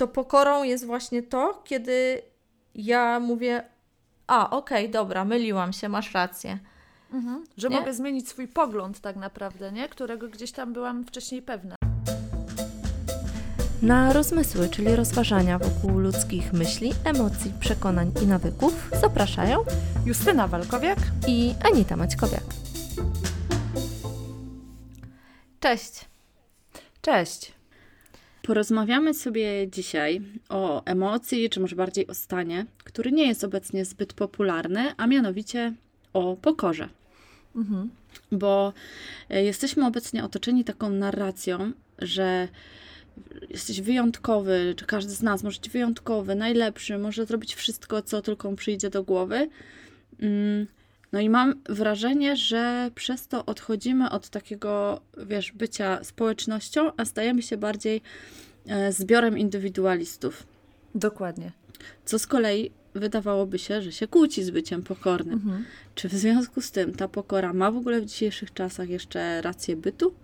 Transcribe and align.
to 0.00 0.08
pokorą 0.08 0.62
jest 0.62 0.86
właśnie 0.86 1.22
to, 1.22 1.62
kiedy 1.64 2.22
ja 2.74 3.20
mówię, 3.20 3.64
a 4.26 4.50
okej, 4.50 4.84
okay, 4.84 4.92
dobra, 4.92 5.24
myliłam 5.24 5.72
się, 5.72 5.88
masz 5.88 6.14
rację. 6.14 6.58
Mhm. 7.12 7.44
Że 7.56 7.68
nie? 7.68 7.78
mogę 7.78 7.94
zmienić 7.94 8.28
swój 8.28 8.48
pogląd 8.48 9.00
tak 9.00 9.16
naprawdę, 9.16 9.72
nie? 9.72 9.88
którego 9.88 10.28
gdzieś 10.28 10.52
tam 10.52 10.72
byłam 10.72 11.04
wcześniej 11.04 11.42
pewna. 11.42 11.76
Na 13.82 14.12
rozmysły, 14.12 14.68
czyli 14.68 14.96
rozważania 14.96 15.58
wokół 15.58 15.98
ludzkich 15.98 16.52
myśli, 16.52 16.92
emocji, 17.04 17.52
przekonań 17.60 18.12
i 18.22 18.26
nawyków 18.26 18.90
zapraszają 19.00 19.64
Justyna 20.06 20.48
Walkowiak 20.48 20.98
i 21.28 21.54
Anita 21.72 21.96
Maćkowiak. 21.96 22.44
Cześć. 25.60 26.04
Cześć. 27.02 27.59
Porozmawiamy 28.42 29.14
sobie 29.14 29.68
dzisiaj 29.70 30.20
o 30.48 30.84
emocji, 30.84 31.50
czy 31.50 31.60
może 31.60 31.76
bardziej 31.76 32.06
o 32.06 32.14
stanie, 32.14 32.66
który 32.84 33.12
nie 33.12 33.26
jest 33.28 33.44
obecnie 33.44 33.84
zbyt 33.84 34.12
popularny, 34.12 34.94
a 34.96 35.06
mianowicie 35.06 35.72
o 36.12 36.36
pokorze. 36.36 36.88
Mhm. 37.56 37.90
Bo 38.32 38.72
e, 39.30 39.44
jesteśmy 39.44 39.86
obecnie 39.86 40.24
otoczeni 40.24 40.64
taką 40.64 40.90
narracją, 40.90 41.72
że 41.98 42.48
jesteś 43.50 43.80
wyjątkowy, 43.80 44.74
czy 44.76 44.86
każdy 44.86 45.12
z 45.12 45.22
nas 45.22 45.42
może 45.42 45.60
być 45.60 45.70
wyjątkowy, 45.70 46.34
najlepszy, 46.34 46.98
może 46.98 47.26
zrobić 47.26 47.54
wszystko, 47.54 48.02
co 48.02 48.22
tylko 48.22 48.50
mu 48.50 48.56
przyjdzie 48.56 48.90
do 48.90 49.02
głowy. 49.02 49.48
No 51.12 51.20
i 51.20 51.28
mam 51.28 51.54
wrażenie, 51.68 52.36
że 52.36 52.90
przez 52.94 53.26
to 53.26 53.46
odchodzimy 53.46 54.10
od 54.10 54.28
takiego, 54.28 55.00
wiesz, 55.26 55.52
bycia 55.52 56.04
społecznością, 56.04 56.90
a 56.96 57.04
stajemy 57.04 57.42
się 57.42 57.56
bardziej 57.56 58.02
e, 58.66 58.92
zbiorem 58.92 59.38
indywidualistów. 59.38 60.46
Dokładnie. 60.94 61.52
Co 62.04 62.18
z 62.18 62.26
kolei 62.26 62.70
wydawałoby 62.94 63.58
się, 63.58 63.82
że 63.82 63.92
się 63.92 64.08
kłóci 64.08 64.44
z 64.44 64.50
byciem 64.50 64.82
pokornym. 64.82 65.34
Mhm. 65.34 65.64
Czy 65.94 66.08
w 66.08 66.12
związku 66.12 66.60
z 66.60 66.70
tym 66.70 66.94
ta 66.94 67.08
pokora 67.08 67.52
ma 67.52 67.70
w 67.70 67.76
ogóle 67.76 68.00
w 68.00 68.06
dzisiejszych 68.06 68.52
czasach 68.52 68.88
jeszcze 68.88 69.42
rację 69.42 69.76
bytu? 69.76 70.14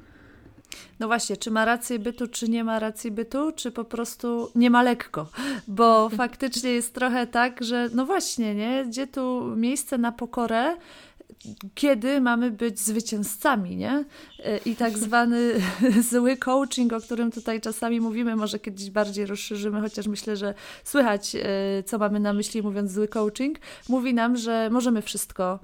No 1.00 1.06
właśnie, 1.06 1.36
czy 1.36 1.50
ma 1.50 1.64
rację 1.64 1.98
bytu, 1.98 2.28
czy 2.28 2.48
nie 2.48 2.64
ma 2.64 2.78
racji 2.78 3.10
bytu, 3.10 3.52
czy 3.52 3.70
po 3.70 3.84
prostu 3.84 4.50
nie 4.54 4.70
ma 4.70 4.82
lekko? 4.82 5.28
Bo 5.68 6.08
faktycznie 6.22 6.70
jest 6.70 6.94
trochę 6.94 7.26
tak, 7.26 7.64
że 7.64 7.88
no 7.94 8.06
właśnie, 8.06 8.54
nie? 8.54 8.84
Gdzie 8.88 9.06
tu 9.06 9.54
miejsce 9.56 9.98
na 9.98 10.12
pokorę, 10.12 10.76
kiedy 11.74 12.20
mamy 12.20 12.50
być 12.50 12.80
zwycięzcami, 12.80 13.76
nie? 13.76 14.04
I 14.64 14.76
tak 14.76 14.98
zwany 14.98 15.52
zły 16.10 16.36
coaching, 16.36 16.92
o 16.92 17.00
którym 17.00 17.30
tutaj 17.30 17.60
czasami 17.60 18.00
mówimy, 18.00 18.36
może 18.36 18.58
kiedyś 18.58 18.90
bardziej 18.90 19.26
rozszerzymy, 19.26 19.80
chociaż 19.80 20.06
myślę, 20.06 20.36
że 20.36 20.54
słychać, 20.84 21.34
e, 21.34 21.82
co 21.82 21.98
mamy 21.98 22.20
na 22.20 22.32
myśli 22.32 22.62
mówiąc 22.62 22.92
zły 22.92 23.08
coaching, 23.08 23.58
mówi 23.88 24.14
nam, 24.14 24.36
że 24.36 24.70
możemy 24.70 25.02
wszystko, 25.02 25.58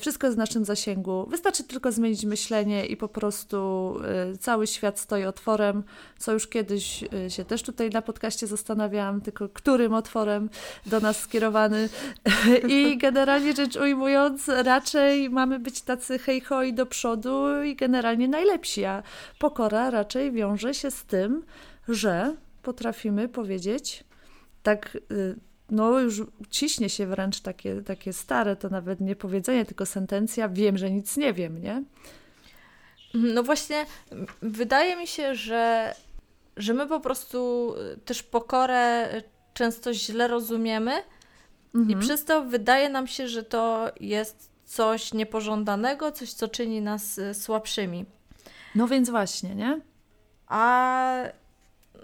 wszystko 0.00 0.26
jest 0.26 0.36
w 0.36 0.38
naszym 0.38 0.64
zasięgu. 0.64 1.26
Wystarczy 1.30 1.64
tylko 1.64 1.92
zmienić 1.92 2.24
myślenie 2.24 2.86
i 2.86 2.96
po 2.96 3.08
prostu 3.08 3.56
e, 4.04 4.36
cały 4.36 4.66
świat 4.66 4.98
stoi 4.98 5.24
otworem, 5.24 5.82
co 6.18 6.32
już 6.32 6.46
kiedyś 6.46 7.04
e, 7.04 7.30
się 7.30 7.44
też 7.44 7.62
tutaj 7.62 7.90
na 7.90 8.02
podcaście 8.02 8.46
zastanawiałam, 8.46 9.20
tylko 9.20 9.48
którym 9.48 9.94
otworem 9.94 10.50
do 10.86 11.00
nas 11.00 11.20
skierowany. 11.20 11.88
I 12.68 12.98
generalnie 12.98 13.52
rzecz 13.52 13.76
ujmując, 13.76 14.48
raczej 14.48 15.30
mamy 15.30 15.58
być 15.58 15.82
tacy 15.82 16.18
hej 16.18 16.40
hoj 16.40 16.74
do 16.74 16.86
przodu 16.86 17.62
i 17.62 17.76
generalnie 17.76 18.28
najlepsi, 18.28 18.84
a 18.84 19.02
pokora 19.38 19.90
raczej 19.90 20.32
wiąże 20.32 20.74
się 20.74 20.90
z 20.90 21.04
tym, 21.04 21.44
że 21.88 22.36
potrafimy 22.62 23.28
powiedzieć 23.28 24.04
tak 24.62 24.98
no 25.70 26.00
już 26.00 26.22
ciśnie 26.50 26.88
się 26.88 27.06
wręcz 27.06 27.40
takie, 27.40 27.82
takie 27.82 28.12
stare, 28.12 28.56
to 28.56 28.68
nawet 28.68 29.00
nie 29.00 29.16
powiedzenie, 29.16 29.64
tylko 29.64 29.86
sentencja, 29.86 30.48
wiem, 30.48 30.78
że 30.78 30.90
nic 30.90 31.16
nie 31.16 31.32
wiem, 31.32 31.62
nie? 31.62 31.82
No 33.14 33.42
właśnie, 33.42 33.86
wydaje 34.42 34.96
mi 34.96 35.06
się, 35.06 35.34
że, 35.34 35.94
że 36.56 36.74
my 36.74 36.86
po 36.86 37.00
prostu 37.00 37.72
też 38.04 38.22
pokorę 38.22 39.08
często 39.54 39.94
źle 39.94 40.28
rozumiemy 40.28 40.92
mhm. 41.74 41.98
i 41.98 42.02
przez 42.02 42.24
to 42.24 42.44
wydaje 42.44 42.88
nam 42.88 43.06
się, 43.06 43.28
że 43.28 43.42
to 43.42 43.92
jest 44.00 44.50
coś 44.64 45.14
niepożądanego, 45.14 46.12
coś, 46.12 46.32
co 46.32 46.48
czyni 46.48 46.80
nas 46.80 47.18
e, 47.18 47.34
słabszymi. 47.34 48.04
No 48.74 48.88
więc 48.88 49.10
właśnie, 49.10 49.54
nie? 49.54 49.80
A 50.46 51.22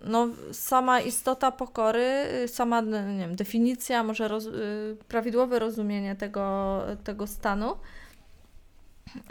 no, 0.05 0.29
sama 0.53 1.01
istota 1.01 1.53
pokory, 1.53 2.25
sama 2.47 2.81
nie 2.81 3.19
wiem, 3.19 3.37
definicja, 3.37 4.03
może 4.03 4.29
roz, 4.29 4.47
y, 4.47 4.97
prawidłowe 5.09 5.59
rozumienie 5.59 6.17
tego, 6.17 6.83
tego 7.05 7.27
stanu 7.27 7.77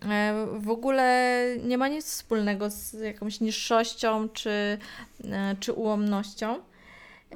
e, 0.09 0.45
w 0.57 0.69
ogóle 0.69 1.45
nie 1.63 1.77
ma 1.77 1.87
nic 1.87 2.05
wspólnego 2.05 2.69
z 2.69 2.93
jakąś 2.93 3.41
niższością 3.41 4.29
czy, 4.29 4.77
e, 5.23 5.55
czy 5.59 5.73
ułomnością. 5.73 6.55
E, 6.55 6.61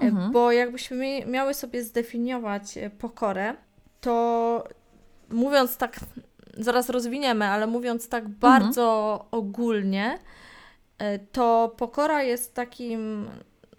mhm. 0.01 0.31
Bo 0.31 0.51
jakbyśmy 0.51 1.25
miały 1.25 1.53
sobie 1.53 1.83
zdefiniować 1.83 2.79
pokorę, 2.99 3.55
to 4.01 4.63
mówiąc 5.29 5.77
tak, 5.77 5.99
zaraz 6.57 6.89
rozwiniemy, 6.89 7.45
ale 7.45 7.67
mówiąc 7.67 8.09
tak 8.09 8.23
mhm. 8.23 8.39
bardzo 8.39 9.25
ogólnie, 9.31 10.13
E, 10.13 10.19
to 11.31 11.75
pokora 11.77 12.23
jest 12.23 12.53
takim, 12.53 13.29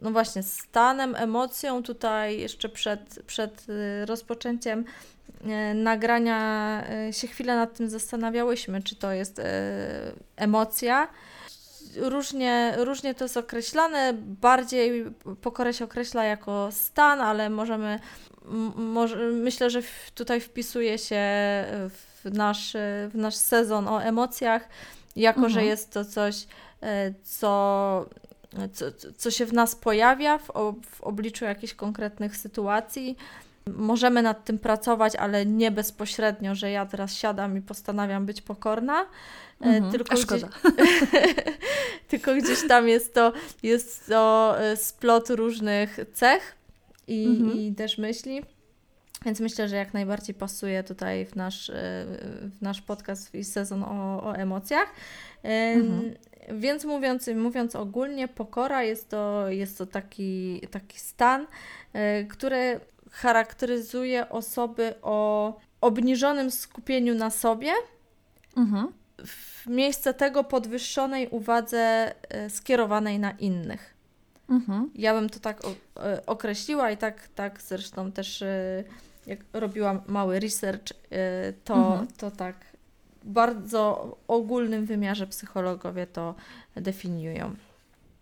no 0.03 0.11
właśnie, 0.11 0.43
stanem, 0.43 1.15
emocją. 1.15 1.83
Tutaj 1.83 2.41
jeszcze 2.41 2.69
przed, 2.69 3.23
przed 3.27 3.67
y, 3.69 4.07
rozpoczęciem 4.07 4.85
e, 5.45 5.75
nagrania 5.75 6.83
e, 6.89 7.13
się 7.13 7.27
chwilę 7.27 7.57
nad 7.57 7.77
tym 7.77 7.89
zastanawiałyśmy, 7.89 8.83
czy 8.83 8.97
to 8.97 9.13
jest 9.13 9.41
emocja. 10.37 11.09
Różnie, 11.97 12.75
różnie 12.77 13.15
to 13.15 13.25
jest 13.25 13.37
określane. 13.37 14.13
Bardziej 14.17 15.05
pokora 15.41 15.73
się 15.73 15.85
określa 15.85 16.25
jako 16.25 16.69
stan, 16.73 17.21
ale 17.21 17.51
możemy, 17.51 18.01
może, 18.77 19.17
myślę, 19.17 19.71
że 19.71 19.81
tutaj 20.15 20.41
wpisuje 20.41 20.99
się 20.99 21.21
w 21.91 22.25
nasz, 22.25 22.73
w 23.09 23.15
nasz 23.15 23.35
sezon 23.35 23.89
o 23.89 24.03
emocjach, 24.03 24.69
jako 25.17 25.41
mhm. 25.41 25.53
że 25.55 25.65
jest 25.65 25.93
to 25.93 26.05
coś 26.05 26.47
E, 26.47 26.70
co, 27.23 28.07
co, 28.73 28.87
co 29.17 29.31
się 29.31 29.47
w 29.47 29.53
nas 29.53 29.77
pojawia 29.77 30.39
w, 30.39 30.47
w 30.91 31.01
obliczu 31.01 31.45
jakichś 31.45 31.75
konkretnych 31.75 32.37
sytuacji. 32.37 33.17
Możemy 33.67 34.23
nad 34.23 34.45
tym 34.45 34.59
pracować, 34.59 35.17
ale 35.17 35.47
nie 35.47 35.71
bezpośrednio, 35.71 36.55
że 36.55 36.71
ja 36.71 36.87
teraz 36.87 37.15
siadam 37.15 37.59
i 37.59 37.61
postanawiam 37.61 38.27
być 38.27 38.43
pokorna. 38.43 39.07
E, 39.61 39.65
mhm, 39.65 39.93
tylko, 39.93 40.15
gdzieś, 40.15 40.43
tylko 42.11 42.35
gdzieś 42.35 42.69
tam 42.69 42.89
jest 42.89 43.15
to, 43.15 43.33
jest 43.63 44.07
to 44.07 44.55
e, 44.61 44.77
splot 44.77 45.31
różnych 45.31 45.99
cech 46.15 46.57
i, 47.09 47.27
mhm. 47.27 47.59
i 47.59 47.75
też 47.75 47.99
myśli. 47.99 48.43
Więc 49.25 49.41
myślę, 49.41 49.69
że 49.69 49.77
jak 49.77 49.95
najbardziej 49.95 50.35
pasuje 50.35 50.85
tutaj 50.85 51.27
w 51.27 51.37
nasz, 51.37 51.71
w 52.59 52.63
nasz 52.63 52.83
podcast 52.83 53.35
i 53.35 53.45
sezon 53.45 53.83
o, 53.83 54.23
o 54.25 54.37
emocjach. 54.37 54.89
Mhm. 55.43 56.15
Więc 56.59 56.85
mówiąc, 56.85 57.31
mówiąc 57.37 57.77
ogólnie, 57.77 58.29
pokora 58.29 58.83
jest 58.83 59.09
to, 59.09 59.49
jest 59.49 59.79
to 59.79 59.87
taki, 59.87 60.61
taki 60.71 61.01
stan, 61.01 61.43
y, 61.43 62.27
który 62.27 62.81
charakteryzuje 63.11 64.29
osoby 64.29 64.95
o 65.03 65.57
obniżonym 65.81 66.51
skupieniu 66.51 67.15
na 67.15 67.31
sobie. 67.31 67.73
Mhm. 68.57 68.93
W 69.27 69.67
miejsce 69.67 70.15
tego 70.15 70.45
podwyższonej 70.45 71.29
uwadze 71.29 72.15
y, 72.47 72.51
skierowanej 72.51 73.19
na 73.19 73.31
innych. 73.31 73.95
Mhm. 74.49 74.91
Ja 74.95 75.15
bym 75.15 75.31
to 75.31 75.41
tak 75.41 75.61
y, 75.65 76.27
określiła 76.27 76.91
i 76.91 76.97
tak, 76.97 77.29
tak 77.35 77.63
zresztą 77.63 78.13
też 78.13 78.45
jak 79.27 79.39
robiłam 79.53 80.01
mały 80.07 80.41
research, 80.41 80.93
to, 81.65 81.75
mhm. 81.75 82.07
to 82.07 82.31
tak 82.31 82.57
bardzo 83.25 84.17
ogólnym 84.29 84.87
wymiarze 84.87 85.27
psychologowie 85.27 86.07
to 86.07 86.35
definiują. 86.77 87.55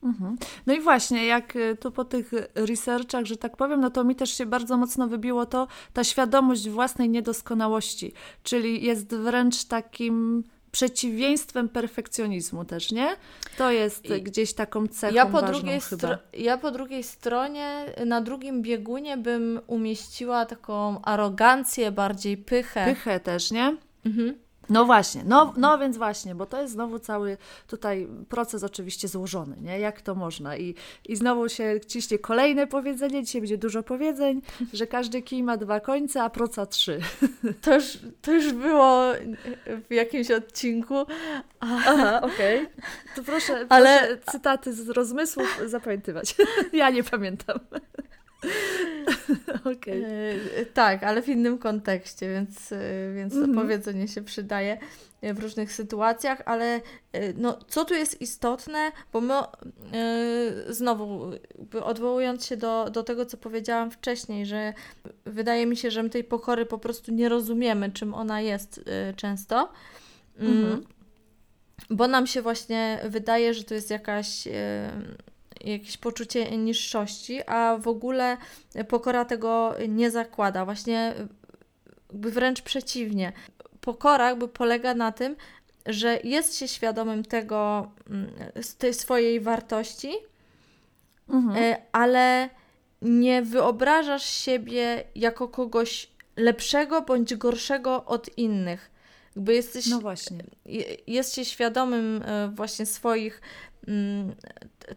Mhm. 0.03 0.37
No 0.67 0.75
i 0.75 0.81
właśnie, 0.81 1.27
jak 1.27 1.57
y, 1.57 1.77
tu 1.77 1.93
po 1.93 2.05
tych 2.05 2.33
researchach, 2.55 3.25
że 3.25 3.37
tak 3.37 3.57
powiem, 3.57 3.81
no 3.81 3.91
to 3.91 4.05
mi 4.05 4.17
też 4.17 4.31
się 4.31 4.47
bardzo 4.47 4.77
mocno 4.77 5.09
wybiło 5.09 5.47
to, 5.47 5.69
ta 5.93 6.05
świadomość 6.05 6.69
własnej 6.69 7.09
niedoskonałości, 7.09 8.13
czyli 8.43 8.85
jest 8.85 9.15
wręcz 9.15 9.65
takim 9.65 10.45
przeciwieństwem 10.71 11.69
perfekcjonizmu 11.69 12.65
też, 12.65 12.93
nie? 12.93 13.17
To 13.57 13.71
jest 13.71 14.05
I 14.05 14.23
gdzieś 14.23 14.55
taką 14.55 14.89
cechą 14.89 15.15
ja 15.15 15.27
po 15.27 15.43
drugiej 15.43 15.81
chyba. 15.81 16.19
Ja 16.33 16.59
po 16.59 16.71
drugiej 16.71 17.03
stronie, 17.03 17.85
na 18.07 18.21
drugim 18.21 18.63
biegunie 18.63 19.17
bym 19.17 19.61
umieściła 19.67 20.47
taką 20.47 21.03
arogancję, 21.03 21.93
bardziej 21.93 22.37
pychę. 22.37 22.85
Pychę 22.85 23.21
też, 23.21 23.51
nie? 23.51 23.77
Mhm. 24.07 24.35
No 24.71 24.85
właśnie, 24.85 25.23
no, 25.27 25.55
no 25.57 25.79
więc 25.79 25.97
właśnie, 25.97 26.35
bo 26.35 26.47
to 26.47 26.63
jest 26.63 26.73
znowu 26.73 26.99
cały 26.99 27.37
tutaj 27.67 28.09
proces 28.29 28.65
oczywiście 28.65 29.09
złożony, 29.09 29.57
nie? 29.61 29.79
Jak 29.79 30.01
to 30.01 30.15
można? 30.15 30.57
I, 30.57 30.75
i 31.09 31.17
znowu 31.17 31.49
się 31.49 31.81
ciśnie 31.87 32.19
kolejne 32.19 32.67
powiedzenie, 32.67 33.25
dzisiaj 33.25 33.41
będzie 33.41 33.59
dużo 33.59 33.83
powiedzeń, 33.83 34.43
że 34.73 34.87
każdy 34.87 35.23
kij 35.23 35.43
ma 35.43 35.57
dwa 35.57 35.81
końce, 35.81 36.23
a 36.23 36.31
proca 36.31 36.67
trzy. 36.67 37.01
To 37.63 37.75
już, 37.75 37.99
to 38.23 38.33
już 38.33 38.53
było 38.53 39.13
w 39.89 39.95
jakimś 39.95 40.31
odcinku. 40.31 40.95
Aha, 41.61 42.21
okej. 42.23 42.63
Okay. 42.63 42.83
To 43.17 43.23
proszę, 43.23 43.67
Ale... 43.69 43.99
proszę 43.99 44.19
cytaty 44.33 44.73
z 44.73 44.89
rozmysłów 44.89 45.61
zapamiętywać. 45.67 46.35
Ja 46.73 46.91
nie 46.91 47.05
pamiętam. 47.05 47.59
Okay. 49.77 50.07
E, 50.57 50.67
tak, 50.67 51.03
ale 51.03 51.23
w 51.23 51.29
innym 51.29 51.59
kontekście, 51.59 52.29
więc, 52.29 52.73
e, 52.73 53.13
więc 53.15 53.33
to 53.33 53.39
mm 53.39 53.51
-hmm. 53.51 53.61
powiedzenie 53.61 54.09
się 54.09 54.23
przydaje 54.23 54.79
e, 55.23 55.35
w 55.35 55.39
różnych 55.39 55.73
sytuacjach, 55.73 56.43
ale 56.45 56.81
no, 57.37 57.59
co 57.69 57.85
tu 57.85 57.95
jest 57.95 58.21
istotne, 58.21 58.93
bo 59.13 59.21
my 59.21 59.35
znowu 60.69 61.31
odwołując 61.83 62.47
się 62.47 62.57
do, 62.57 62.91
do 62.91 63.03
tego, 63.03 63.27
co 63.27 63.37
powiedziałam 63.37 63.91
wcześniej, 63.91 64.47
że 64.47 64.73
wydaje 65.25 65.67
mi 65.67 65.77
się, 65.77 65.91
że 65.91 66.03
my 66.03 66.11
tej 66.11 66.25
pokory 66.25 66.67
po 66.67 66.79
prostu 66.79 67.13
nie 67.13 67.29
rozumiemy, 67.29 67.93
czym 67.93 68.15
ona 68.15 68.41
jest 68.41 68.85
często. 69.17 69.73
Mm 70.39 70.65
-hmm. 70.65 70.83
Bo 71.91 72.09
nam 72.09 72.27
się 72.27 72.43
właśnie 72.43 73.01
wydaje, 73.05 73.55
że 73.55 73.65
to 73.65 73.75
jest 73.75 73.91
jakaś 73.91 74.49
jakieś 75.65 75.97
poczucie 75.97 76.59
niższości, 76.59 77.41
a 77.47 77.79
w 77.81 77.89
ogóle 77.89 78.37
pokora 78.89 79.25
tego 79.25 79.75
nie 79.89 80.11
zakłada. 80.11 80.65
Właśnie 80.65 81.15
wręcz 82.11 82.63
przeciwnie. 82.63 83.33
Pokora 83.81 84.29
jakby 84.29 84.49
polega 84.49 84.95
na 84.95 85.13
tym, 85.13 85.37
że 85.87 86.19
jest 86.25 86.57
się 86.57 86.69
świadomym 86.69 87.25
tego, 87.25 87.91
mm, 88.11 88.31
tej 88.79 88.95
swojej 88.95 89.41
wartości, 89.41 90.13
mhm. 91.29 91.65
E, 91.65 91.83
ale 91.93 92.49
nie 93.03 93.43
wyobrażasz 93.43 94.27
siebie 94.27 95.05
jako 95.15 95.49
kogoś 95.49 96.11
lepszego 96.37 97.03
bądź 97.03 97.35
gorszego 97.35 98.05
od 98.05 98.39
innych. 98.39 98.91
Jakby 99.37 99.55
jesteś, 99.55 99.87
no 99.87 100.01
właśnie. 100.01 100.45
Jest 101.07 101.35
się 101.35 101.45
świadomym 101.45 102.23
e, 102.25 102.49
właśnie 102.49 102.87
swoich 102.87 103.41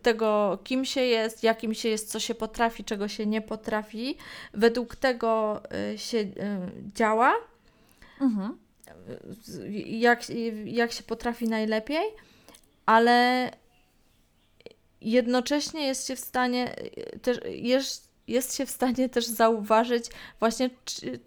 tego, 0.02 0.60
kim 0.64 0.86
się 0.86 1.02
jest, 1.02 1.44
jakim 1.44 1.74
się 1.74 1.90
jest, 1.90 2.12
co 2.12 2.20
się 2.20 2.36
potrafi, 2.36 2.84
czego 2.84 3.08
się 3.08 3.26
nie 3.26 3.42
potrafi. 3.42 4.18
Według 4.54 4.96
tego 4.96 5.62
y, 5.94 5.98
się 5.98 6.18
y, 6.18 6.34
działa, 6.96 7.34
mhm. 8.22 8.58
jak, 9.86 10.30
jak 10.66 10.92
się 10.92 11.04
potrafi 11.04 11.48
najlepiej, 11.48 12.04
ale 12.86 13.50
jednocześnie 15.02 15.88
jest 15.88 16.08
się 16.08 16.16
w 16.16 16.20
stanie 16.20 16.76
y, 17.16 17.20
też 17.20 17.40
jest, 17.46 18.12
jest 18.28 18.56
się 18.56 18.66
w 18.66 18.70
stanie 18.72 19.10
też 19.10 19.26
zauważyć 19.26 20.06
właśnie 20.40 20.70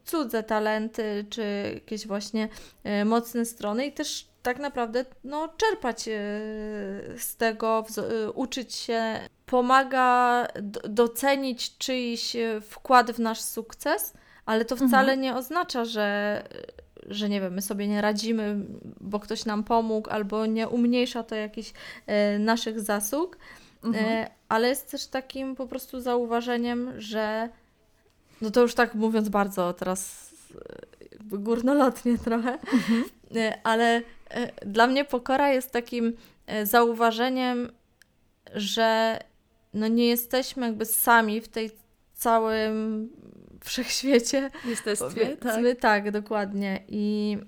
cudze 0.04 0.42
talenty, 0.42 1.24
czy 1.30 1.70
jakieś 1.74 2.06
właśnie 2.06 2.48
mocne 3.04 3.44
strony 3.44 3.86
i 3.86 3.92
też 3.92 4.33
tak 4.44 4.58
naprawdę 4.58 5.04
no, 5.24 5.48
czerpać 5.56 6.08
e, 6.08 6.12
z 7.18 7.36
tego, 7.36 7.84
e, 7.98 8.30
uczyć 8.30 8.74
się, 8.74 9.20
pomaga 9.46 10.46
docenić 10.88 11.78
czyjś 11.78 12.36
e, 12.36 12.60
wkład 12.60 13.12
w 13.12 13.18
nasz 13.18 13.40
sukces, 13.40 14.14
ale 14.46 14.64
to 14.64 14.76
wcale 14.76 15.12
mhm. 15.12 15.20
nie 15.20 15.34
oznacza, 15.34 15.84
że, 15.84 16.42
że 17.06 17.28
nie 17.28 17.40
wiem, 17.40 17.54
my 17.54 17.62
sobie 17.62 17.88
nie 17.88 18.00
radzimy, 18.00 18.56
bo 19.00 19.20
ktoś 19.20 19.44
nam 19.44 19.64
pomógł, 19.64 20.10
albo 20.10 20.46
nie 20.46 20.68
umniejsza 20.68 21.22
to 21.22 21.34
jakichś 21.34 21.72
naszych 22.38 22.80
zasług, 22.80 23.38
mhm. 23.84 24.26
ale 24.48 24.68
jest 24.68 24.90
też 24.90 25.06
takim 25.06 25.56
po 25.56 25.66
prostu 25.66 26.00
zauważeniem, 26.00 27.00
że 27.00 27.48
no 28.40 28.50
to 28.50 28.60
już 28.60 28.74
tak 28.74 28.94
mówiąc 28.94 29.28
bardzo 29.28 29.72
teraz 29.72 30.33
górnolotnie 31.24 32.18
trochę, 32.18 32.58
mhm. 32.72 33.04
ale 33.62 34.02
E, 34.34 34.66
dla 34.66 34.86
mnie 34.86 35.04
pokora 35.04 35.52
jest 35.52 35.70
takim 35.70 36.16
e, 36.46 36.66
zauważeniem, 36.66 37.72
że 38.54 39.18
no 39.74 39.88
nie 39.88 40.08
jesteśmy 40.08 40.66
jakby 40.66 40.86
sami 40.86 41.40
w 41.40 41.48
tej 41.48 41.70
całym 42.14 43.08
wszechświecie. 43.64 44.50
Jesteśmy, 44.64 45.36
tak. 45.36 45.80
tak, 45.80 46.10
dokładnie. 46.10 46.84
I, 46.88 47.38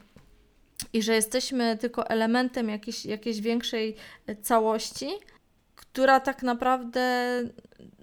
I 0.93 1.03
że 1.03 1.15
jesteśmy 1.15 1.77
tylko 1.77 2.09
elementem 2.09 2.69
jakiejś, 2.69 3.07
jakiejś 3.07 3.41
większej 3.41 3.97
całości, 4.43 5.09
która 5.77 6.21
tak 6.21 6.43
naprawdę, 6.43 7.43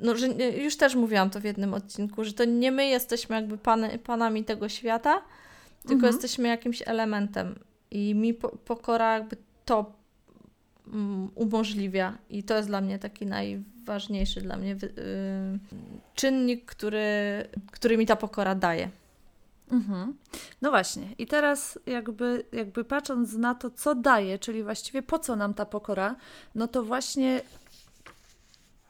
no, 0.01 0.18
że 0.18 0.27
już 0.63 0.77
też 0.77 0.95
mówiłam 0.95 1.30
to 1.30 1.39
w 1.39 1.44
jednym 1.44 1.74
odcinku, 1.74 2.24
że 2.24 2.33
to 2.33 2.45
nie 2.45 2.71
my 2.71 2.85
jesteśmy 2.85 3.35
jakby 3.35 3.57
pan, 3.57 3.85
panami 4.03 4.44
tego 4.44 4.69
świata, 4.69 5.21
tylko 5.81 5.94
mhm. 5.94 6.13
jesteśmy 6.13 6.47
jakimś 6.47 6.83
elementem. 6.85 7.59
I 7.91 8.15
mi 8.15 8.33
pokora 8.65 9.13
jakby 9.13 9.38
to 9.65 9.94
mm, 10.88 11.30
umożliwia. 11.35 12.18
I 12.30 12.44
to 12.44 12.57
jest 12.57 12.68
dla 12.68 12.81
mnie 12.81 13.00
taki 13.00 13.25
najważniejszy 13.25 14.41
dla 14.41 14.57
mnie 14.57 14.74
y, 14.74 14.80
czynnik, 16.15 16.65
który, 16.65 17.03
który 17.71 17.97
mi 17.97 18.06
ta 18.06 18.15
pokora 18.15 18.56
daje. 18.56 18.89
Mhm. 19.71 20.13
No 20.62 20.69
właśnie. 20.69 21.07
I 21.18 21.27
teraz 21.27 21.80
jakby, 21.85 22.44
jakby 22.51 22.83
patrząc 22.83 23.33
na 23.33 23.56
to, 23.56 23.69
co 23.69 23.95
daje, 23.95 24.39
czyli 24.39 24.63
właściwie 24.63 25.01
po 25.01 25.19
co 25.19 25.35
nam 25.35 25.53
ta 25.53 25.65
pokora, 25.65 26.15
no 26.56 26.68
to 26.68 26.83
właśnie 26.83 27.41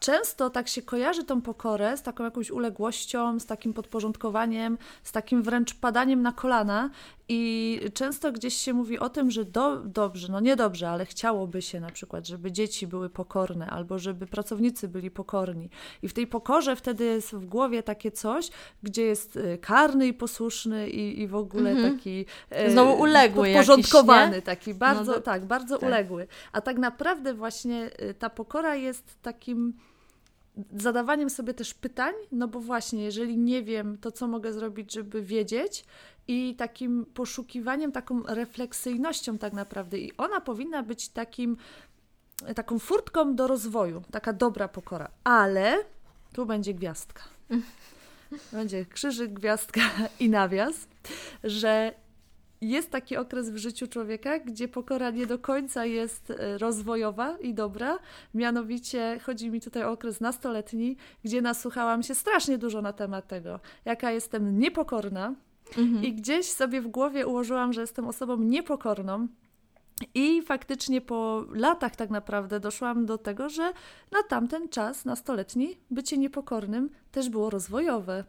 często 0.04 0.50
tak 0.50 0.68
się 0.68 0.82
kojarzy 0.82 1.24
tą 1.24 1.42
pokorę 1.42 1.98
z 1.98 2.02
taką 2.02 2.24
jakąś 2.24 2.52
uległością, 2.52 3.40
z 3.40 3.46
takim 3.46 3.74
podporządkowaniem, 3.74 4.78
z 5.04 5.12
takim 5.12 5.44
wręcz 5.44 5.74
padaniem 5.74 6.22
na 6.22 6.32
kolana. 6.32 6.90
I 7.30 7.80
często 7.94 8.32
gdzieś 8.32 8.54
się 8.54 8.74
mówi 8.74 9.00
o 9.00 9.10
tym, 9.10 9.32
że 9.32 9.46
do, 9.46 9.78
dobrze, 9.78 10.28
no 10.32 10.40
nie 10.40 10.56
dobrze, 10.56 10.90
ale 10.90 11.06
chciałoby 11.06 11.62
się 11.62 11.80
na 11.80 11.90
przykład, 11.90 12.28
żeby 12.28 12.52
dzieci 12.52 12.88
były 12.88 13.10
pokorne 13.10 13.68
albo 13.68 14.00
żeby 14.00 14.28
pracownicy 14.28 14.88
byli 14.88 15.12
pokorni. 15.12 15.70
I 16.02 16.08
w 16.08 16.14
tej 16.14 16.28
pokorze 16.28 16.76
wtedy 16.76 17.06
jest 17.06 17.32
w 17.36 17.46
głowie 17.46 17.84
takie 17.84 18.12
coś, 18.12 18.50
gdzie 18.84 19.04
jest 19.04 19.36
y, 19.36 19.58
karny 19.62 20.08
i 20.08 20.14
posłuszny 20.14 20.90
i, 20.90 21.22
i 21.22 21.28
w 21.28 21.36
ogóle 21.36 21.72
mhm. 21.72 21.94
taki 21.94 22.26
e, 22.50 22.72
znowu 22.72 23.02
uległy 23.02 23.48
podporządkowany, 23.48 24.36
jakiś, 24.36 24.46
taki 24.46 24.74
bardzo, 24.74 25.12
no 25.12 25.22
tak, 25.22 25.46
bardzo 25.46 25.78
tak. 25.78 25.90
uległy. 25.90 26.28
A 26.52 26.62
tak 26.62 26.78
naprawdę 26.78 27.34
właśnie 27.34 27.90
y, 28.02 28.14
ta 28.14 28.30
pokora 28.30 28.76
jest 28.76 29.22
takim 29.22 29.74
zadawaniem 30.76 31.30
sobie 31.30 31.54
też 31.54 31.74
pytań, 31.74 32.14
no 32.32 32.48
bo 32.48 32.60
właśnie, 32.60 33.04
jeżeli 33.04 33.38
nie 33.38 33.64
wiem, 33.64 33.98
to 33.98 34.12
co 34.12 34.28
mogę 34.28 34.54
zrobić, 34.54 34.94
żeby 34.94 35.22
wiedzieć, 35.22 35.86
i 36.28 36.56
takim 36.56 37.06
poszukiwaniem, 37.14 37.92
taką 37.92 38.24
refleksyjnością 38.24 39.38
tak 39.38 39.54
naprawdę. 39.54 39.98
I 39.98 40.18
ona 40.18 40.42
powinna 40.42 40.83
być 40.83 41.10
takim, 41.10 41.57
taką 42.56 42.80
furtką 42.80 43.36
do 43.36 43.48
rozwoju, 43.48 44.04
taka 44.12 44.33
dobra 44.33 44.68
pokora. 44.68 45.10
Ale 45.24 45.78
tu 46.33 46.45
będzie 46.45 46.74
gwiazdka. 46.74 47.24
Będzie 48.52 48.86
krzyżyk, 48.86 49.33
gwiazdka 49.33 49.81
i 50.19 50.30
nawias, 50.30 50.88
że 51.44 51.94
jest 52.70 52.92
taki 52.92 53.18
okres 53.18 53.50
w 53.50 53.58
życiu 53.58 53.88
człowieka, 53.88 54.40
gdzie 54.40 54.68
pokora 54.68 55.10
nie 55.10 55.28
do 55.28 55.40
końca 55.40 55.86
jest 55.86 56.32
e, 56.32 56.58
rozwojowa 56.58 57.38
i 57.38 57.54
dobra. 57.54 58.00
Mianowicie 58.34 59.20
chodzi 59.24 59.52
mi 59.52 59.62
tutaj 59.62 59.84
o 59.84 59.92
okres 59.92 60.22
nastoletni, 60.22 60.98
gdzie 61.24 61.42
nasłuchałam 61.42 62.04
się 62.04 62.16
strasznie 62.16 62.58
dużo 62.58 62.82
na 62.82 62.94
temat 62.94 63.28
tego, 63.28 63.60
jaka 63.86 64.12
jestem 64.12 64.60
niepokorna. 64.60 65.36
Mhm. 65.78 66.04
I 66.04 66.14
gdzieś 66.14 66.52
sobie 66.52 66.82
w 66.82 66.88
głowie 66.88 67.28
ułożyłam, 67.28 67.74
że 67.74 67.82
jestem 67.82 68.08
osobą 68.08 68.38
niepokorną, 68.38 69.28
i 70.14 70.42
faktycznie 70.42 71.02
po 71.02 71.45
latach 71.54 71.95
tak 71.95 72.09
naprawdę 72.09 72.59
doszłam 72.59 73.06
do 73.06 73.18
tego, 73.18 73.50
że 73.50 73.73
na 74.12 74.23
tamten 74.30 74.69
czas, 74.69 75.06
nastoletni, 75.06 75.78
bycie 75.92 76.18
niepokornym 76.18 76.90
też 77.12 77.30
było 77.30 77.50
rozwojowe, 77.50 78.23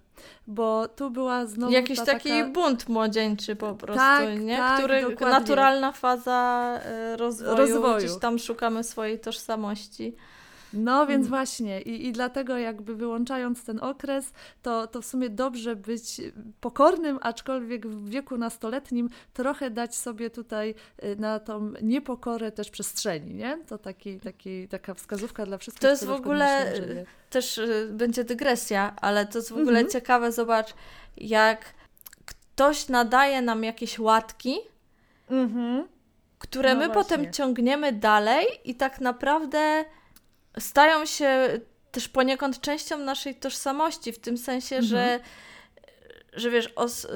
bo 0.46 0.88
tu 0.88 1.10
była 1.10 1.46
znowu 1.46 1.72
Jakiś 1.72 2.00
taki 2.00 2.28
taka... 2.28 2.48
bunt 2.50 2.88
młodzieńczy 2.88 3.56
po 3.56 3.74
prostu, 3.74 4.00
tak, 4.00 4.40
nie? 4.40 4.56
Tak, 4.56 4.78
Który, 4.78 5.02
dokładnie. 5.02 5.26
naturalna 5.26 5.92
faza 5.92 6.80
e, 6.84 7.16
rozwoju, 7.16 7.56
rozwoju, 7.56 7.98
gdzieś 7.98 8.18
tam 8.20 8.38
szukamy 8.38 8.84
swojej 8.84 9.20
tożsamości. 9.20 10.16
No 10.74 11.06
więc 11.06 11.20
mm. 11.20 11.28
właśnie 11.28 11.82
I, 11.82 12.06
i 12.06 12.12
dlatego 12.12 12.58
jakby 12.58 12.96
wyłączając 12.96 13.64
ten 13.64 13.80
okres, 13.80 14.32
to, 14.62 14.86
to 14.86 15.02
w 15.02 15.06
sumie 15.06 15.30
dobrze 15.30 15.76
być 15.76 16.20
pokornym, 16.60 17.18
aczkolwiek 17.22 17.86
w 17.86 18.08
wieku 18.08 18.36
nastoletnim 18.36 19.08
trochę 19.32 19.70
dać 19.70 19.96
sobie 19.96 20.30
tutaj 20.30 20.74
y, 21.04 21.16
na 21.16 21.38
tą 21.40 21.72
niepokorę 21.82 22.52
też 22.52 22.70
przestrzeni, 22.70 23.34
nie? 23.34 23.58
To 23.66 23.78
taki, 23.78 24.20
taki, 24.20 24.68
taka 24.68 24.94
wskazówka 24.94 25.46
dla 25.46 25.58
wszystkich. 25.58 25.82
To 25.82 25.88
jest 25.88 26.06
w 26.06 26.10
ogóle 26.10 26.72
też 27.30 27.58
y, 27.58 27.90
będzie 27.92 28.24
dygresja, 28.24 28.96
ale 29.00 29.26
to 29.26 29.38
jest 29.38 29.50
w 29.50 29.52
ogóle 29.52 29.80
mhm. 29.80 29.88
ciekawe, 29.88 30.32
zobacz 30.32 30.74
jak 31.16 31.74
ktoś 32.26 32.88
nadaje 32.88 33.42
nam 33.42 33.64
jakieś 33.64 33.98
łatki, 33.98 34.56
mhm. 35.30 35.88
które 36.38 36.74
no 36.74 36.80
my 36.80 36.86
właśnie. 36.86 37.02
potem 37.02 37.32
ciągniemy 37.32 37.92
dalej 37.92 38.46
i 38.64 38.74
tak 38.74 39.00
naprawdę 39.00 39.84
stają 40.58 41.06
się 41.06 41.60
też 41.92 42.08
poniekąd 42.08 42.60
częścią 42.60 42.98
naszej 42.98 43.34
tożsamości, 43.34 44.12
w 44.12 44.18
tym 44.18 44.38
sensie, 44.38 44.76
mhm. 44.76 44.90
że, 44.90 45.20
że 46.32 46.50
wiesz, 46.50 46.72
os, 46.76 47.06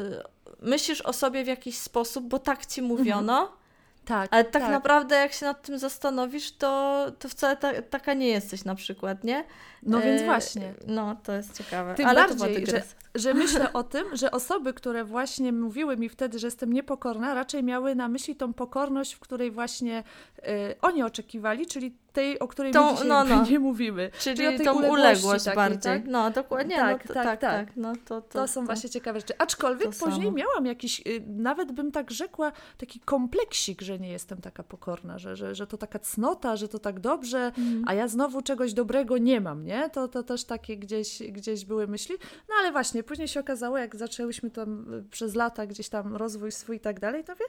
myślisz 0.61 1.01
o 1.01 1.13
sobie 1.13 1.45
w 1.45 1.47
jakiś 1.47 1.79
sposób, 1.79 2.25
bo 2.25 2.39
tak 2.39 2.67
ci 2.67 2.83
mówiono. 2.83 3.41
Mhm. 3.41 3.59
Tak, 4.05 4.29
Ale 4.31 4.45
tak, 4.45 4.63
tak, 4.63 4.71
naprawdę, 4.71 5.17
jak 5.17 5.33
się 5.33 5.47
nad 5.47 5.63
tym 5.63 5.79
zastanowisz, 5.79 6.53
to, 6.53 7.05
to 7.19 7.29
wcale 7.29 7.57
ta, 7.57 7.83
taka 7.83 8.15
nie 8.15 8.29
jesteś 8.29 8.65
na 8.65 8.75
przykład, 8.75 9.25
nie? 9.25 9.45
No 9.83 10.01
więc 10.01 10.23
e, 10.23 10.25
właśnie. 10.25 10.75
No, 10.87 11.17
to 11.23 11.33
jest 11.33 11.59
ciekawe. 11.59 11.95
Tym 11.95 12.07
Ale 12.07 12.29
bardziej, 12.29 12.67
że, 12.67 12.83
że 13.15 13.35
myślę 13.35 13.73
o 13.73 13.85
tym, 13.85 14.17
że 14.17 14.31
osoby, 14.31 14.75
które 14.75 15.05
właśnie 15.05 15.53
mówiły 15.53 15.97
mi 15.97 16.09
wtedy, 16.09 16.39
że 16.39 16.47
jestem 16.47 16.73
niepokorna, 16.73 17.35
raczej 17.35 17.65
miały 17.65 17.95
na 17.95 18.09
myśli 18.09 18.37
tą 18.37 18.53
pokorność, 18.53 19.15
w 19.15 19.21
której 19.21 19.51
właśnie 19.51 20.05
y, 20.39 20.43
oni 20.83 21.03
oczekiwali, 21.03 21.67
czyli 21.67 21.97
tej, 22.19 22.39
o 22.39 22.49
której 22.49 22.73
tą, 22.73 22.87
my 22.87 22.93
dzisiaj 22.93 23.09
no, 23.09 23.25
no. 23.25 23.45
nie 23.51 23.59
mówimy. 23.59 24.11
Czyli, 24.19 24.37
czyli 24.37 24.65
tą 24.65 24.89
uległość 24.89 25.45
takiej, 25.45 25.57
bardziej. 25.57 25.81
Tak? 25.81 26.07
No, 26.07 26.31
dokładnie. 26.31 26.77
Tak, 26.77 27.05
no, 27.05 27.09
to, 27.09 27.15
tak, 27.15 27.25
tak, 27.25 27.41
tak, 27.41 27.67
tak. 27.67 27.77
No, 27.77 27.93
to, 28.05 28.21
to, 28.21 28.29
to 28.29 28.49
są 28.49 28.61
to, 28.61 28.67
właśnie 28.67 28.91
ciekawe 28.91 29.21
rzeczy. 29.21 29.35
Aczkolwiek 29.39 29.91
później 29.91 30.27
samo. 30.27 30.37
miałam 30.37 30.67
jakiś, 30.67 31.01
y, 31.01 31.25
nawet 31.27 31.73
bym 31.73 31.93
tak 31.93 32.11
rzekła, 32.11 32.53
taki 32.77 33.01
kompleksik, 33.01 33.83
że 33.83 33.99
nie 33.99 34.11
jestem 34.11 34.41
taka 34.41 34.63
pokorna, 34.63 35.19
że, 35.19 35.37
że, 35.37 35.55
że 35.55 35.67
to 35.67 35.79
taka 35.79 35.99
cnota, 35.99 36.57
że 36.57 36.69
to 36.69 36.79
tak 36.79 37.01
dobrze, 37.01 37.53
mm. 37.59 37.85
a 37.87 37.95
ja 37.95 38.09
znowu 38.09 38.43
czegoś 38.43 38.75
dobrego 38.75 39.19
nie 39.19 39.41
mam, 39.41 39.65
nie? 39.65 39.91
To, 39.91 40.09
to 40.09 40.23
też 40.23 40.45
takie 40.45 40.77
gdzieś, 40.77 41.23
gdzieś 41.23 41.65
były 41.65 41.87
myśli. 41.87 42.17
No 42.49 42.55
ale 42.61 42.73
właśnie, 42.73 43.03
później 43.03 43.29
się 43.29 43.41
okazało, 43.41 43.79
jak 43.79 43.97
zaczęłyśmy 43.97 44.51
tam 44.51 44.95
y, 44.95 45.03
przez 45.11 45.35
lata 45.35 45.67
gdzieś 45.67 45.89
tam 45.89 46.17
rozwój 46.17 46.53
swój 46.53 46.77
i 46.77 46.81
tak 46.81 47.01
dalej, 47.01 47.25
to 47.25 47.37
wie, 47.37 47.45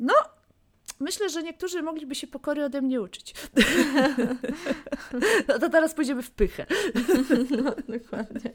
no 0.00 0.14
myślę, 1.00 1.28
że 1.28 1.42
niektórzy 1.42 1.82
mogliby 1.82 2.14
się 2.14 2.26
pokory 2.26 2.64
ode 2.64 2.82
mnie 2.82 3.00
uczyć. 3.00 3.34
no 5.48 5.58
to 5.58 5.68
teraz 5.68 5.94
pójdziemy 5.94 6.22
w 6.22 6.30
pychę. 6.30 6.66
no, 7.64 7.74
dokładnie. 7.98 8.52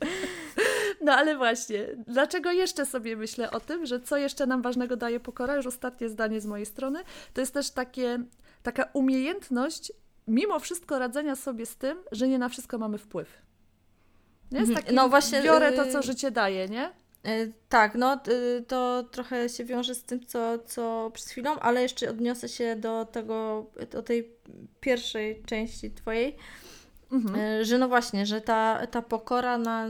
No 1.02 1.14
ale 1.14 1.38
właśnie, 1.38 1.88
dlaczego 2.08 2.52
jeszcze 2.52 2.86
sobie 2.86 3.16
myślę 3.16 3.52
o 3.52 3.60
tym, 3.60 3.86
że 3.86 4.00
co 4.00 4.18
jeszcze 4.18 4.46
nam 4.46 4.62
ważnego 4.62 4.98
daje 4.98 5.20
pokora? 5.20 5.56
Już 5.56 5.68
ostatnie 5.68 6.10
zdanie 6.10 6.42
z 6.42 6.46
mojej 6.46 6.66
strony. 6.66 7.00
To 7.34 7.42
jest 7.42 7.54
też 7.54 7.72
takie, 7.72 8.24
taka 8.64 8.90
umiejętność 8.94 9.92
mimo 10.30 10.60
wszystko 10.60 11.00
radzenia 11.00 11.36
sobie 11.36 11.66
z 11.66 11.76
tym, 11.76 11.98
że 12.12 12.28
nie 12.28 12.40
na 12.40 12.50
wszystko 12.50 12.78
mamy 12.78 12.98
wpływ. 12.98 13.42
Nie? 14.52 14.60
Jest 14.60 14.70
mhm. 14.70 14.86
taki, 14.86 14.96
no 14.96 15.10
właśnie, 15.10 15.42
biorę 15.42 15.72
to, 15.72 15.88
y, 15.88 15.92
co 15.92 16.02
życie 16.02 16.32
daje, 16.32 16.68
nie? 16.68 16.92
Y, 17.28 17.54
tak, 17.70 17.96
no 17.96 18.20
to 18.68 19.04
trochę 19.04 19.50
się 19.50 19.66
wiąże 19.66 19.96
z 19.96 20.04
tym, 20.04 20.26
co, 20.26 20.60
co 20.60 21.12
przed 21.14 21.30
chwilą, 21.30 21.60
ale 21.60 21.82
jeszcze 21.82 22.10
odniosę 22.10 22.50
się 22.50 22.76
do 22.76 23.06
tego, 23.06 23.66
do 23.92 24.04
tej 24.04 24.32
pierwszej 24.80 25.44
części 25.46 25.92
twojej, 25.92 26.36
mhm. 27.12 27.64
że 27.66 27.78
no 27.78 27.88
właśnie, 27.88 28.26
że 28.26 28.42
ta, 28.42 28.88
ta 28.88 29.02
pokora 29.02 29.58
na, 29.58 29.88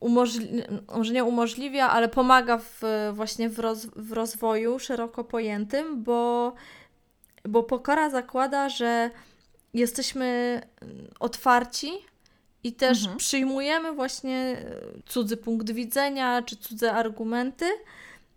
umożli, 0.00 0.62
może 0.96 1.12
nie 1.12 1.24
umożliwia, 1.24 1.88
ale 1.88 2.08
pomaga 2.08 2.58
w, 2.58 2.82
właśnie 3.12 3.48
w, 3.48 3.58
roz, 3.58 3.86
w 3.86 4.12
rozwoju 4.12 4.78
szeroko 4.78 5.24
pojętym, 5.24 6.02
bo 6.02 6.52
bo 7.48 7.62
pokora 7.62 8.10
zakłada, 8.10 8.68
że 8.68 9.10
jesteśmy 9.74 10.60
otwarci 11.20 11.90
i 12.64 12.72
też 12.72 13.00
mhm. 13.00 13.18
przyjmujemy 13.18 13.92
właśnie 13.92 14.36
e, 14.36 15.02
cudzy 15.06 15.36
punkt 15.36 15.70
widzenia 15.70 16.42
czy 16.42 16.56
cudze 16.56 16.92
argumenty. 16.92 17.64
E, 17.64 17.68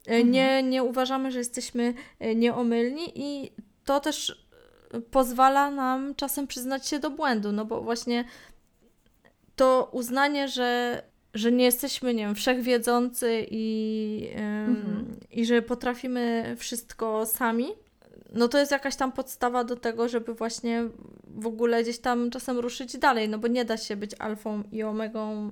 mhm. 0.05 0.31
Nie, 0.31 0.63
nie 0.63 0.83
uważamy, 0.83 1.31
że 1.31 1.39
jesteśmy 1.39 1.93
e, 2.19 2.35
nieomylni 2.35 3.11
i 3.15 3.51
to 3.85 3.99
też 3.99 4.43
pozwala 5.11 5.71
nam 5.71 6.15
czasem 6.15 6.47
przyznać 6.47 6.87
się 6.87 6.99
do 6.99 7.09
błędu, 7.09 7.51
no 7.51 7.65
bo 7.65 7.81
właśnie 7.81 8.25
to 9.55 9.89
uznanie, 9.91 10.47
że, 10.47 11.01
że 11.33 11.51
nie 11.51 11.65
jesteśmy, 11.65 12.13
nie 12.13 12.25
wiem, 12.25 12.35
wszechwiedzący 12.35 13.45
i, 13.51 14.27
mhm. 14.35 15.05
i 15.31 15.45
że 15.45 15.61
potrafimy 15.61 16.55
wszystko 16.57 17.25
sami, 17.25 17.67
no 18.33 18.47
to 18.47 18.57
jest 18.57 18.71
jakaś 18.71 18.95
tam 18.95 19.11
podstawa 19.11 19.63
do 19.63 19.75
tego, 19.75 20.09
żeby 20.09 20.33
właśnie 20.33 20.83
w 21.27 21.47
ogóle 21.47 21.83
gdzieś 21.83 21.99
tam 21.99 22.29
czasem 22.31 22.59
ruszyć 22.59 22.97
dalej, 22.97 23.29
no 23.29 23.37
bo 23.37 23.47
nie 23.47 23.65
da 23.65 23.77
się 23.77 23.95
być 23.95 24.11
alfą 24.19 24.63
i 24.71 24.83
omegą, 24.83 25.51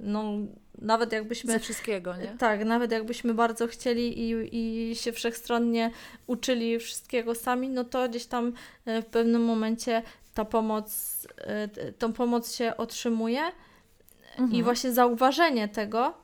no 0.00 0.32
nawet 0.78 1.12
jakbyśmy... 1.12 1.52
Ze 1.52 1.58
wszystkiego, 1.58 2.16
nie? 2.16 2.26
Tak, 2.38 2.64
nawet 2.64 2.92
jakbyśmy 2.92 3.34
bardzo 3.34 3.66
chcieli 3.66 4.20
i, 4.20 4.56
i 4.90 4.96
się 4.96 5.12
wszechstronnie 5.12 5.90
uczyli 6.26 6.78
wszystkiego 6.78 7.34
sami, 7.34 7.68
no 7.68 7.84
to 7.84 8.08
gdzieś 8.08 8.26
tam 8.26 8.52
e, 8.84 9.02
w 9.02 9.06
pewnym 9.06 9.44
momencie 9.44 10.02
ta 10.34 10.44
pomoc, 10.44 11.18
e, 11.36 11.68
tą 11.92 12.12
pomoc 12.12 12.54
się 12.54 12.76
otrzymuje 12.76 13.42
mhm. 14.30 14.52
i 14.52 14.62
właśnie 14.62 14.92
zauważenie 14.92 15.68
tego 15.68 16.14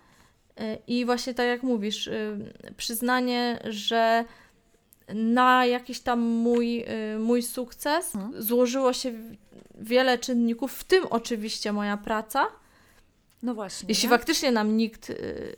e, 0.56 0.78
i 0.86 1.04
właśnie 1.04 1.34
tak 1.34 1.46
jak 1.46 1.62
mówisz, 1.62 2.10
przyznanie, 2.76 3.58
że 3.64 4.24
na 5.08 5.66
jakiś 5.66 6.00
tam 6.00 6.20
mój, 6.20 6.84
y, 7.14 7.18
mój 7.18 7.42
sukces 7.42 8.12
hmm. 8.12 8.42
złożyło 8.42 8.92
się 8.92 9.12
wiele 9.74 10.18
czynników, 10.18 10.72
w 10.72 10.84
tym 10.84 11.04
oczywiście 11.10 11.72
moja 11.72 11.96
praca. 11.96 12.46
No 13.42 13.54
właśnie. 13.54 13.86
Jeśli 13.88 14.08
nie? 14.08 14.10
faktycznie 14.10 14.52
nam 14.52 14.76
nikt 14.76 15.10
y, 15.10 15.54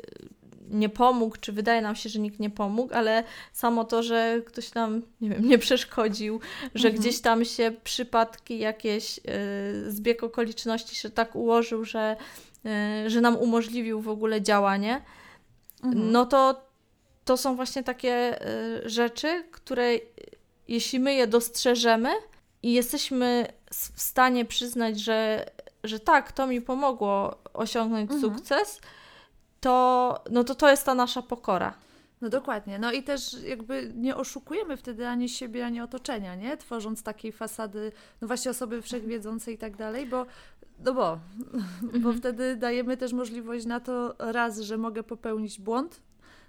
nie 0.71 0.89
pomógł, 0.89 1.37
czy 1.41 1.53
wydaje 1.53 1.83
nam 1.83 1.97
się, 1.97 2.09
że 2.09 2.19
nikt 2.19 2.41
nie 2.41 2.51
pomógł, 2.51 2.95
ale 2.95 3.25
samo 3.53 3.85
to, 3.85 4.03
że 4.03 4.41
ktoś 4.47 4.75
nam, 4.75 5.03
nie 5.21 5.31
wiem, 5.31 5.49
nie 5.49 5.59
przeszkodził, 5.59 6.41
że 6.75 6.89
mhm. 6.89 7.03
gdzieś 7.03 7.21
tam 7.21 7.45
się 7.45 7.73
przypadki 7.85 8.59
jakieś, 8.59 9.19
y, 9.19 9.93
zbieg 9.93 10.23
okoliczności 10.23 10.97
się 10.97 11.11
tak 11.11 11.37
ułożył, 11.37 11.85
że, 11.85 12.17
że 13.07 13.21
nam 13.21 13.37
umożliwił 13.37 14.01
w 14.01 14.09
ogóle 14.09 14.43
działanie, 14.43 15.03
mhm. 15.85 16.13
no 16.13 16.27
to 16.27 16.66
to 17.27 17.37
są 17.37 17.57
właśnie 17.57 17.83
takie 17.83 18.47
y, 18.85 18.89
rzeczy, 18.89 19.45
które 19.51 19.93
jeśli 20.69 21.01
my 21.01 21.15
je 21.15 21.27
dostrzeżemy 21.27 22.11
i 22.63 22.73
jesteśmy 22.73 23.47
w 23.71 24.01
stanie 24.03 24.45
przyznać, 24.45 25.01
że, 25.01 25.51
że 25.85 26.01
tak, 26.01 26.33
to 26.33 26.47
mi 26.47 26.61
pomogło 26.61 27.39
osiągnąć 27.55 28.11
mhm. 28.11 28.21
sukces, 28.21 28.81
to, 29.61 30.25
no 30.31 30.45
to 30.45 30.55
to 30.55 30.71
jest 30.71 30.87
ta 30.87 30.95
nasza 30.95 31.23
pokora. 31.23 31.75
No 32.21 32.29
dokładnie. 32.29 32.79
No 32.79 32.93
i 32.93 33.03
też 33.03 33.37
jakby 33.43 33.93
nie 33.97 34.17
oszukujemy 34.17 34.77
wtedy 34.77 35.09
ani 35.09 35.29
siebie, 35.29 35.67
ani 35.67 35.81
otoczenia, 35.81 36.35
nie? 36.35 36.57
Tworząc 36.57 37.03
takiej 37.03 37.33
fasady, 37.33 37.93
no 38.21 38.29
właśnie 38.29 38.51
osoby 38.51 38.83
wszechwiedzącej 38.83 39.55
i 39.55 39.59
tak 39.59 39.77
dalej, 39.77 40.07
bo 40.07 40.27
no 40.85 40.95
bo, 40.95 41.13
mhm. 41.85 42.03
bo 42.03 42.13
wtedy 42.13 42.57
dajemy 42.57 42.97
też 42.97 43.13
możliwość 43.13 43.67
na 43.67 43.81
to 43.81 44.15
raz, 44.19 44.59
że 44.59 44.79
mogę 44.79 45.03
popełnić 45.03 45.61
błąd, 45.61 46.01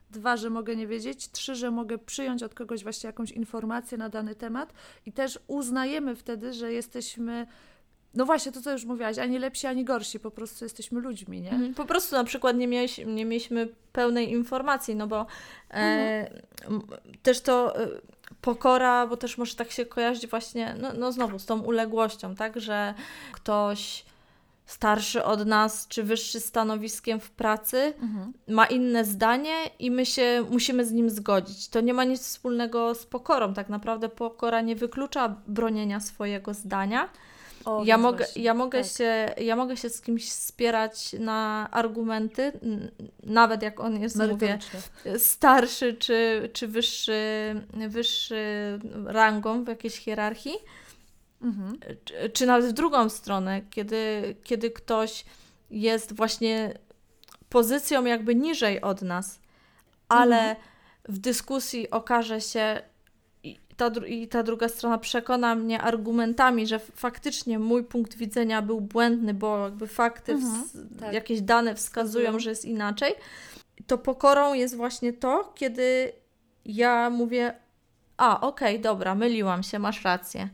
Dwa, 0.10 0.38
że 0.38 0.50
mogę 0.50 0.76
nie 0.76 0.88
wiedzieć. 0.88 1.32
Trzy, 1.32 1.56
że 1.56 1.72
mogę 1.72 1.98
przyjąć 1.98 2.44
od 2.44 2.54
kogoś 2.54 2.84
właśnie 2.84 3.08
jakąś 3.08 3.32
informację 3.32 3.98
na 3.98 4.10
dany 4.10 4.36
temat. 4.36 4.74
I 5.06 5.12
też 5.12 5.40
uznajemy 5.48 6.16
wtedy, 6.16 6.54
że 6.54 6.74
jesteśmy 6.74 7.48
no 8.14 8.26
właśnie, 8.26 8.52
to 8.52 8.62
co 8.62 8.72
już 8.72 8.86
mówiłaś, 8.86 9.18
ani 9.18 9.40
lepsi, 9.40 9.68
ani 9.68 9.86
gorsi, 9.86 10.20
po 10.20 10.32
prostu 10.32 10.66
jesteśmy 10.66 11.02
ludźmi, 11.02 11.42
nie? 11.42 11.52
Mhm. 11.52 11.74
Po 11.74 11.86
prostu 11.86 12.16
na 12.16 12.24
przykład 12.24 12.58
nie, 12.58 12.68
mieliśmy, 12.68 13.06
nie 13.06 13.26
mieliśmy 13.26 13.68
pełnej 13.94 14.32
informacji, 14.32 14.96
no 14.96 15.08
bo 15.08 15.26
e, 15.72 15.76
mhm. 16.64 16.82
też 17.24 17.42
to 17.42 17.82
e, 17.82 17.88
pokora, 18.42 19.08
bo 19.08 19.18
też 19.18 19.38
może 19.38 19.56
tak 19.56 19.72
się 19.72 19.86
kojarzyć 19.86 20.28
właśnie, 20.28 20.76
no, 20.80 20.94
no 20.94 21.12
znowu 21.12 21.40
z 21.40 21.46
tą 21.46 21.62
uległością, 21.62 22.36
tak, 22.36 22.60
że 22.60 22.94
ktoś 23.32 24.06
starszy 24.68 25.24
od 25.24 25.46
nas, 25.46 25.88
czy 25.88 26.04
wyższy 26.04 26.40
stanowiskiem 26.40 27.20
w 27.20 27.32
pracy, 27.32 27.94
mhm. 28.02 28.34
ma 28.48 28.66
inne 28.66 29.06
zdanie 29.06 29.56
i 29.80 29.92
my 29.92 30.06
się 30.06 30.46
musimy 30.50 30.86
z 30.86 30.92
nim 30.92 31.10
zgodzić. 31.10 31.68
To 31.68 31.82
nie 31.82 31.94
ma 31.94 32.04
nic 32.04 32.22
wspólnego 32.22 32.96
z 32.96 33.06
pokorą. 33.06 33.54
Tak 33.54 33.70
naprawdę 33.70 34.10
pokora 34.10 34.62
nie 34.62 34.76
wyklucza 34.76 35.36
bronienia 35.48 36.00
swojego 36.00 36.54
zdania. 36.54 37.10
O, 37.66 37.84
ja, 37.86 37.98
mogę, 37.98 38.26
ja, 38.36 38.54
mogę 38.54 38.84
tak. 38.84 38.92
się, 38.92 39.34
ja 39.38 39.56
mogę 39.56 39.78
się 39.78 39.90
z 39.90 40.02
kimś 40.02 40.32
spierać 40.32 41.14
na 41.20 41.68
argumenty, 41.72 42.52
nawet 43.24 43.62
jak 43.62 43.80
on 43.80 44.02
jest, 44.02 44.16
mówię, 44.32 44.60
starszy 45.18 45.94
czy, 45.94 46.50
czy 46.54 46.68
wyższy, 46.68 47.22
wyższy 47.90 48.44
rangą 49.06 49.64
w 49.64 49.68
jakiejś 49.68 49.96
hierarchii 49.96 50.56
Mhm. 51.42 51.80
Czy, 52.06 52.30
czy 52.30 52.46
nawet 52.46 52.66
w 52.70 52.74
drugą 52.74 53.10
stronę, 53.10 53.62
kiedy, 53.70 54.36
kiedy 54.44 54.72
ktoś 54.72 55.26
jest 55.72 56.16
właśnie 56.16 56.74
pozycją 57.50 58.06
jakby 58.06 58.36
niżej 58.36 58.82
od 58.82 59.02
nas, 59.02 59.40
ale 60.10 60.40
mhm. 60.40 60.56
w 61.10 61.20
dyskusji 61.20 61.90
okaże 61.90 62.42
się 62.42 62.82
i 63.44 63.60
ta, 63.78 63.92
i 64.08 64.28
ta 64.28 64.44
druga 64.44 64.70
strona 64.70 64.98
przekona 64.98 65.56
mnie 65.56 65.82
argumentami, 65.82 66.68
że 66.68 66.80
faktycznie 66.80 67.60
mój 67.60 67.84
punkt 67.84 68.18
widzenia 68.18 68.62
był 68.62 68.82
błędny, 68.82 69.34
bo 69.34 69.64
jakby 69.64 69.88
fakty, 69.88 70.32
mhm, 70.32 70.64
tak. 71.00 71.14
jakieś 71.14 71.42
dane 71.42 71.76
wskazują, 71.76 72.40
że 72.40 72.50
jest 72.50 72.66
inaczej, 72.66 73.14
to 73.88 73.98
pokorą 73.98 74.54
jest 74.54 74.76
właśnie 74.76 75.14
to, 75.14 75.54
kiedy 75.56 76.12
ja 76.66 77.10
mówię, 77.10 77.54
a 78.18 78.42
okej, 78.42 78.76
okay, 78.76 78.84
dobra, 78.84 79.16
myliłam 79.16 79.64
się, 79.64 79.80
masz 79.80 80.04
rację. 80.04 80.50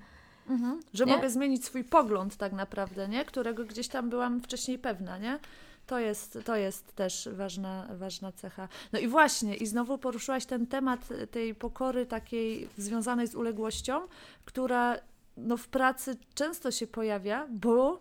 Mhm. 0.49 0.79
Że 0.93 1.05
nie? 1.05 1.15
mogę 1.15 1.29
zmienić 1.29 1.65
swój 1.65 1.83
pogląd 1.83 2.37
tak 2.37 2.53
naprawdę, 2.53 3.07
nie? 3.07 3.25
Którego 3.25 3.65
gdzieś 3.65 3.87
tam 3.87 4.09
byłam 4.09 4.41
wcześniej 4.41 4.79
pewna, 4.79 5.17
nie? 5.17 5.39
To 5.87 5.99
jest, 5.99 6.39
to 6.45 6.55
jest 6.55 6.95
też 6.95 7.29
ważna, 7.31 7.87
ważna 7.93 8.31
cecha. 8.31 8.67
No 8.93 8.99
i 8.99 9.07
właśnie, 9.07 9.55
i 9.55 9.65
znowu 9.65 9.97
poruszyłaś 9.97 10.45
ten 10.45 10.67
temat 10.67 11.09
tej 11.31 11.55
pokory 11.55 12.05
takiej 12.05 12.69
związanej 12.77 13.27
z 13.27 13.35
uległością, 13.35 14.01
która 14.45 14.97
no, 15.37 15.57
w 15.57 15.67
pracy 15.67 16.17
często 16.35 16.71
się 16.71 16.87
pojawia, 16.87 17.47
bo 17.49 17.99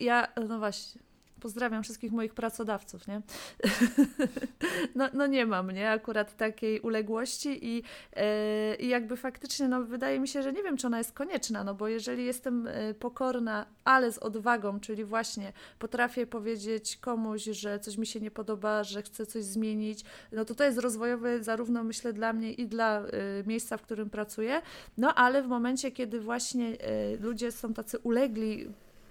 ja, 0.00 0.28
no 0.48 0.58
właśnie, 0.58 1.00
Pozdrawiam 1.40 1.82
wszystkich 1.82 2.12
moich 2.12 2.34
pracodawców, 2.34 3.06
nie? 3.06 3.22
no, 4.94 5.08
no 5.12 5.26
nie 5.26 5.46
mam, 5.46 5.70
nie? 5.70 5.90
Akurat 5.90 6.36
takiej 6.36 6.80
uległości 6.80 7.66
i, 7.66 7.76
yy, 7.76 8.22
i 8.78 8.88
jakby 8.88 9.16
faktycznie, 9.16 9.68
no 9.68 9.84
wydaje 9.84 10.20
mi 10.20 10.28
się, 10.28 10.42
że 10.42 10.52
nie 10.52 10.62
wiem, 10.62 10.76
czy 10.76 10.86
ona 10.86 10.98
jest 10.98 11.12
konieczna, 11.12 11.64
no 11.64 11.74
bo 11.74 11.88
jeżeli 11.88 12.24
jestem 12.24 12.66
e, 12.66 12.94
pokorna, 12.94 13.66
ale 13.84 14.12
z 14.12 14.18
odwagą, 14.18 14.80
czyli 14.80 15.04
właśnie 15.04 15.52
potrafię 15.78 16.26
powiedzieć 16.26 16.96
komuś, 16.96 17.44
że 17.44 17.80
coś 17.80 17.96
mi 17.96 18.06
się 18.06 18.20
nie 18.20 18.30
podoba, 18.30 18.84
że 18.84 19.02
chcę 19.02 19.26
coś 19.26 19.44
zmienić, 19.44 20.04
no 20.32 20.44
to 20.44 20.54
to 20.54 20.64
jest 20.64 20.78
rozwojowe 20.78 21.42
zarówno 21.42 21.84
myślę 21.84 22.12
dla 22.12 22.32
mnie 22.32 22.52
i 22.52 22.66
dla 22.66 23.02
y, 23.02 23.08
miejsca, 23.46 23.76
w 23.76 23.82
którym 23.82 24.10
pracuję, 24.10 24.62
no 24.98 25.14
ale 25.14 25.42
w 25.42 25.46
momencie, 25.46 25.90
kiedy 25.90 26.20
właśnie 26.20 26.76
ludzie 27.20 27.52
są 27.52 27.74
tacy 27.74 27.98
ulegli 27.98 28.68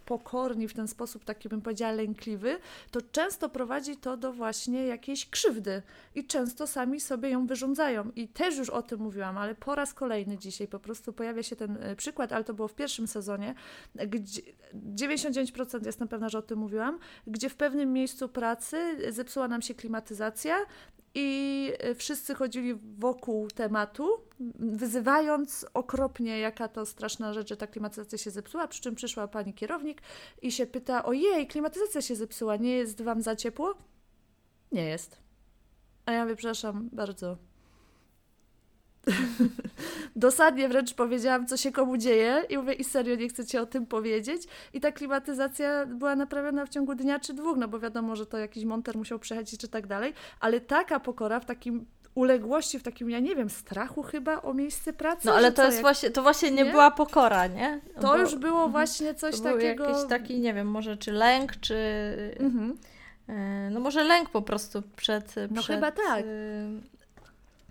pokorni, 0.09 0.67
w 0.67 0.73
ten 0.73 0.87
sposób 0.87 1.25
taki 1.25 1.49
bym 1.49 1.61
powiedziała 1.61 1.91
lękliwy, 1.91 2.57
to 2.91 3.01
często 3.11 3.49
prowadzi 3.49 3.97
to 3.97 4.17
do 4.17 4.33
właśnie 4.33 4.85
jakiejś 4.85 5.29
krzywdy 5.29 5.81
i 6.15 6.25
często 6.25 6.67
sami 6.67 6.99
sobie 6.99 7.29
ją 7.29 7.47
wyrządzają. 7.47 8.11
I 8.15 8.27
też 8.27 8.57
już 8.57 8.69
o 8.69 8.81
tym 8.81 8.99
mówiłam, 8.99 9.37
ale 9.37 9.55
po 9.55 9.75
raz 9.75 9.93
kolejny 9.93 10.37
dzisiaj 10.37 10.67
po 10.67 10.79
prostu 10.79 11.13
pojawia 11.13 11.43
się 11.43 11.55
ten 11.55 11.77
e, 11.81 11.95
przykład, 11.95 12.33
ale 12.33 12.43
to 12.43 12.53
było 12.53 12.67
w 12.67 12.73
pierwszym 12.73 13.07
sezonie, 13.07 13.55
gdzie 13.95 14.41
99% 14.95 15.85
jestem 15.85 16.07
pewna, 16.07 16.29
że 16.29 16.37
o 16.37 16.41
tym 16.41 16.59
mówiłam, 16.59 16.99
gdzie 17.27 17.49
w 17.49 17.55
pewnym 17.55 17.93
miejscu 17.93 18.29
pracy 18.29 18.77
zepsuła 19.11 19.47
nam 19.47 19.61
się 19.61 19.73
klimatyzacja, 19.73 20.55
i 21.13 21.71
e, 21.79 21.95
wszyscy 21.95 22.35
chodzili 22.35 22.75
wokół 22.97 23.47
tematu, 23.47 24.09
wyzywając 24.59 25.65
okropnie, 25.73 26.39
jaka 26.39 26.67
to 26.67 26.85
straszna 26.85 27.33
rzecz, 27.33 27.49
że 27.49 27.57
ta 27.57 27.67
klimatyzacja 27.67 28.17
się 28.17 28.31
zepsuła, 28.31 28.67
przy 28.67 28.81
czym 28.81 28.95
przyszła 28.95 29.27
pani 29.27 29.53
kierownik 29.53 30.01
i 30.41 30.51
się 30.51 30.65
pyta, 30.65 31.05
ojej, 31.05 31.47
klimatyzacja 31.47 32.01
się 32.01 32.15
zepsuła, 32.15 32.55
nie 32.55 32.71
jest 32.71 33.01
wam 33.01 33.21
za 33.21 33.35
ciepło? 33.35 33.75
Nie 34.71 34.85
jest. 34.85 35.17
A 36.05 36.11
ja 36.11 36.23
mówię, 36.23 36.35
przepraszam 36.35 36.89
bardzo, 36.93 37.37
Dosadnie 40.15 40.69
wręcz 40.69 40.93
powiedziałam, 40.93 41.47
co 41.47 41.57
się 41.57 41.71
komu 41.71 41.97
dzieje 41.97 42.43
i 42.49 42.57
mówię, 42.57 42.73
i 42.73 42.83
serio 42.83 43.15
nie 43.15 43.29
chcecie 43.29 43.61
o 43.61 43.65
tym 43.65 43.85
powiedzieć. 43.85 44.41
I 44.73 44.79
ta 44.79 44.91
klimatyzacja 44.91 45.85
była 45.85 46.15
naprawiona 46.15 46.65
w 46.65 46.69
ciągu 46.69 46.95
dnia 46.95 47.19
czy 47.19 47.33
dwóch, 47.33 47.57
no 47.57 47.67
bo 47.67 47.79
wiadomo, 47.79 48.15
że 48.15 48.25
to 48.25 48.37
jakiś 48.37 48.65
monter 48.65 48.97
musiał 48.97 49.19
przejechać 49.19 49.57
czy 49.57 49.67
tak 49.67 49.87
dalej, 49.87 50.13
ale 50.39 50.61
taka 50.61 50.99
pokora 50.99 51.39
w 51.39 51.45
takim 51.45 51.85
uległości, 52.15 52.79
w 52.79 52.83
takim, 52.83 53.09
ja 53.09 53.19
nie 53.19 53.35
wiem, 53.35 53.49
strachu 53.49 54.03
chyba 54.03 54.41
o 54.41 54.53
miejsce 54.53 54.93
pracy. 54.93 55.27
No 55.27 55.33
ale 55.33 55.51
to 55.51 55.65
jest 55.65 55.77
jak... 55.77 55.81
właśnie, 55.81 56.11
to 56.11 56.21
właśnie 56.21 56.51
nie, 56.51 56.63
nie, 56.63 56.71
była 56.71 56.91
pokora, 56.91 57.47
nie? 57.47 57.81
To 57.95 58.01
bo, 58.01 58.17
już 58.17 58.35
było 58.35 58.53
mhm. 58.53 58.71
właśnie 58.71 59.15
coś 59.15 59.37
to 59.37 59.43
takiego. 59.43 59.89
jakiś 59.89 60.09
taki, 60.09 60.39
nie 60.39 60.53
wiem, 60.53 60.67
może 60.67 60.97
czy 60.97 61.11
lęk, 61.11 61.55
czy... 61.55 61.75
Mhm. 62.39 62.77
E, 63.27 63.69
no 63.69 63.79
może 63.79 64.03
lęk 64.03 64.29
po 64.29 64.41
prostu 64.41 64.83
przed... 64.95 65.35
No 65.51 65.61
przed, 65.61 65.75
chyba 65.75 65.91
tak. 65.91 66.25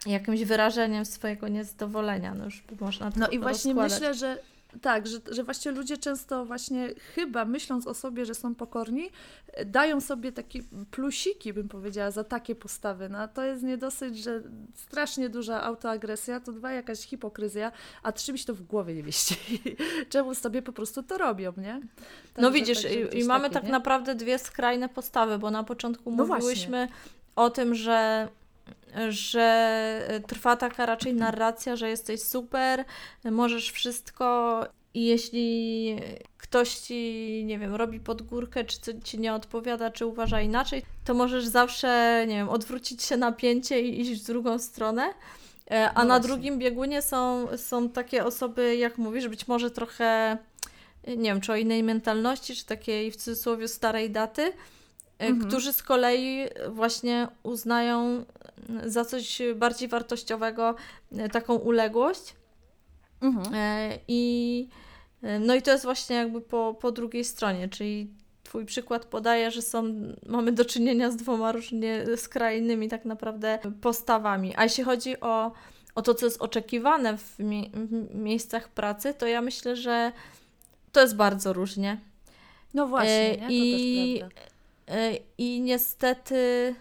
Jakimś 0.07 0.45
wyrażeniem 0.45 1.05
swojego 1.05 1.49
niezadowolenia. 1.49 2.35
No, 2.35 2.45
już 2.45 2.65
można 2.81 3.11
no 3.17 3.29
i 3.29 3.39
właśnie 3.39 3.75
rozkładać. 3.75 3.93
myślę, 3.93 4.15
że 4.15 4.39
tak, 4.83 5.07
że, 5.07 5.19
że 5.31 5.45
właśnie 5.45 5.73
ludzie 5.73 5.99
często 5.99 6.45
właśnie 6.45 6.89
chyba 7.15 7.45
myśląc 7.45 7.87
o 7.87 7.95
sobie, 7.95 8.27
że 8.27 8.35
są 8.35 8.55
pokorni, 8.55 9.11
dają 9.67 10.01
sobie 10.01 10.33
takie 10.33 10.63
plusiki, 10.91 11.53
bym 11.53 11.69
powiedziała, 11.69 12.11
za 12.11 12.25
takie 12.25 12.55
postawy. 12.55 13.09
No 13.09 13.29
to 13.29 13.45
jest 13.45 13.63
nie 13.63 13.77
dosyć, 13.77 14.19
że 14.19 14.43
strasznie 14.75 15.29
duża 15.29 15.63
autoagresja, 15.63 16.41
to 16.41 16.53
dwa 16.53 16.73
jakaś 16.73 17.01
hipokryzja, 17.01 17.73
a 18.03 18.13
trzy 18.13 18.33
mi 18.33 18.39
się 18.39 18.45
to 18.45 18.55
w 18.55 18.63
głowie 18.63 18.95
nie 18.95 19.03
mieści. 19.03 19.37
Czemu 20.11 20.35
sobie 20.35 20.63
po 20.63 20.73
prostu 20.73 21.03
to 21.03 21.19
robią, 21.19 21.53
nie? 21.57 21.81
Tak, 22.35 22.43
no 22.43 22.51
widzisz, 22.51 22.85
i, 22.85 23.19
i 23.19 23.25
mamy 23.25 23.45
takie, 23.45 23.55
tak 23.55 23.65
nie? 23.65 23.71
naprawdę 23.71 24.15
dwie 24.15 24.39
skrajne 24.39 24.89
postawy, 24.89 25.39
bo 25.39 25.51
na 25.51 25.65
początku 25.65 26.11
no 26.11 26.27
mówiłyśmy 26.27 26.87
właśnie. 26.87 26.89
o 27.37 27.51
tym, 27.51 27.75
że 27.75 28.29
że 29.09 30.23
trwa 30.27 30.57
taka 30.57 30.87
raczej 30.87 31.15
narracja, 31.15 31.77
że 31.77 31.89
jesteś 31.89 32.23
super, 32.23 32.85
możesz 33.25 33.71
wszystko 33.71 34.65
i 34.95 35.05
jeśli 35.05 35.97
ktoś 36.39 36.75
ci, 36.75 37.43
nie 37.47 37.59
wiem, 37.59 37.75
robi 37.75 38.01
podgórkę, 38.01 38.65
czy 38.65 39.01
ci 39.05 39.19
nie 39.19 39.35
odpowiada, 39.35 39.91
czy 39.91 40.07
uważa 40.07 40.41
inaczej, 40.41 40.83
to 41.05 41.15
możesz 41.15 41.47
zawsze, 41.47 42.25
nie 42.29 42.35
wiem, 42.35 42.49
odwrócić 42.49 43.03
się 43.03 43.17
napięcie 43.17 43.81
i 43.81 44.01
iść 44.01 44.23
w 44.23 44.27
drugą 44.27 44.59
stronę. 44.59 45.15
E, 45.71 45.91
a 45.95 46.03
no 46.03 46.09
na 46.09 46.21
drugim 46.21 46.59
biegunie 46.59 47.03
są, 47.03 47.47
są 47.57 47.89
takie 47.89 48.25
osoby, 48.25 48.77
jak 48.77 48.99
mówisz, 48.99 49.29
być 49.29 49.49
może 49.49 49.71
trochę, 49.71 50.39
nie 51.07 51.31
wiem, 51.31 51.41
czy 51.41 51.53
o 51.53 51.57
innej 51.57 51.83
mentalności, 51.83 52.57
czy 52.57 52.67
takiej 52.67 53.11
w 53.11 53.17
cudzysłowie 53.17 53.69
starej 53.69 54.11
daty, 54.11 54.43
E, 54.43 54.53
mhm. 55.19 55.49
którzy 55.49 55.73
z 55.73 55.83
kolei 55.83 56.49
właśnie 56.69 57.29
uznają 57.43 58.25
za 58.85 59.05
coś 59.05 59.43
bardziej 59.57 59.89
wartościowego 59.89 60.75
e, 61.13 61.29
taką 61.29 61.55
uległość. 61.55 62.35
Mhm. 63.21 63.55
E, 63.55 63.99
I, 64.09 64.69
no 65.41 65.55
i 65.55 65.63
to 65.63 65.71
jest 65.71 65.85
właśnie 65.85 66.17
jakby 66.17 66.41
po, 66.41 66.77
po 66.81 66.93
drugiej 66.93 67.25
stronie, 67.25 67.69
czyli 67.69 68.11
Twój 68.49 68.65
przykład 68.65 69.05
podaje, 69.05 69.51
że 69.51 69.63
są, 69.63 69.85
mamy 70.27 70.53
do 70.53 70.65
czynienia 70.65 71.11
z 71.11 71.17
dwoma 71.17 71.53
różnie 71.53 72.05
skrajnymi 72.17 72.89
tak 72.89 73.05
naprawdę 73.05 73.59
postawami. 73.81 74.55
A 74.57 74.65
jeśli 74.65 74.85
chodzi 74.85 75.21
o, 75.21 75.53
o 75.95 76.03
to, 76.03 76.15
co 76.15 76.27
jest 76.27 76.43
oczekiwane 76.43 77.19
w, 77.19 77.39
mie 77.39 77.63
w 77.75 78.15
miejscach 78.15 78.69
pracy, 78.69 79.15
to 79.15 79.27
ja 79.27 79.43
myślę, 79.43 79.77
że 79.77 80.13
to 80.93 81.01
jest 81.01 81.17
bardzo 81.17 81.53
różnie. 81.53 82.01
No 82.75 82.87
właśnie, 82.87 83.31
nie? 83.31 83.47
to 83.47 83.53
I, 83.53 84.19
też 84.21 84.31
prawda. 84.31 84.58
I 85.39 85.61
niestety, 85.61 86.75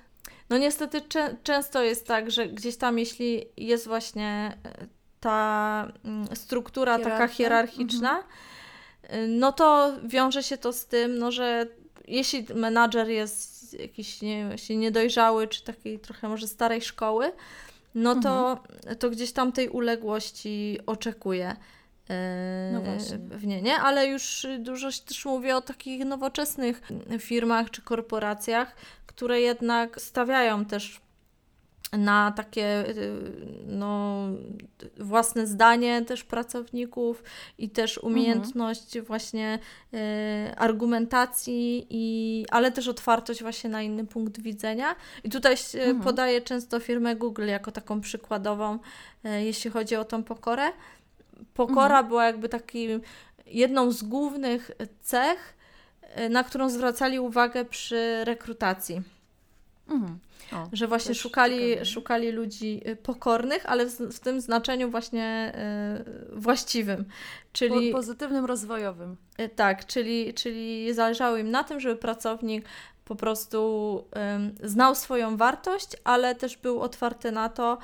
no 0.49 0.57
niestety 0.57 1.01
często 1.43 1.83
jest 1.83 2.07
tak, 2.07 2.31
że 2.31 2.47
gdzieś 2.47 2.77
tam, 2.77 2.99
jeśli 2.99 3.45
jest 3.57 3.87
właśnie 3.87 4.57
e, 4.65 4.87
ta 5.19 5.91
mm, 6.05 6.35
struktura 6.35 6.97
Hierarchia. 6.97 7.17
taka 7.17 7.33
hierarchiczna, 7.33 8.23
mhm. 9.03 9.39
no 9.39 9.51
to 9.51 9.93
wiąże 10.03 10.43
się 10.43 10.57
to 10.57 10.73
z 10.73 10.85
tym, 10.85 11.17
no, 11.17 11.31
że 11.31 11.67
jeśli 12.07 12.45
menadżer 12.55 13.07
jest 13.09 13.73
jakiś 13.79 14.21
nie, 14.21 14.55
niedojrzały, 14.69 15.47
czy 15.47 15.63
takiej 15.63 15.99
trochę 15.99 16.29
może 16.29 16.47
starej 16.47 16.81
szkoły, 16.81 17.31
no 17.95 18.15
to, 18.15 18.51
mhm. 18.51 18.97
to 18.97 19.09
gdzieś 19.09 19.31
tam 19.31 19.51
tej 19.51 19.69
uległości 19.69 20.79
oczekuje. 20.85 21.55
No 22.73 22.81
w 23.37 23.45
nie, 23.45 23.61
nie? 23.61 23.75
Ale 23.75 24.07
już 24.07 24.47
dużo 24.59 24.89
też 25.05 25.25
mówię 25.25 25.55
o 25.55 25.61
takich 25.61 26.05
nowoczesnych 26.05 26.81
firmach 27.19 27.71
czy 27.71 27.81
korporacjach, 27.81 28.75
które 29.05 29.41
jednak 29.41 30.01
stawiają 30.01 30.65
też 30.65 31.01
na 31.93 32.31
takie 32.31 32.85
no, 33.65 34.23
własne 34.97 35.47
zdanie 35.47 36.01
też 36.01 36.23
pracowników 36.23 37.23
i 37.57 37.69
też 37.69 37.97
umiejętność 37.97 38.95
mhm. 38.95 39.05
właśnie 39.05 39.59
y, 39.93 39.97
argumentacji, 40.57 41.87
i, 41.89 42.45
ale 42.51 42.71
też 42.71 42.87
otwartość 42.87 43.41
właśnie 43.41 43.69
na 43.69 43.81
inny 43.81 44.05
punkt 44.05 44.41
widzenia. 44.41 44.95
I 45.23 45.29
tutaj 45.29 45.55
mhm. 45.73 46.01
podaję 46.01 46.41
często 46.41 46.79
firmę 46.79 47.15
Google 47.15 47.47
jako 47.47 47.71
taką 47.71 48.01
przykładową, 48.01 48.79
y, 49.25 49.43
jeśli 49.43 49.71
chodzi 49.71 49.95
o 49.95 50.05
tą 50.05 50.23
pokorę 50.23 50.63
pokora 51.53 51.85
mhm. 51.85 52.07
była 52.07 52.25
jakby 52.25 52.49
takim 52.49 53.01
jedną 53.45 53.91
z 53.91 54.03
głównych 54.03 54.71
cech, 55.01 55.57
e, 56.01 56.29
na 56.29 56.43
którą 56.43 56.69
zwracali 56.69 57.19
uwagę 57.19 57.65
przy 57.65 58.25
rekrutacji. 58.25 59.01
Mhm. 59.89 60.19
O, 60.53 60.69
że 60.73 60.87
właśnie 60.87 61.15
szukali, 61.15 61.85
szukali 61.85 62.31
ludzi 62.31 62.81
e, 62.85 62.95
pokornych, 62.95 63.65
ale 63.65 63.85
w, 63.85 63.97
w 63.99 64.19
tym 64.19 64.41
znaczeniu 64.41 64.91
właśnie 64.91 65.53
y, 66.31 66.39
właściwym. 66.39 67.05
Czyli, 67.53 67.91
po, 67.91 67.97
pozytywnym, 67.97 68.45
rozwojowym. 68.45 69.17
Y, 69.39 69.49
tak, 69.49 69.85
czyli, 69.85 70.33
czyli 70.33 70.93
zależało 70.93 71.37
im 71.37 71.51
na 71.51 71.63
tym, 71.63 71.79
żeby 71.79 71.95
pracownik 71.95 72.65
po 73.05 73.15
prostu 73.15 74.03
y, 74.63 74.67
znał 74.69 74.95
swoją 74.95 75.37
wartość, 75.37 75.89
ale 76.03 76.35
też 76.35 76.57
był 76.57 76.81
otwarty 76.81 77.31
na 77.31 77.49
to, 77.49 77.77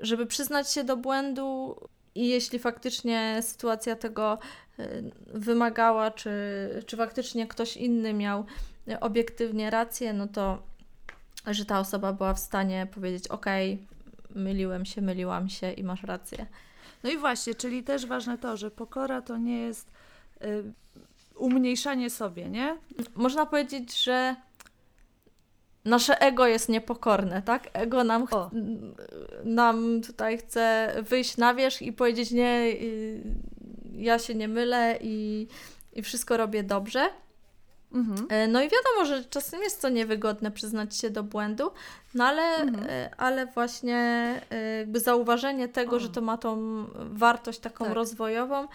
żeby 0.00 0.26
przyznać 0.26 0.72
się 0.72 0.84
do 0.84 0.96
błędu, 0.96 1.76
i 2.14 2.28
jeśli 2.28 2.58
faktycznie 2.58 3.38
sytuacja 3.42 3.96
tego 3.96 4.38
y, 4.78 5.10
wymagała, 5.26 6.10
czy, 6.10 6.30
czy 6.86 6.96
faktycznie 6.96 7.46
ktoś 7.46 7.76
inny 7.76 8.14
miał 8.14 8.44
obiektywnie 9.00 9.70
rację, 9.70 10.12
no 10.12 10.26
to 10.26 10.62
że 11.46 11.64
ta 11.64 11.80
osoba 11.80 12.12
była 12.12 12.34
w 12.34 12.38
stanie 12.38 12.86
powiedzieć: 12.94 13.28
OK, 13.28 13.46
myliłem 14.34 14.84
się, 14.84 15.02
myliłam 15.02 15.48
się 15.48 15.72
i 15.72 15.84
masz 15.84 16.02
rację. 16.02 16.46
No 17.02 17.10
i 17.10 17.18
właśnie, 17.18 17.54
czyli 17.54 17.82
też 17.82 18.06
ważne 18.06 18.38
to, 18.38 18.56
że 18.56 18.70
pokora 18.70 19.22
to 19.22 19.36
nie 19.36 19.58
jest 19.58 19.90
y, 20.42 20.72
umniejszanie 21.36 22.10
sobie, 22.10 22.48
nie? 22.48 22.76
Można 23.14 23.46
powiedzieć, 23.46 24.02
że 24.02 24.36
nasze 25.84 26.20
ego 26.20 26.46
jest 26.46 26.68
niepokorne, 26.68 27.42
tak? 27.42 27.70
Ego 27.72 28.04
nam, 28.04 28.26
ch- 28.26 28.50
nam 29.44 30.00
tutaj 30.00 30.38
chce 30.38 30.94
wyjść 31.02 31.36
na 31.36 31.54
wierzch 31.54 31.82
i 31.82 31.92
powiedzieć 31.92 32.30
nie, 32.30 32.72
ja 33.92 34.18
się 34.18 34.34
nie 34.34 34.48
mylę 34.48 34.98
i, 35.00 35.46
i 35.92 36.02
wszystko 36.02 36.36
robię 36.36 36.62
dobrze. 36.62 37.08
Mhm. 37.94 38.26
E, 38.30 38.48
no 38.48 38.62
i 38.62 38.68
wiadomo, 38.68 39.04
że 39.04 39.24
czasem 39.24 39.62
jest 39.62 39.82
to 39.82 39.88
niewygodne 39.88 40.50
przyznać 40.50 40.96
się 40.96 41.10
do 41.10 41.22
błędu, 41.22 41.70
no 42.14 42.24
ale, 42.24 42.42
mhm. 42.42 42.86
E, 42.90 43.10
ale 43.16 43.46
właśnie 43.46 43.96
e, 44.50 44.78
jakby 44.78 45.00
zauważenie 45.00 45.68
tego, 45.68 45.96
o. 45.96 46.00
że 46.00 46.08
to 46.08 46.20
ma 46.20 46.38
tą 46.38 46.84
wartość 46.96 47.58
taką 47.58 47.84
tak. 47.84 47.94
rozwojową, 47.94 48.68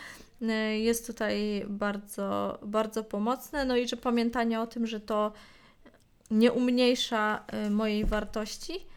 jest 0.77 1.07
tutaj 1.07 1.65
bardzo, 1.67 2.59
bardzo 2.61 3.03
pomocne. 3.03 3.65
No 3.65 3.77
i 3.77 3.87
że 3.87 3.97
pamiętanie 3.97 4.61
o 4.61 4.67
tym, 4.67 4.87
że 4.87 4.99
to 4.99 5.31
nie 6.31 6.51
umniejsza 6.51 7.45
mojej 7.69 8.05
wartości, 8.05 8.87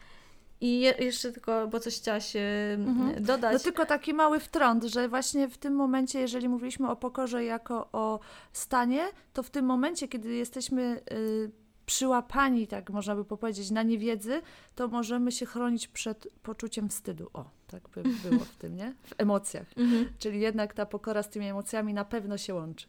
i 0.61 0.79
je, 0.79 0.93
jeszcze 0.99 1.31
tylko, 1.31 1.67
bo 1.67 1.79
coś 1.79 1.97
chciałaś 1.97 2.33
mhm. 2.75 3.23
dodać. 3.23 3.53
No 3.53 3.59
tylko 3.59 3.85
taki 3.85 4.13
mały 4.13 4.39
wtrąd, 4.39 4.83
że 4.83 5.09
właśnie 5.09 5.49
w 5.49 5.57
tym 5.57 5.73
momencie, 5.73 6.19
jeżeli 6.19 6.49
mówiliśmy 6.49 6.89
o 6.89 6.95
pokorze 6.95 7.43
jako 7.43 7.89
o 7.91 8.19
stanie, 8.53 9.07
to 9.33 9.43
w 9.43 9.49
tym 9.49 9.65
momencie, 9.65 10.07
kiedy 10.07 10.33
jesteśmy 10.33 11.01
y, 11.11 11.51
przyłapani, 11.85 12.67
tak 12.67 12.89
można 12.89 13.15
by 13.15 13.25
powiedzieć, 13.25 13.71
na 13.71 13.83
niewiedzy, 13.83 14.41
to 14.75 14.87
możemy 14.87 15.31
się 15.31 15.45
chronić 15.45 15.87
przed 15.87 16.27
poczuciem 16.43 16.89
wstydu. 16.89 17.29
O, 17.33 17.45
tak 17.67 17.89
by 17.89 18.03
było 18.29 18.45
w 18.45 18.55
tym, 18.55 18.75
nie? 18.75 18.93
W 19.03 19.13
emocjach. 19.17 19.67
Mhm. 19.77 20.09
Czyli 20.19 20.39
jednak 20.39 20.73
ta 20.73 20.85
pokora 20.85 21.23
z 21.23 21.29
tymi 21.29 21.47
emocjami 21.47 21.93
na 21.93 22.05
pewno 22.05 22.37
się 22.37 22.53
łączy. 22.53 22.87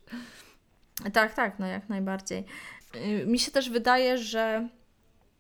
Tak, 1.13 1.35
tak, 1.35 1.59
no 1.59 1.67
jak 1.67 1.89
najbardziej. 1.89 2.45
Y, 2.97 3.27
mi 3.27 3.39
się 3.39 3.51
też 3.51 3.71
wydaje, 3.71 4.19
że 4.19 4.69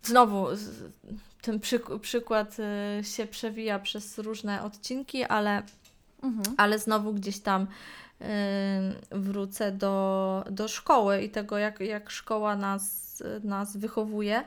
znowu 0.02 0.46
ten 1.42 1.58
przyk- 1.58 1.98
przykład 1.98 2.56
y, 3.00 3.04
się 3.04 3.26
przewija 3.26 3.78
przez 3.78 4.18
różne 4.18 4.62
odcinki, 4.62 5.24
ale, 5.24 5.62
mhm. 6.22 6.56
ale 6.56 6.78
znowu 6.78 7.12
gdzieś 7.12 7.40
tam 7.40 7.62
y, 7.62 8.26
wrócę 9.10 9.72
do, 9.72 10.44
do 10.50 10.68
szkoły 10.68 11.22
i 11.22 11.30
tego, 11.30 11.58
jak, 11.58 11.80
jak 11.80 12.10
szkoła 12.10 12.56
nas, 12.56 13.22
nas 13.44 13.76
wychowuje. 13.76 14.44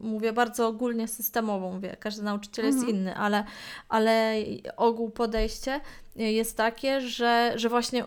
Mówię 0.00 0.32
bardzo 0.32 0.68
ogólnie 0.68 1.08
systemowo, 1.08 1.70
mówię, 1.72 1.96
każdy 2.00 2.22
nauczyciel 2.22 2.64
mhm. 2.64 2.82
jest 2.82 2.94
inny, 2.96 3.16
ale, 3.16 3.44
ale 3.88 4.34
ogół 4.76 5.10
podejście 5.10 5.80
jest 6.16 6.56
takie, 6.56 7.00
że, 7.00 7.52
że 7.56 7.68
właśnie 7.68 8.04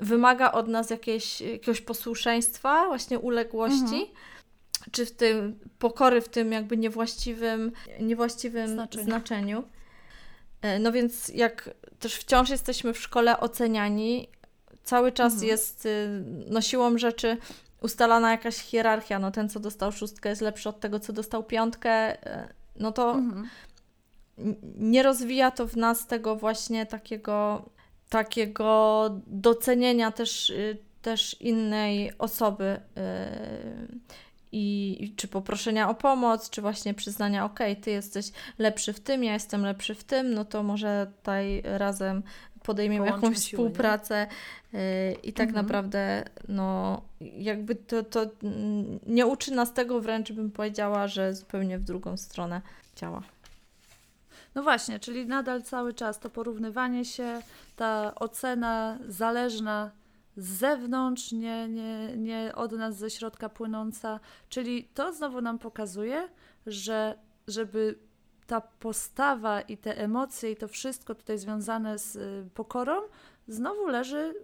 wymaga 0.00 0.52
od 0.52 0.68
nas 0.68 0.90
jakieś, 0.90 1.40
jakiegoś 1.40 1.80
posłuszeństwa, 1.80 2.86
właśnie 2.86 3.18
uległości. 3.18 3.82
Mhm 3.82 4.06
czy 4.92 5.06
w 5.06 5.10
tym 5.10 5.58
pokory 5.78 6.20
w 6.20 6.28
tym 6.28 6.52
jakby 6.52 6.76
niewłaściwym, 6.76 7.72
niewłaściwym 8.00 8.68
znaczeniu. 8.68 9.04
znaczeniu. 9.04 9.64
E, 10.62 10.78
no 10.78 10.92
więc 10.92 11.28
jak 11.28 11.70
też 11.98 12.14
wciąż 12.14 12.50
jesteśmy 12.50 12.92
w 12.92 12.98
szkole 12.98 13.40
oceniani, 13.40 14.28
cały 14.84 15.12
czas 15.12 15.32
mhm. 15.32 15.48
jest 15.48 15.86
y, 15.86 16.08
no 16.50 16.60
siłą 16.60 16.98
rzeczy 16.98 17.36
ustalana 17.80 18.30
jakaś 18.30 18.56
hierarchia, 18.56 19.18
no 19.18 19.30
ten 19.30 19.48
co 19.48 19.60
dostał 19.60 19.92
szóstkę 19.92 20.28
jest 20.28 20.42
lepszy 20.42 20.68
od 20.68 20.80
tego 20.80 21.00
co 21.00 21.12
dostał 21.12 21.44
piątkę, 21.44 21.90
e, 22.26 22.48
no 22.76 22.92
to 22.92 23.12
mhm. 23.12 23.48
nie 24.78 25.02
rozwija 25.02 25.50
to 25.50 25.66
w 25.66 25.76
nas 25.76 26.06
tego 26.06 26.36
właśnie 26.36 26.86
takiego 26.86 27.64
takiego 28.08 29.10
docenienia 29.26 30.12
też, 30.12 30.50
y, 30.50 30.76
też 31.02 31.36
innej 31.40 32.12
osoby 32.18 32.64
y, 32.64 33.98
i 34.52 35.12
czy 35.16 35.28
poproszenia 35.28 35.90
o 35.90 35.94
pomoc, 35.94 36.50
czy 36.50 36.62
właśnie 36.62 36.94
przyznania, 36.94 37.44
ok, 37.44 37.58
ty 37.82 37.90
jesteś 37.90 38.32
lepszy 38.58 38.92
w 38.92 39.00
tym, 39.00 39.24
ja 39.24 39.32
jestem 39.32 39.62
lepszy 39.62 39.94
w 39.94 40.04
tym, 40.04 40.34
no 40.34 40.44
to 40.44 40.62
może 40.62 41.06
tutaj 41.16 41.62
razem 41.64 42.22
podejmiemy 42.62 43.06
jakąś 43.06 43.36
współpracę 43.36 44.26
nie? 44.72 44.80
Y, 44.80 45.16
i 45.22 45.32
tak 45.32 45.48
mhm. 45.48 45.66
naprawdę 45.66 46.24
no 46.48 47.02
jakby 47.38 47.74
to, 47.74 48.02
to 48.02 48.26
nie 49.06 49.26
uczy 49.26 49.52
nas 49.52 49.72
tego, 49.72 50.00
wręcz 50.00 50.32
bym 50.32 50.50
powiedziała, 50.50 51.08
że 51.08 51.34
zupełnie 51.34 51.78
w 51.78 51.84
drugą 51.84 52.16
stronę 52.16 52.60
działa. 52.96 53.22
No 54.58 54.62
właśnie, 54.62 55.00
czyli 55.00 55.26
nadal 55.26 55.62
cały 55.62 55.94
czas 55.94 56.18
to 56.18 56.30
porównywanie 56.30 57.04
się, 57.04 57.42
ta 57.76 58.12
ocena 58.14 58.98
zależna 59.08 59.90
z 60.36 60.46
zewnątrz, 60.48 61.32
nie, 61.32 61.68
nie, 61.68 62.16
nie 62.16 62.52
od 62.54 62.72
nas 62.72 62.96
ze 62.96 63.10
środka 63.10 63.48
płynąca. 63.48 64.20
Czyli 64.48 64.84
to 64.84 65.12
znowu 65.12 65.40
nam 65.40 65.58
pokazuje, 65.58 66.28
że 66.66 67.18
żeby 67.48 67.98
ta 68.46 68.60
postawa 68.60 69.60
i 69.60 69.76
te 69.76 69.98
emocje 69.98 70.52
i 70.52 70.56
to 70.56 70.68
wszystko 70.68 71.14
tutaj 71.14 71.38
związane 71.38 71.98
z 71.98 72.16
y, 72.16 72.50
pokorą 72.54 73.00
znowu 73.48 73.86
leży, 73.86 74.34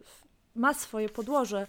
ma 0.55 0.74
swoje 0.74 1.09
podłoże 1.09 1.66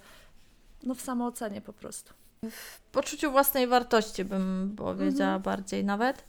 no 0.84 0.96
w 0.96 1.02
samoocenie 1.02 1.62
po 1.62 1.74
prostu. 1.74 2.14
W 2.52 2.82
poczuciu 2.92 3.32
własnej 3.32 3.68
wartości 3.68 4.26
bym 4.26 4.74
powiedziała 4.78 5.36
mhm. 5.36 5.42
bardziej 5.42 5.86
nawet. 5.86 6.26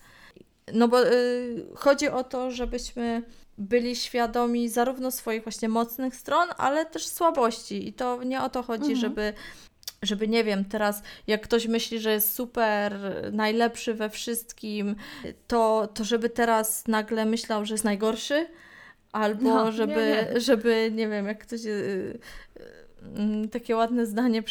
No 0.73 0.89
bo 0.89 1.07
y, 1.07 1.67
chodzi 1.75 2.09
o 2.09 2.25
to, 2.25 2.51
żebyśmy 2.51 3.23
byli 3.59 3.97
świadomi 3.97 4.69
zarówno 4.69 5.11
swoich 5.11 5.43
właśnie 5.43 5.69
mocnych 5.69 6.17
stron, 6.17 6.49
ale 6.57 6.87
też 6.87 7.07
słabości. 7.07 7.89
I 7.89 7.93
to 7.93 8.23
nie 8.23 8.43
o 8.43 8.49
to 8.49 8.63
chodzi, 8.63 8.93
mhm. 8.93 9.01
żeby 9.01 9.33
żeby 10.03 10.29
nie 10.29 10.45
wiem, 10.45 10.65
teraz 10.65 11.03
jak 11.27 11.43
ktoś 11.43 11.67
myśli, 11.67 12.01
że 12.01 12.13
jest 12.13 12.35
super, 12.35 12.99
najlepszy 13.33 13.95
we 13.95 14.11
wszystkim, 14.11 14.97
to, 15.47 15.89
to 15.95 16.05
żeby 16.05 16.31
teraz 16.31 16.89
nagle 16.89 17.25
myślał, 17.25 17.65
że 17.65 17.75
jest 17.75 17.85
najgorszy, 17.85 18.47
albo 19.13 19.43
no, 19.43 19.73
żeby, 19.73 19.95
nie, 19.95 20.35
nie. 20.35 20.41
żeby, 20.41 20.91
nie 20.95 21.09
wiem, 21.09 21.27
jak 21.27 21.47
ktoś 21.47 21.61
takie 23.53 23.77
ładne 23.77 24.07
zdanie 24.07 24.43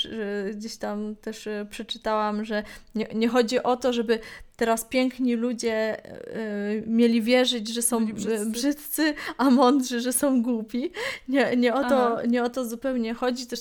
gdzieś 0.54 0.78
tam 0.78 1.16
też 1.16 1.48
e, 1.48 1.68
przeczytałam, 1.70 2.46
że 2.46 2.64
nie, 2.96 3.08
nie 3.16 3.28
chodzi 3.28 3.64
o 3.64 3.78
to, 3.78 3.94
żeby 3.94 4.20
teraz 4.56 4.86
piękni 4.86 5.36
ludzie 5.36 5.98
y, 6.36 6.84
mieli 6.88 7.22
wierzyć, 7.22 7.68
że 7.68 7.82
są 7.82 8.06
brzydcy. 8.06 8.46
brzydcy. 8.46 9.14
a 9.38 9.50
mądrzy, 9.50 10.02
że 10.02 10.14
są 10.14 10.42
głupi. 10.42 10.92
Nie, 11.28 11.56
nie, 11.56 11.74
o 11.74 11.90
to, 11.90 12.26
nie 12.28 12.44
o 12.44 12.50
to 12.50 12.66
zupełnie 12.66 13.14
chodzi. 13.14 13.48
Też 13.48 13.60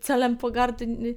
celem 0.00 0.36
pogardy, 0.36 1.14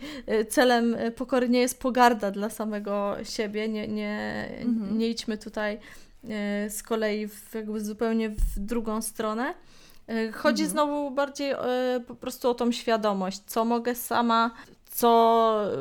celem 0.50 0.96
pokory 1.16 1.50
nie 1.50 1.60
jest 1.60 1.80
pogarda 1.80 2.32
dla 2.32 2.50
samego 2.50 3.16
siebie. 3.24 3.70
Nie, 3.70 3.88
nie, 3.88 4.46
mhm. 4.62 4.98
nie 4.98 5.10
idźmy 5.10 5.38
tutaj 5.38 5.80
z 6.70 6.84
kolei 6.84 7.28
w, 7.28 7.54
jakby 7.54 7.82
zupełnie 7.82 8.30
w 8.30 8.60
drugą 8.60 9.02
stronę. 9.02 9.54
E, 10.08 10.32
chodzi 10.32 10.64
mhm. 10.64 10.72
znowu 10.72 11.12
bardziej 11.12 11.52
e, 11.52 11.58
po 12.08 12.16
prostu 12.16 12.50
o 12.50 12.54
tą 12.54 12.72
świadomość, 12.72 13.42
co 13.46 13.66
mogę 13.66 13.96
sama, 13.96 14.52
co 14.86 15.72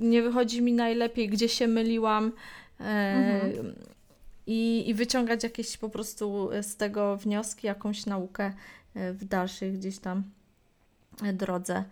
nie 0.00 0.22
wychodzi 0.22 0.62
mi 0.62 0.72
najlepiej, 0.72 1.28
gdzie 1.28 1.48
się 1.48 1.66
myliłam. 1.66 2.32
E, 2.80 2.84
mhm. 2.84 3.74
I, 4.46 4.84
I 4.86 4.94
wyciągać 4.94 5.42
jakieś 5.42 5.76
po 5.76 5.88
prostu 5.88 6.50
z 6.62 6.76
tego 6.76 7.16
wnioski, 7.16 7.66
jakąś 7.66 8.06
naukę 8.06 8.52
w 8.94 9.24
dalszych 9.24 9.78
gdzieś 9.78 9.98
tam 9.98 10.22
drodze. 11.32 11.84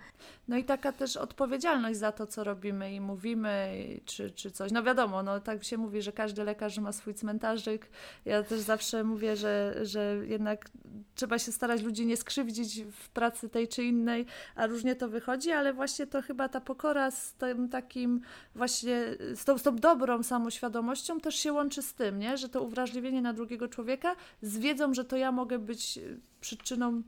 No 0.48 0.56
i 0.56 0.64
taka 0.64 0.92
też 0.92 1.16
odpowiedzialność 1.16 1.98
za 1.98 2.12
to, 2.12 2.26
co 2.26 2.44
robimy 2.44 2.94
i 2.94 3.00
mówimy, 3.00 3.70
czy, 4.04 4.30
czy 4.30 4.50
coś. 4.50 4.72
No 4.72 4.82
wiadomo, 4.82 5.22
no 5.22 5.40
tak 5.40 5.64
się 5.64 5.78
mówi, 5.78 6.02
że 6.02 6.12
każdy 6.12 6.44
lekarz 6.44 6.78
ma 6.78 6.92
swój 6.92 7.14
cmentarzyk. 7.14 7.88
Ja 8.24 8.42
też 8.42 8.60
zawsze 8.60 9.04
mówię, 9.04 9.36
że, 9.36 9.74
że 9.82 10.16
jednak 10.26 10.70
trzeba 11.14 11.38
się 11.38 11.52
starać 11.52 11.82
ludzi 11.82 12.06
nie 12.06 12.16
skrzywdzić 12.16 12.82
w 12.82 13.08
pracy 13.08 13.48
tej 13.48 13.68
czy 13.68 13.84
innej, 13.84 14.26
a 14.54 14.66
różnie 14.66 14.96
to 14.96 15.08
wychodzi, 15.08 15.50
ale 15.50 15.72
właśnie 15.72 16.06
to 16.06 16.22
chyba 16.22 16.48
ta 16.48 16.60
pokora 16.60 17.10
z 17.10 17.34
tym 17.34 17.68
takim 17.68 18.20
właśnie, 18.54 19.04
z 19.34 19.44
tą, 19.44 19.58
z 19.58 19.62
tą 19.62 19.76
dobrą 19.76 20.22
samoświadomością 20.22 21.20
też 21.20 21.34
się 21.34 21.52
łączy 21.52 21.82
z 21.82 21.94
tym, 21.94 22.18
nie? 22.18 22.36
że 22.36 22.48
to 22.48 22.62
uwrażliwienie 22.62 23.22
na 23.22 23.32
drugiego 23.32 23.68
człowieka 23.68 24.16
z 24.42 24.58
wiedzą, 24.58 24.94
że 24.94 25.04
to 25.04 25.16
ja 25.16 25.32
mogę 25.32 25.58
być 25.58 25.98
przyczyną 26.40 27.02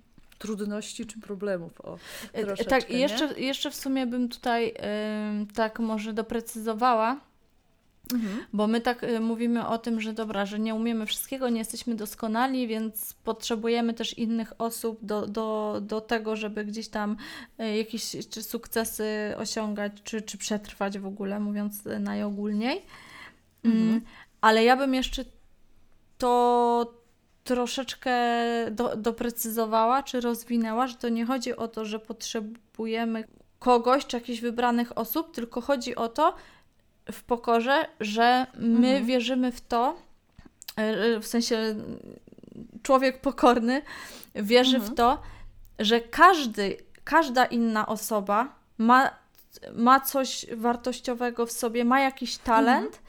trudności 0.44 1.06
czy 1.06 1.20
problemów. 1.20 1.80
O, 1.80 1.98
e, 2.32 2.64
tak, 2.64 2.90
i 2.90 2.98
jeszcze, 2.98 3.40
jeszcze 3.40 3.70
w 3.70 3.74
sumie 3.74 4.06
bym 4.06 4.28
tutaj 4.28 4.74
tak 5.54 5.78
może 5.78 6.12
doprecyzowała, 6.12 7.20
mhm. 8.12 8.44
bo 8.52 8.66
my 8.66 8.80
tak 8.80 9.02
y, 9.02 9.20
mówimy 9.20 9.66
o 9.66 9.78
tym, 9.78 10.00
że 10.00 10.12
dobra, 10.12 10.46
że 10.46 10.58
nie 10.58 10.74
umiemy 10.74 11.06
wszystkiego, 11.06 11.48
nie 11.48 11.58
jesteśmy 11.58 11.94
doskonali, 11.94 12.66
więc 12.66 13.14
potrzebujemy 13.14 13.94
też 13.94 14.18
innych 14.18 14.52
osób 14.58 14.98
do, 15.02 15.26
do, 15.26 15.78
do 15.82 16.00
tego, 16.00 16.36
żeby 16.36 16.64
gdzieś 16.64 16.88
tam 16.88 17.16
y, 17.60 17.76
jakieś 17.76 18.16
czy 18.30 18.42
sukcesy 18.42 19.34
osiągać, 19.36 19.92
czy, 20.04 20.22
czy 20.22 20.38
przetrwać 20.38 20.98
w 20.98 21.06
ogóle, 21.06 21.40
mówiąc 21.40 21.82
najogólniej. 22.00 22.82
Mhm. 23.64 23.88
Mm, 23.88 24.00
ale 24.40 24.64
ja 24.64 24.76
bym 24.76 24.94
jeszcze 24.94 25.24
to 26.18 27.03
troszeczkę 27.44 28.12
do, 28.70 28.96
doprecyzowała 28.96 30.02
czy 30.02 30.20
rozwinęła, 30.20 30.86
że 30.86 30.94
to 30.94 31.08
nie 31.08 31.26
chodzi 31.26 31.56
o 31.56 31.68
to, 31.68 31.84
że 31.84 31.98
potrzebujemy 31.98 33.24
kogoś 33.58 34.06
czy 34.06 34.16
jakichś 34.16 34.40
wybranych 34.40 34.98
osób, 34.98 35.34
tylko 35.34 35.60
chodzi 35.60 35.96
o 35.96 36.08
to 36.08 36.34
w 37.12 37.22
pokorze, 37.22 37.86
że 38.00 38.46
my 38.58 38.88
mhm. 38.88 39.06
wierzymy 39.06 39.52
w 39.52 39.60
to, 39.60 39.96
e, 40.76 41.20
w 41.20 41.26
sensie 41.26 41.74
człowiek 42.82 43.20
pokorny 43.20 43.82
wierzy 44.34 44.76
mhm. 44.76 44.92
w 44.92 44.96
to, 44.96 45.22
że 45.78 46.00
każdy, 46.00 46.76
każda 47.04 47.44
inna 47.44 47.86
osoba 47.86 48.54
ma, 48.78 49.10
ma 49.74 50.00
coś 50.00 50.46
wartościowego 50.52 51.46
w 51.46 51.52
sobie, 51.52 51.84
ma 51.84 52.00
jakiś 52.00 52.38
talent, 52.38 52.86
mhm. 52.86 53.03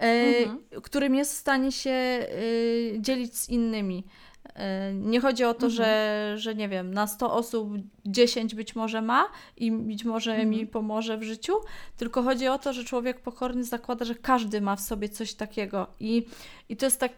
Mhm. 0.00 0.58
którym 0.82 1.14
jest 1.14 1.32
w 1.32 1.36
stanie 1.36 1.72
się 1.72 1.90
y, 1.90 2.96
dzielić 2.98 3.36
z 3.36 3.48
innymi. 3.48 4.04
Y, 4.46 4.94
nie 4.94 5.20
chodzi 5.20 5.44
o 5.44 5.54
to, 5.54 5.66
mhm. 5.66 5.70
że, 5.72 6.32
że 6.36 6.54
nie 6.54 6.68
wiem, 6.68 6.94
na 6.94 7.06
100 7.06 7.32
osób 7.32 7.68
10 8.06 8.54
być 8.54 8.76
może 8.76 9.02
ma 9.02 9.28
i 9.56 9.72
być 9.72 10.04
może 10.04 10.30
mhm. 10.30 10.50
mi 10.50 10.66
pomoże 10.66 11.18
w 11.18 11.22
życiu, 11.22 11.52
tylko 11.96 12.22
chodzi 12.22 12.48
o 12.48 12.58
to, 12.58 12.72
że 12.72 12.84
człowiek 12.84 13.20
pokorny 13.20 13.64
zakłada, 13.64 14.04
że 14.04 14.14
każdy 14.14 14.60
ma 14.60 14.76
w 14.76 14.80
sobie 14.80 15.08
coś 15.08 15.34
takiego. 15.34 15.86
I, 16.00 16.26
i 16.68 16.76
to 16.76 16.86
jest 16.86 17.00
tak. 17.00 17.12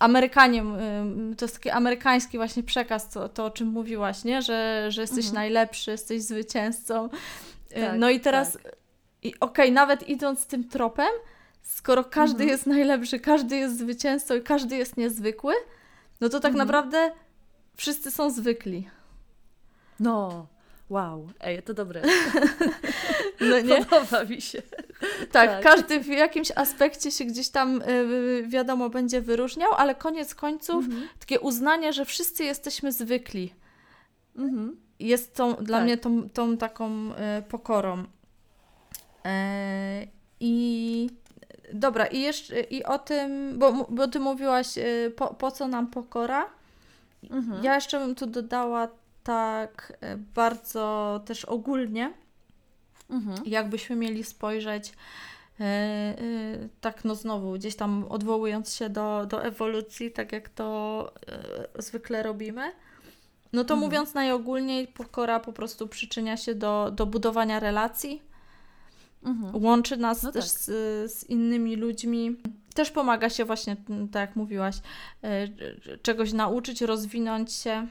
Amerykanie, 0.00 0.64
to 1.38 1.44
jest 1.44 1.54
taki 1.54 1.70
amerykański 1.70 2.36
właśnie 2.36 2.62
przekaz, 2.62 3.10
to, 3.10 3.28
to 3.28 3.44
o 3.44 3.50
czym 3.50 3.68
mówiłaś, 3.68 4.24
nie? 4.24 4.42
Że, 4.42 4.86
że 4.88 5.00
jesteś 5.00 5.24
mhm. 5.24 5.34
najlepszy, 5.34 5.90
jesteś 5.90 6.22
zwycięzcą. 6.22 7.08
Tak, 7.08 7.98
no 7.98 8.10
i 8.10 8.20
teraz, 8.20 8.52
tak. 8.52 8.62
okej, 9.22 9.34
okay, 9.40 9.70
nawet 9.70 10.08
idąc 10.08 10.46
tym 10.46 10.68
tropem, 10.68 11.10
skoro 11.64 12.04
każdy 12.04 12.42
mhm. 12.42 12.48
jest 12.50 12.66
najlepszy, 12.66 13.20
każdy 13.20 13.56
jest 13.56 13.78
zwycięzcą 13.78 14.34
i 14.34 14.42
każdy 14.42 14.76
jest 14.76 14.96
niezwykły, 14.96 15.54
no 16.20 16.28
to 16.28 16.40
tak 16.40 16.52
mhm. 16.52 16.66
naprawdę 16.66 17.12
wszyscy 17.76 18.10
są 18.10 18.30
zwykli. 18.30 18.88
No, 20.00 20.46
wow, 20.90 21.30
ej, 21.40 21.62
to 21.62 21.74
dobre. 21.74 22.02
no 23.40 23.60
nie? 23.60 23.84
Podoba 23.84 24.24
mi 24.24 24.40
się. 24.40 24.62
Tak, 25.32 25.50
tak, 25.50 25.62
każdy 25.62 26.00
w 26.00 26.06
jakimś 26.06 26.50
aspekcie 26.56 27.10
się 27.10 27.24
gdzieś 27.24 27.48
tam, 27.48 27.82
yy, 27.86 28.48
wiadomo, 28.48 28.90
będzie 28.90 29.20
wyróżniał, 29.20 29.72
ale 29.72 29.94
koniec 29.94 30.34
końców 30.34 30.84
mhm. 30.84 31.08
takie 31.18 31.40
uznanie, 31.40 31.92
że 31.92 32.04
wszyscy 32.04 32.44
jesteśmy 32.44 32.92
zwykli. 32.92 33.54
Mhm. 34.36 34.76
Jest 34.98 35.34
tą, 35.34 35.54
dla 35.54 35.78
tak. 35.78 35.84
mnie 35.84 35.96
tą, 35.96 36.30
tą 36.30 36.56
taką 36.56 37.10
y, 37.10 37.42
pokorą. 37.48 38.04
Yy, 39.24 39.30
I 40.40 41.10
Dobra, 41.72 42.06
i 42.06 42.20
jeszcze 42.20 42.60
i 42.60 42.84
o 42.84 42.98
tym, 42.98 43.58
bo, 43.58 43.72
bo 43.90 44.08
ty 44.08 44.20
mówiłaś, 44.20 44.78
y, 44.78 45.12
po, 45.16 45.34
po 45.34 45.50
co 45.50 45.68
nam 45.68 45.86
pokora? 45.86 46.46
Mhm. 47.30 47.64
Ja 47.64 47.74
jeszcze 47.74 47.98
bym 47.98 48.14
tu 48.14 48.26
dodała 48.26 48.88
tak 49.24 49.92
y, 50.02 50.16
bardzo 50.34 51.20
też 51.26 51.44
ogólnie, 51.44 52.12
mhm. 53.10 53.38
jakbyśmy 53.46 53.96
mieli 53.96 54.24
spojrzeć 54.24 54.92
yy, 55.58 55.66
yy, 55.66 56.68
tak 56.80 57.04
no 57.04 57.14
znowu, 57.14 57.52
gdzieś 57.52 57.76
tam 57.76 58.04
odwołując 58.08 58.74
się 58.74 58.88
do, 58.88 59.26
do 59.26 59.44
ewolucji, 59.44 60.10
tak 60.10 60.32
jak 60.32 60.48
to 60.48 61.12
yy, 61.76 61.82
zwykle 61.82 62.22
robimy, 62.22 62.72
no 63.52 63.64
to 63.64 63.74
mhm. 63.74 63.80
mówiąc 63.80 64.14
najogólniej, 64.14 64.86
pokora 64.86 65.40
po 65.40 65.52
prostu 65.52 65.88
przyczynia 65.88 66.36
się 66.36 66.54
do, 66.54 66.90
do 66.90 67.06
budowania 67.06 67.60
relacji, 67.60 68.22
Mhm. 69.24 69.64
Łączy 69.64 69.96
nas 69.96 70.22
no 70.22 70.32
też 70.32 70.52
tak. 70.52 70.60
z, 70.60 70.64
z, 71.12 71.24
innymi 71.24 71.76
ludźmi. 71.76 72.36
Też 72.74 72.90
pomaga 72.90 73.30
się 73.30 73.44
właśnie, 73.44 73.76
tak 74.12 74.20
jak 74.20 74.36
mówiłaś, 74.36 74.76
e, 75.22 75.48
czegoś 76.02 76.32
nauczyć, 76.32 76.82
rozwinąć 76.82 77.52
się. 77.52 77.86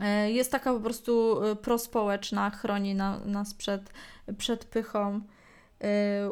E, 0.00 0.30
jest 0.30 0.52
taka 0.52 0.72
po 0.72 0.80
prostu 0.80 1.44
e, 1.44 1.56
prospołeczna, 1.56 2.50
chroni 2.50 2.94
na, 2.94 3.18
nas 3.18 3.54
przed, 3.54 3.92
przed 4.38 4.64
pychą, 4.64 5.20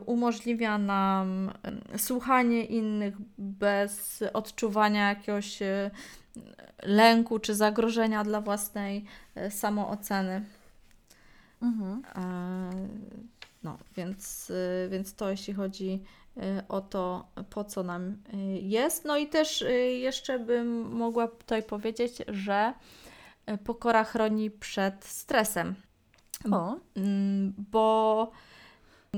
umożliwia 0.06 0.78
nam 0.78 1.52
słuchanie 1.96 2.64
innych 2.64 3.14
bez 3.38 4.24
odczuwania 4.32 5.08
jakiegoś 5.08 5.58
lęku 6.82 7.38
czy 7.38 7.54
zagrożenia 7.54 8.24
dla 8.24 8.40
własnej 8.40 9.04
samooceny. 9.50 10.44
Mhm. 11.62 12.02
No, 13.64 13.78
więc, 13.96 14.50
y, 14.50 14.88
więc 14.90 15.14
to 15.14 15.30
jeśli 15.30 15.54
chodzi 15.54 16.02
y, 16.36 16.40
o 16.68 16.80
to, 16.80 17.28
po 17.50 17.64
co 17.64 17.82
nam 17.82 18.02
y, 18.34 18.36
jest. 18.60 19.04
No 19.04 19.16
i 19.16 19.26
też 19.26 19.64
jeszcze 20.00 20.38
bym 20.38 20.82
mogła 20.82 21.28
tutaj 21.28 21.62
powiedzieć, 21.62 22.22
że 22.28 22.74
pokora 23.64 24.04
chroni 24.04 24.50
przed 24.50 25.04
stresem. 25.04 25.74
O. 26.50 26.76
Mm, 26.96 27.54
bo 27.58 28.30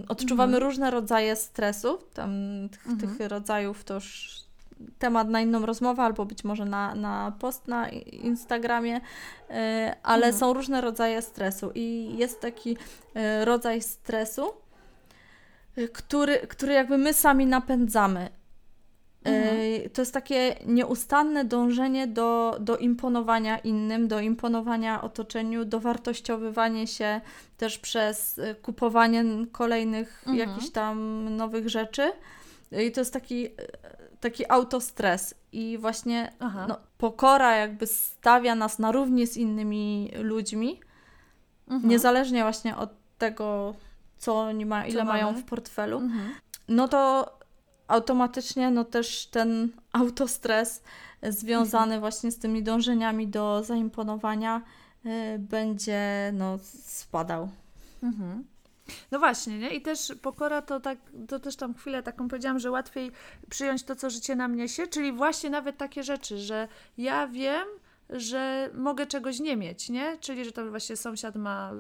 odczuwamy 0.09 0.55
mhm. 0.55 0.63
różne 0.63 0.91
rodzaje 0.91 1.37
stresów. 1.37 2.11
Tam 2.15 2.33
tych, 2.71 2.87
mhm. 2.87 3.17
tych 3.17 3.29
rodzajów 3.29 3.85
to 3.85 3.95
już 3.95 4.44
temat 4.99 5.29
na 5.29 5.41
inną 5.41 5.67
rozmowę, 5.67 6.03
albo 6.03 6.25
być 6.25 6.45
może 6.45 6.65
na, 6.65 6.95
na 6.95 7.33
post 7.39 7.69
na 7.69 7.89
Instagramie, 7.89 9.01
e, 9.51 9.97
ale 10.03 10.27
mhm. 10.27 10.41
są 10.41 10.53
różne 10.53 10.81
rodzaje 10.81 11.23
stresu 11.23 11.71
i 11.75 12.15
jest 12.17 12.41
taki 12.41 12.77
e, 13.15 13.45
rodzaj 13.45 13.83
stresu, 13.83 14.53
który, 15.93 16.39
który 16.39 16.73
jakby 16.73 16.99
my 16.99 17.15
sami 17.15 17.47
napędzamy. 17.47 18.29
Mhm. 19.25 19.91
To 19.91 20.03
jest 20.03 20.15
takie 20.15 20.57
nieustanne 20.67 21.45
dążenie 21.45 22.07
do, 22.07 22.57
do 22.61 22.77
imponowania 22.77 23.59
innym, 23.59 24.09
do 24.09 24.21
imponowania 24.21 25.03
otoczeniu, 25.03 25.65
do 25.65 25.81
wartościowywania 25.81 26.87
się 26.87 27.21
też 27.57 27.79
przez 27.79 28.41
kupowanie 28.63 29.25
kolejnych 29.53 30.25
mhm. 30.27 30.49
jakichś 30.49 30.71
tam 30.71 31.29
nowych 31.37 31.69
rzeczy. 31.69 32.13
I 32.73 32.93
to 32.93 33.01
jest 33.01 33.13
taki 33.13 33.49
taki 34.25 34.51
autostres 34.51 35.35
i 35.53 35.79
właśnie 35.79 36.33
no, 36.69 36.79
pokora 36.99 37.57
jakby 37.57 37.87
stawia 37.87 38.55
nas 38.55 38.79
na 38.79 38.93
równi 38.93 39.27
z 39.27 39.37
innymi 39.37 40.11
ludźmi, 40.19 40.81
mhm. 41.69 41.91
niezależnie 41.91 42.43
właśnie 42.43 42.77
od 42.77 42.91
tego, 43.19 43.75
co 44.19 44.41
oni 44.41 44.67
ma, 44.67 44.87
ile 44.87 45.05
mają 45.05 45.35
w 45.35 45.45
portfelu, 45.45 45.99
mhm. 45.99 46.35
no 46.69 46.89
to 46.89 47.33
automatycznie 47.89 48.71
no 48.71 48.85
też 48.85 49.27
ten 49.27 49.69
autostres 49.93 50.83
związany 51.23 51.95
mhm. 51.95 52.01
właśnie 52.01 52.31
z 52.31 52.39
tymi 52.39 52.63
dążeniami 52.63 53.29
do 53.29 53.63
zaimponowania 53.65 54.63
y, 55.07 55.39
będzie 55.39 56.31
no 56.33 56.59
spadał. 56.85 57.49
Mhm. 58.03 58.45
No 59.11 59.19
właśnie, 59.19 59.59
nie? 59.59 59.71
I 59.75 59.83
też 59.83 60.13
pokora 60.23 60.63
to 60.63 60.81
tak, 60.81 60.99
to 61.29 61.41
też 61.41 61.57
tam 61.57 61.75
chwilę 61.75 62.03
taką 62.03 62.29
powiedziałam, 62.29 62.59
że 62.59 62.71
łatwiej 62.71 63.13
przyjąć 63.51 63.83
to, 63.83 63.97
co 63.97 64.11
życie 64.11 64.37
nam 64.37 64.57
niesie, 64.57 64.87
czyli 64.87 65.13
właśnie 65.13 65.51
nawet 65.51 65.77
takie 65.77 66.03
rzeczy, 66.03 66.39
że 66.39 66.69
ja 66.99 67.27
wiem, 67.29 67.67
że 68.11 68.71
mogę 68.75 69.07
czegoś 69.07 69.41
nie 69.41 69.57
mieć, 69.57 69.89
nie? 69.89 70.19
Czyli, 70.21 70.45
że 70.45 70.53
tam 70.53 70.71
właśnie 70.71 70.97
sąsiad 70.97 71.37
ma, 71.37 71.73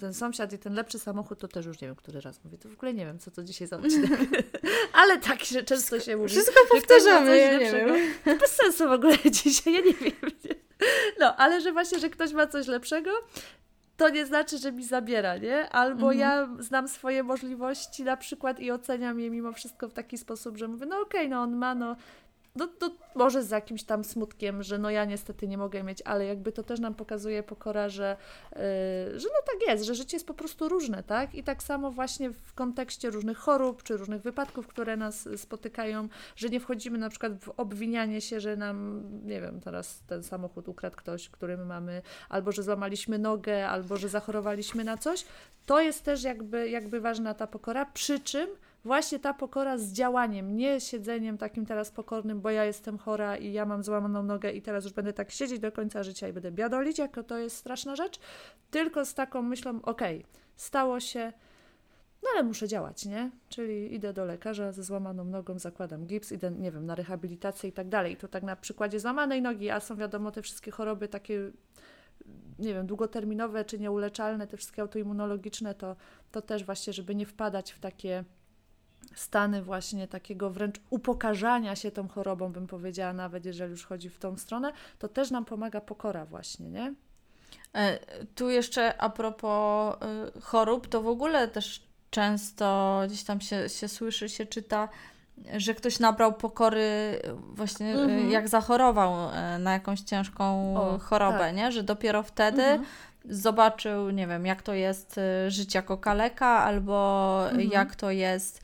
ten 0.00 0.14
sąsiad 0.14 0.52
i 0.52 0.58
ten 0.58 0.74
lepszy 0.74 0.98
samochód, 0.98 1.38
to 1.38 1.48
też 1.48 1.66
już 1.66 1.80
nie 1.80 1.88
wiem, 1.88 1.96
który 1.96 2.20
raz 2.20 2.44
mówię. 2.44 2.58
To 2.58 2.68
w 2.68 2.72
ogóle 2.72 2.94
nie 2.94 3.06
wiem, 3.06 3.18
co 3.18 3.30
to 3.30 3.42
dzisiaj 3.42 3.68
za 3.68 3.76
odcinek. 3.76 4.20
Ale 4.92 5.18
tak 5.18 5.44
że 5.44 5.62
często 5.62 6.00
się 6.00 6.16
mówi. 6.16 6.28
Wszystko 6.28 6.60
powtarzamy, 6.70 7.38
ja 7.38 7.58
nie 7.58 7.72
wiem. 7.72 8.38
Bez 8.38 8.50
sensu 8.50 8.88
w 8.88 8.92
ogóle 8.92 9.16
dzisiaj, 9.42 9.74
ja 9.74 9.80
nie 9.80 9.92
wiem. 9.92 10.30
No, 11.20 11.36
ale 11.36 11.60
że 11.60 11.72
właśnie, 11.72 11.98
że 11.98 12.10
ktoś 12.10 12.32
ma 12.32 12.46
coś 12.46 12.66
lepszego, 12.66 13.10
to 14.00 14.08
nie 14.08 14.26
znaczy, 14.26 14.58
że 14.58 14.72
mi 14.72 14.84
zabiera, 14.84 15.36
nie? 15.36 15.68
Albo 15.68 16.12
mhm. 16.12 16.18
ja 16.18 16.48
znam 16.58 16.88
swoje 16.88 17.22
możliwości 17.22 18.04
na 18.04 18.16
przykład 18.16 18.60
i 18.60 18.70
oceniam 18.70 19.20
je 19.20 19.30
mimo 19.30 19.52
wszystko 19.52 19.88
w 19.88 19.92
taki 19.92 20.18
sposób, 20.18 20.56
że 20.56 20.68
mówię, 20.68 20.86
no 20.86 21.00
okej, 21.00 21.20
okay, 21.20 21.28
no 21.28 21.42
on 21.42 21.56
ma, 21.56 21.74
no 21.74 21.96
no, 22.56 22.66
to 22.66 22.90
może 23.14 23.42
z 23.42 23.50
jakimś 23.50 23.82
tam 23.82 24.04
smutkiem, 24.04 24.62
że 24.62 24.78
no 24.78 24.90
ja 24.90 25.04
niestety 25.04 25.48
nie 25.48 25.58
mogę 25.58 25.82
mieć, 25.82 26.02
ale 26.04 26.24
jakby 26.24 26.52
to 26.52 26.62
też 26.62 26.80
nam 26.80 26.94
pokazuje 26.94 27.42
pokora, 27.42 27.88
że, 27.88 28.16
yy, 28.52 28.58
że 29.20 29.28
no 29.28 29.40
tak 29.46 29.68
jest, 29.68 29.84
że 29.84 29.94
życie 29.94 30.16
jest 30.16 30.26
po 30.26 30.34
prostu 30.34 30.68
różne, 30.68 31.02
tak? 31.02 31.34
I 31.34 31.44
tak 31.44 31.62
samo 31.62 31.90
właśnie 31.90 32.30
w 32.30 32.54
kontekście 32.54 33.10
różnych 33.10 33.38
chorób 33.38 33.82
czy 33.82 33.96
różnych 33.96 34.22
wypadków, 34.22 34.66
które 34.66 34.96
nas 34.96 35.28
spotykają, 35.36 36.08
że 36.36 36.48
nie 36.48 36.60
wchodzimy 36.60 36.98
na 36.98 37.10
przykład 37.10 37.32
w 37.40 37.48
obwinianie 37.48 38.20
się, 38.20 38.40
że 38.40 38.56
nam, 38.56 39.02
nie 39.24 39.40
wiem, 39.40 39.60
teraz 39.60 40.02
ten 40.06 40.22
samochód 40.22 40.68
ukradł 40.68 40.96
ktoś, 40.96 41.28
który 41.28 41.56
my 41.56 41.64
mamy, 41.64 42.02
albo 42.28 42.52
że 42.52 42.62
złamaliśmy 42.62 43.18
nogę, 43.18 43.68
albo 43.68 43.96
że 43.96 44.08
zachorowaliśmy 44.08 44.84
na 44.84 44.96
coś. 44.96 45.24
To 45.66 45.80
jest 45.80 46.04
też 46.04 46.22
jakby, 46.22 46.68
jakby 46.68 47.00
ważna 47.00 47.34
ta 47.34 47.46
pokora, 47.46 47.86
przy 47.86 48.20
czym 48.20 48.48
właśnie 48.84 49.18
ta 49.18 49.34
pokora 49.34 49.78
z 49.78 49.92
działaniem, 49.92 50.56
nie 50.56 50.80
siedzeniem 50.80 51.38
takim 51.38 51.66
teraz 51.66 51.90
pokornym, 51.90 52.40
bo 52.40 52.50
ja 52.50 52.64
jestem 52.64 52.98
chora 52.98 53.36
i 53.36 53.52
ja 53.52 53.66
mam 53.66 53.84
złamaną 53.84 54.22
nogę 54.22 54.50
i 54.50 54.62
teraz 54.62 54.84
już 54.84 54.92
będę 54.92 55.12
tak 55.12 55.30
siedzieć 55.30 55.58
do 55.58 55.72
końca 55.72 56.02
życia 56.02 56.28
i 56.28 56.32
będę 56.32 56.52
biadolić, 56.52 56.98
jako 56.98 57.22
to 57.22 57.38
jest 57.38 57.56
straszna 57.56 57.96
rzecz, 57.96 58.20
tylko 58.70 59.04
z 59.04 59.14
taką 59.14 59.42
myślą, 59.42 59.82
okej, 59.82 60.18
okay, 60.18 60.30
stało 60.56 61.00
się, 61.00 61.32
no 62.22 62.28
ale 62.34 62.42
muszę 62.42 62.68
działać, 62.68 63.06
nie? 63.06 63.30
Czyli 63.48 63.94
idę 63.94 64.12
do 64.12 64.24
lekarza 64.24 64.72
ze 64.72 64.82
złamaną 64.82 65.24
nogą, 65.24 65.58
zakładam 65.58 66.06
gips, 66.06 66.32
idę, 66.32 66.50
nie 66.50 66.72
wiem, 66.72 66.86
na 66.86 66.94
rehabilitację 66.94 67.70
i 67.70 67.72
tak 67.72 67.88
dalej. 67.88 68.16
To 68.16 68.28
tak 68.28 68.42
na 68.42 68.56
przykładzie 68.56 69.00
złamanej 69.00 69.42
nogi, 69.42 69.70
a 69.70 69.80
są 69.80 69.96
wiadomo 69.96 70.30
te 70.30 70.42
wszystkie 70.42 70.70
choroby 70.70 71.08
takie, 71.08 71.50
nie 72.58 72.74
wiem, 72.74 72.86
długoterminowe 72.86 73.64
czy 73.64 73.78
nieuleczalne, 73.78 74.46
te 74.46 74.56
wszystkie 74.56 74.82
autoimmunologiczne, 74.82 75.74
to, 75.74 75.96
to 76.30 76.42
też 76.42 76.64
właśnie, 76.64 76.92
żeby 76.92 77.14
nie 77.14 77.26
wpadać 77.26 77.72
w 77.72 77.80
takie 77.80 78.24
stany 79.14 79.62
właśnie 79.62 80.08
takiego 80.08 80.50
wręcz 80.50 80.80
upokarzania 80.90 81.76
się 81.76 81.90
tą 81.90 82.08
chorobą, 82.08 82.52
bym 82.52 82.66
powiedziała, 82.66 83.12
nawet 83.12 83.44
jeżeli 83.44 83.70
już 83.70 83.86
chodzi 83.86 84.10
w 84.10 84.18
tą 84.18 84.36
stronę, 84.36 84.72
to 84.98 85.08
też 85.08 85.30
nam 85.30 85.44
pomaga 85.44 85.80
pokora 85.80 86.24
właśnie, 86.24 86.70
nie? 86.70 86.94
E, 87.74 87.98
tu 88.34 88.50
jeszcze 88.50 89.02
a 89.02 89.10
propos 89.10 89.94
y, 90.36 90.40
chorób, 90.40 90.88
to 90.88 91.02
w 91.02 91.06
ogóle 91.06 91.48
też 91.48 91.82
często 92.10 93.00
gdzieś 93.06 93.24
tam 93.24 93.40
się, 93.40 93.68
się 93.68 93.88
słyszy, 93.88 94.28
się 94.28 94.46
czyta, 94.46 94.88
że 95.56 95.74
ktoś 95.74 95.98
nabrał 95.98 96.32
pokory 96.32 97.20
właśnie 97.34 97.96
mm-hmm. 97.96 98.28
jak 98.28 98.48
zachorował 98.48 99.30
e, 99.32 99.58
na 99.58 99.72
jakąś 99.72 100.00
ciężką 100.00 100.76
o, 100.76 100.98
chorobę, 100.98 101.38
tak. 101.38 101.56
nie? 101.56 101.72
Że 101.72 101.82
dopiero 101.82 102.22
wtedy 102.22 102.62
mm-hmm. 102.62 102.84
Zobaczył, 103.24 104.10
nie 104.10 104.26
wiem, 104.26 104.46
jak 104.46 104.62
to 104.62 104.74
jest 104.74 105.18
e, 105.18 105.50
żyć 105.50 105.74
jako 105.74 105.98
kaleka, 105.98 106.46
albo 106.46 106.94
mm-hmm. 107.52 107.72
jak 107.72 107.96
to 107.96 108.10
jest 108.10 108.60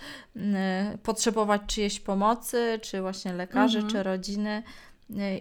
potrzebować 1.03 1.63
czyjejś 1.67 2.01
pomocy, 2.01 2.79
czy 2.83 3.01
właśnie 3.01 3.33
lekarzy, 3.33 3.79
mhm. 3.79 3.93
czy 3.93 4.03
rodziny 4.03 4.63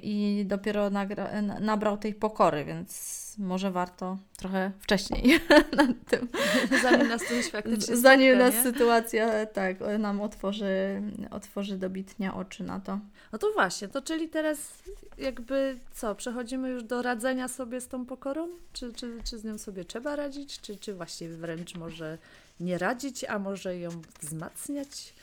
i 0.04 0.43
dopiero 0.47 0.89
nagra- 0.89 1.62
nabrał 1.62 1.97
tej 1.97 2.13
pokory, 2.13 2.65
więc 2.65 3.15
może 3.38 3.71
warto 3.71 4.17
trochę 4.38 4.71
wcześniej 4.80 5.39
nad 5.78 5.89
tym. 6.10 6.28
Zanim 6.84 7.08
nas 7.08 7.21
to 7.21 7.49
faktycznie 7.51 7.97
Zanim 7.97 8.38
nas 8.38 8.56
sytuacja 8.56 9.45
tak 9.45 9.78
nam 9.99 10.21
otworzy, 10.21 11.01
otworzy 11.32 11.78
dobitnie 11.78 12.34
oczy 12.34 12.63
na 12.63 12.80
to. 12.80 12.99
No 13.32 13.39
to 13.39 13.51
właśnie, 13.54 13.88
to 13.88 14.01
czyli 14.01 14.30
teraz 14.30 14.84
jakby 15.17 15.80
co, 15.93 16.15
przechodzimy 16.15 16.69
już 16.69 16.84
do 16.84 17.01
radzenia 17.01 17.47
sobie 17.47 17.82
z 17.82 17.88
tą 17.88 18.06
pokorą? 18.06 18.47
Czy, 18.73 18.93
czy, 18.93 19.19
czy 19.23 19.38
z 19.38 19.43
nią 19.43 19.58
sobie 19.58 19.86
trzeba 19.86 20.15
radzić? 20.15 20.62
Czy, 20.62 20.78
czy 20.78 20.93
właściwie 20.93 21.38
wręcz 21.38 21.75
może 21.75 22.17
nie 22.60 22.78
radzić, 22.78 23.23
a 23.23 23.39
może 23.39 23.78
ją 23.78 23.89
wzmacniać? 24.21 25.13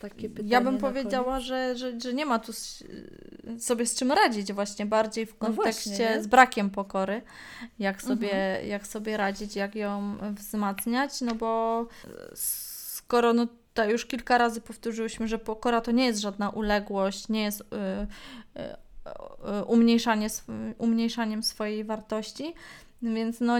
Takie 0.00 0.28
pytanie 0.28 0.48
ja 0.48 0.60
bym 0.60 0.78
powiedziała, 0.78 1.40
że, 1.40 1.76
że, 1.76 2.00
że 2.00 2.14
nie 2.14 2.26
ma 2.26 2.38
tu 2.38 2.52
sobie 3.58 3.86
z 3.86 3.94
czym 3.94 4.12
radzić 4.12 4.52
właśnie 4.52 4.86
bardziej 4.86 5.26
w 5.26 5.34
no 5.40 5.46
kontekście 5.46 6.12
no 6.16 6.22
z 6.22 6.26
brakiem 6.26 6.70
pokory, 6.70 7.22
jak 7.78 8.02
sobie, 8.02 8.32
mhm. 8.32 8.68
jak 8.68 8.86
sobie 8.86 9.16
radzić, 9.16 9.56
jak 9.56 9.74
ją 9.74 10.16
wzmacniać, 10.34 11.20
no 11.20 11.34
bo 11.34 11.86
skoro 12.34 13.32
no 13.32 13.46
tutaj 13.46 13.90
już 13.90 14.06
kilka 14.06 14.38
razy 14.38 14.60
powtórzyłyśmy, 14.60 15.28
że 15.28 15.38
pokora 15.38 15.80
to 15.80 15.90
nie 15.90 16.06
jest 16.06 16.20
żadna 16.20 16.50
uległość, 16.50 17.28
nie 17.28 17.42
jest 17.42 17.60
y, 17.60 17.64
y, 17.64 19.64
umniejszanie, 19.64 20.28
umniejszaniem 20.78 21.42
swojej 21.42 21.84
wartości, 21.84 22.54
więc 23.02 23.40
no 23.40 23.58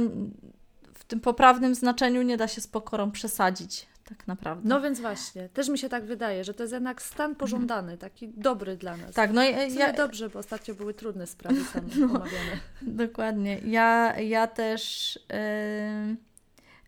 w 0.95 1.05
tym 1.05 1.21
poprawnym 1.21 1.75
znaczeniu 1.75 2.23
nie 2.23 2.37
da 2.37 2.49
się 2.49 2.61
z 2.61 2.67
pokorą 2.67 3.11
przesadzić 3.11 3.87
tak 4.09 4.27
naprawdę. 4.27 4.69
No 4.69 4.81
więc 4.81 5.01
właśnie, 5.01 5.49
też 5.49 5.69
mi 5.69 5.79
się 5.79 5.89
tak 5.89 6.05
wydaje, 6.05 6.45
że 6.45 6.55
to 6.55 6.63
jest 6.63 6.73
jednak 6.73 7.03
stan 7.03 7.31
mhm. 7.31 7.35
pożądany, 7.35 7.99
taki 7.99 8.29
dobry 8.29 8.77
dla 8.77 8.97
nas. 8.97 9.15
Tak, 9.15 9.33
no 9.33 9.43
ja, 9.43 9.67
ja... 9.67 9.93
dobrze, 9.93 10.29
bo 10.29 10.39
ostatnio 10.39 10.75
były 10.75 10.95
trudne 10.95 11.27
sprawy 11.27 11.65
same 11.65 11.89
no, 12.01 12.07
omawiane. 12.07 12.59
Dokładnie. 12.83 13.59
Ja, 13.65 14.21
ja 14.21 14.47
też... 14.47 15.19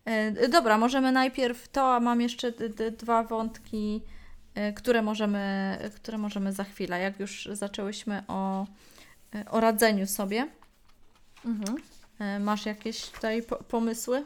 Yy, 0.06 0.12
yy, 0.40 0.48
dobra, 0.48 0.78
możemy 0.78 1.12
najpierw 1.12 1.68
to, 1.68 1.94
a 1.94 2.00
mam 2.00 2.20
jeszcze 2.20 2.52
dwa 2.98 3.22
wątki, 3.22 4.02
yy, 4.54 4.72
które 4.72 5.02
możemy, 5.02 5.78
które 5.96 6.18
możemy 6.18 6.52
za 6.52 6.64
chwilę, 6.64 7.00
jak 7.00 7.20
już 7.20 7.48
zaczęłyśmy 7.52 8.22
o, 8.28 8.66
o 9.50 9.60
radzeniu 9.60 10.06
sobie. 10.06 10.48
Mhm. 11.44 11.78
Masz 12.40 12.66
jakieś 12.66 13.10
tutaj 13.10 13.42
pomysły? 13.68 14.24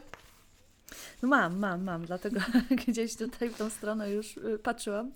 No 1.21 1.29
mam, 1.29 1.59
mam, 1.59 1.83
mam, 1.83 2.05
dlatego 2.05 2.39
gdzieś 2.87 3.15
tutaj 3.15 3.49
w 3.49 3.57
tą 3.57 3.69
stronę 3.69 4.11
już 4.11 4.37
y, 4.37 4.59
patrzyłam. 4.63 5.11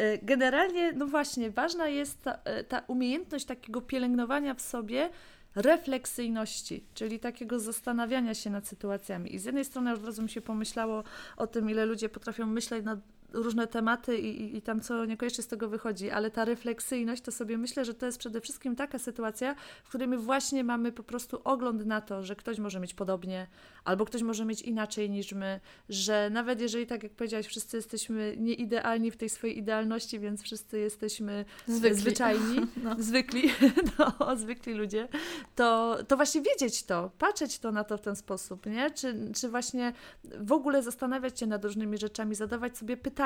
Y, 0.00 0.18
generalnie, 0.22 0.92
no 0.92 1.06
właśnie, 1.06 1.50
ważna 1.50 1.88
jest 1.88 2.22
ta, 2.22 2.34
y, 2.60 2.64
ta 2.64 2.82
umiejętność 2.86 3.44
takiego 3.44 3.80
pielęgnowania 3.80 4.54
w 4.54 4.60
sobie 4.60 5.10
refleksyjności, 5.54 6.84
czyli 6.94 7.20
takiego 7.20 7.58
zastanawiania 7.58 8.34
się 8.34 8.50
nad 8.50 8.68
sytuacjami. 8.68 9.34
I 9.34 9.38
z 9.38 9.44
jednej 9.44 9.64
strony 9.64 9.92
od 9.92 10.04
razu 10.04 10.22
mi 10.22 10.28
się 10.28 10.40
pomyślało 10.40 11.04
o 11.36 11.46
tym, 11.46 11.70
ile 11.70 11.86
ludzie 11.86 12.08
potrafią 12.08 12.46
myśleć 12.46 12.84
nad 12.84 12.98
różne 13.32 13.66
tematy 13.66 14.18
i, 14.18 14.56
i, 14.56 14.62
tam 14.62 14.80
co 14.80 15.04
niekoniecznie 15.04 15.44
z 15.44 15.46
tego 15.46 15.68
wychodzi, 15.68 16.10
ale 16.10 16.30
ta 16.30 16.44
refleksyjność 16.44 17.22
to 17.22 17.32
sobie 17.32 17.58
myślę, 17.58 17.84
że 17.84 17.94
to 17.94 18.06
jest 18.06 18.18
przede 18.18 18.40
wszystkim 18.40 18.76
taka 18.76 18.98
sytuacja, 18.98 19.54
w 19.84 19.88
której 19.88 20.08
my 20.08 20.18
właśnie 20.18 20.64
mamy 20.64 20.92
po 20.92 21.02
prostu 21.02 21.40
ogląd 21.44 21.86
na 21.86 22.00
to, 22.00 22.22
że 22.22 22.36
ktoś 22.36 22.58
może 22.58 22.80
mieć 22.80 22.94
podobnie, 22.94 23.46
albo 23.84 24.04
ktoś 24.04 24.22
może 24.22 24.44
mieć 24.44 24.62
inaczej 24.62 25.10
niż 25.10 25.32
my, 25.32 25.60
że 25.88 26.30
nawet 26.32 26.60
jeżeli, 26.60 26.86
tak 26.86 27.02
jak 27.02 27.12
powiedziałaś, 27.12 27.46
wszyscy 27.46 27.76
jesteśmy 27.76 28.34
nieidealni 28.38 29.10
w 29.10 29.16
tej 29.16 29.28
swojej 29.28 29.58
idealności, 29.58 30.20
więc 30.20 30.42
wszyscy 30.42 30.78
jesteśmy 30.78 31.44
zwykli. 31.66 32.00
zwyczajni, 32.00 32.60
no. 32.84 32.96
zwykli, 32.98 33.50
no, 33.98 34.36
zwykli 34.36 34.74
ludzie, 34.74 35.08
to, 35.54 35.98
to 36.08 36.16
właśnie 36.16 36.42
wiedzieć 36.42 36.82
to, 36.82 37.10
patrzeć 37.18 37.58
to 37.58 37.72
na 37.72 37.84
to 37.84 37.98
w 37.98 38.00
ten 38.00 38.16
sposób, 38.16 38.66
nie? 38.66 38.90
Czy, 38.90 39.30
czy 39.34 39.48
właśnie 39.48 39.92
w 40.40 40.52
ogóle 40.52 40.82
zastanawiać 40.82 41.40
się 41.40 41.46
nad 41.46 41.64
różnymi 41.64 41.98
rzeczami, 41.98 42.34
zadawać 42.34 42.78
sobie 42.78 42.96
pytania 42.96 43.19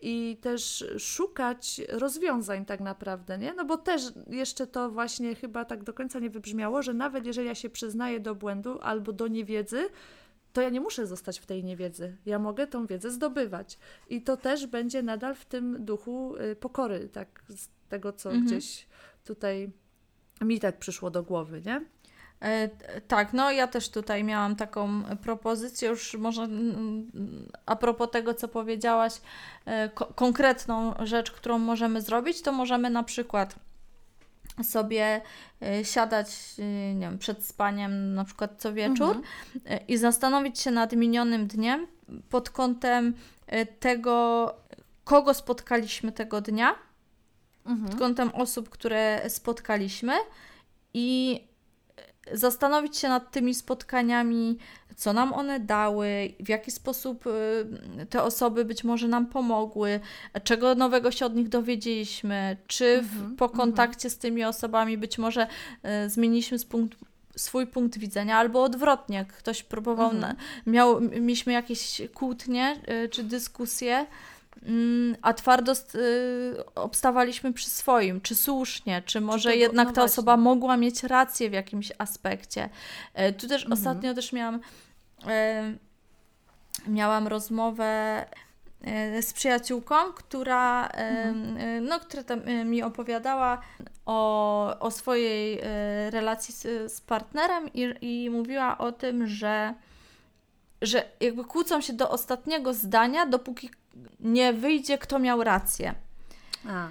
i 0.00 0.38
też 0.40 0.84
szukać 0.98 1.80
rozwiązań 1.88 2.64
tak 2.64 2.80
naprawdę, 2.80 3.38
nie? 3.38 3.54
No 3.54 3.64
bo 3.64 3.76
też 3.76 4.02
jeszcze 4.26 4.66
to 4.66 4.90
właśnie 4.90 5.34
chyba 5.34 5.64
tak 5.64 5.84
do 5.84 5.92
końca 5.92 6.18
nie 6.18 6.30
wybrzmiało, 6.30 6.82
że 6.82 6.94
nawet 6.94 7.26
jeżeli 7.26 7.46
ja 7.46 7.54
się 7.54 7.70
przyznaję 7.70 8.20
do 8.20 8.34
błędu 8.34 8.78
albo 8.82 9.12
do 9.12 9.28
niewiedzy, 9.28 9.88
to 10.52 10.60
ja 10.60 10.68
nie 10.68 10.80
muszę 10.80 11.06
zostać 11.06 11.38
w 11.38 11.46
tej 11.46 11.64
niewiedzy. 11.64 12.16
Ja 12.26 12.38
mogę 12.38 12.66
tą 12.66 12.86
wiedzę 12.86 13.10
zdobywać. 13.10 13.78
I 14.08 14.22
to 14.22 14.36
też 14.36 14.66
będzie 14.66 15.02
nadal 15.02 15.34
w 15.34 15.44
tym 15.44 15.84
duchu 15.84 16.36
y, 16.36 16.56
pokory, 16.56 17.08
tak, 17.08 17.42
z 17.48 17.68
tego, 17.88 18.12
co 18.12 18.28
mhm. 18.28 18.46
gdzieś 18.46 18.86
tutaj 19.24 19.70
mi 20.40 20.60
tak 20.60 20.78
przyszło 20.78 21.10
do 21.10 21.22
głowy, 21.22 21.62
nie? 21.66 21.84
E, 22.42 22.68
tak, 23.08 23.32
no 23.32 23.50
ja 23.50 23.66
też 23.66 23.88
tutaj 23.88 24.24
miałam 24.24 24.56
taką 24.56 25.02
propozycję, 25.22 25.88
już 25.88 26.14
może 26.14 26.48
a 27.66 27.76
propos 27.76 28.10
tego, 28.10 28.34
co 28.34 28.48
powiedziałaś, 28.48 29.20
e, 29.64 29.88
ko 29.88 30.06
konkretną 30.06 30.94
rzecz, 31.04 31.30
którą 31.30 31.58
możemy 31.58 32.02
zrobić, 32.02 32.42
to 32.42 32.52
możemy 32.52 32.90
na 32.90 33.02
przykład 33.02 33.54
sobie 34.62 35.20
y, 35.80 35.84
siadać, 35.84 36.28
nie 36.94 37.00
wiem, 37.00 37.18
przed 37.18 37.44
spaniem 37.44 38.14
na 38.14 38.24
przykład 38.24 38.50
co 38.58 38.72
wieczór 38.72 39.16
mhm. 39.16 39.86
I 39.88 39.96
zastanowić 39.96 40.60
się 40.60 40.70
nad 40.70 40.92
minionym 40.92 41.46
dniem 41.46 41.86
pod 42.30 42.50
kątem 42.50 43.14
tego, 43.80 44.46
kogo 45.04 45.34
spotkaliśmy 45.34 46.12
tego 46.12 46.40
dnia, 46.40 46.74
mhm. 47.66 47.90
pod 47.90 47.98
kątem 47.98 48.30
osób, 48.34 48.68
które 48.68 49.30
spotkaliśmy 49.30 50.12
i 50.94 51.40
zastanowić 52.32 52.98
się 52.98 53.08
nad 53.08 53.30
tymi 53.30 53.54
spotkaniami, 53.54 54.58
co 54.96 55.12
nam 55.12 55.32
one 55.32 55.60
dały, 55.60 56.34
w 56.40 56.48
jaki 56.48 56.70
sposób 56.70 57.26
y, 57.26 58.06
te 58.10 58.22
osoby 58.22 58.64
być 58.64 58.84
może 58.84 59.08
nam 59.08 59.26
pomogły, 59.26 60.00
czego 60.44 60.74
nowego 60.74 61.10
się 61.10 61.26
od 61.26 61.34
nich 61.34 61.48
dowiedzieliśmy, 61.48 62.56
czy 62.66 63.02
w, 63.02 63.06
-hmm, 63.06 63.36
po 63.36 63.44
mhm. 63.44 63.60
kontakcie 63.60 64.10
z 64.10 64.18
tymi 64.18 64.44
osobami 64.44 64.98
być 64.98 65.18
może 65.18 65.46
y, 66.06 66.10
zmieniliśmy 66.10 66.58
punkt, 66.68 66.98
swój 67.36 67.66
punkt 67.66 67.98
widzenia, 67.98 68.36
albo 68.36 68.62
odwrotnie, 68.62 69.26
ktoś 69.38 69.62
próbował, 69.62 70.10
-hmm. 70.10 70.20
na, 70.20 70.34
miał, 70.66 71.00
mieliśmy 71.00 71.52
jakieś 71.52 72.02
kłótnie 72.14 72.80
y, 73.04 73.08
czy 73.08 73.22
dyskusje 73.24 74.06
a 75.22 75.32
twardo 75.32 75.72
y, 75.72 76.74
obstawaliśmy 76.74 77.52
przy 77.52 77.70
swoim, 77.70 78.20
czy 78.20 78.34
słusznie, 78.34 79.02
czy 79.06 79.20
może 79.20 79.50
czy 79.50 79.56
jednak 79.56 79.88
no 79.88 79.92
ta 79.92 80.00
właśnie. 80.00 80.12
osoba 80.12 80.36
mogła 80.36 80.76
mieć 80.76 81.02
rację 81.02 81.50
w 81.50 81.52
jakimś 81.52 81.92
aspekcie. 81.98 82.68
E, 83.14 83.32
tu 83.32 83.48
też 83.48 83.62
mhm. 83.62 83.72
ostatnio 83.72 84.14
też 84.14 84.32
miałam, 84.32 84.60
e, 85.26 85.74
miałam 86.88 87.28
rozmowę 87.28 88.24
e, 88.84 89.22
z 89.22 89.32
przyjaciółką, 89.32 89.94
która, 90.16 90.86
mhm. 90.88 91.84
no, 91.84 92.00
która 92.00 92.36
mi 92.64 92.82
opowiadała 92.82 93.60
o, 94.06 94.78
o 94.80 94.90
swojej 94.90 95.60
relacji 96.10 96.54
z, 96.54 96.92
z 96.92 97.00
partnerem 97.00 97.72
i, 97.74 97.94
i 98.00 98.30
mówiła 98.30 98.78
o 98.78 98.92
tym, 98.92 99.26
że 99.26 99.74
że 100.82 101.04
jakby 101.20 101.44
kłócą 101.44 101.80
się 101.80 101.92
do 101.92 102.10
ostatniego 102.10 102.74
zdania, 102.74 103.26
dopóki 103.26 103.70
nie 104.20 104.52
wyjdzie, 104.52 104.98
kto 104.98 105.18
miał 105.18 105.44
rację. 105.44 105.94
A. 106.68 106.88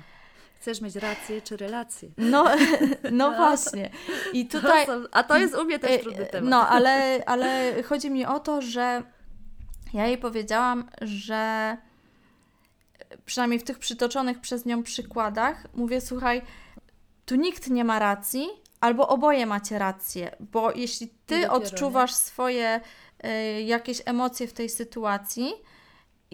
Chcesz 0.59 0.81
mieć 0.81 0.95
rację 0.95 1.41
czy 1.41 1.57
relację? 1.57 2.09
No, 2.17 2.45
no 3.11 3.31
właśnie. 3.31 3.89
I 4.33 4.45
tutaj. 4.47 4.85
a 5.11 5.23
to 5.23 5.37
jest 5.37 5.55
u 5.55 5.63
mnie 5.63 5.79
też 5.79 6.01
trudny 6.01 6.25
temat. 6.25 6.49
No, 6.49 6.67
ale, 6.75 7.23
ale 7.25 7.73
chodzi 7.83 8.11
mi 8.11 8.25
o 8.25 8.39
to, 8.39 8.61
że 8.61 9.03
ja 9.93 10.07
jej 10.07 10.17
powiedziałam, 10.17 10.89
że 11.01 11.77
przynajmniej 13.25 13.59
w 13.59 13.63
tych 13.63 13.79
przytoczonych 13.79 14.39
przez 14.39 14.65
nią 14.65 14.83
przykładach, 14.83 15.67
mówię, 15.73 16.01
słuchaj, 16.01 16.41
tu 17.25 17.35
nikt 17.35 17.69
nie 17.69 17.83
ma 17.83 17.99
racji, 17.99 18.47
albo 18.79 19.07
oboje 19.07 19.45
macie 19.45 19.79
rację, 19.79 20.35
bo 20.39 20.71
jeśli 20.71 21.07
ty 21.07 21.35
Dopiero, 21.35 21.53
odczuwasz 21.53 22.11
nie? 22.11 22.17
swoje 22.17 22.81
y, 23.25 23.61
jakieś 23.61 24.01
emocje 24.05 24.47
w 24.47 24.53
tej 24.53 24.69
sytuacji, 24.69 25.53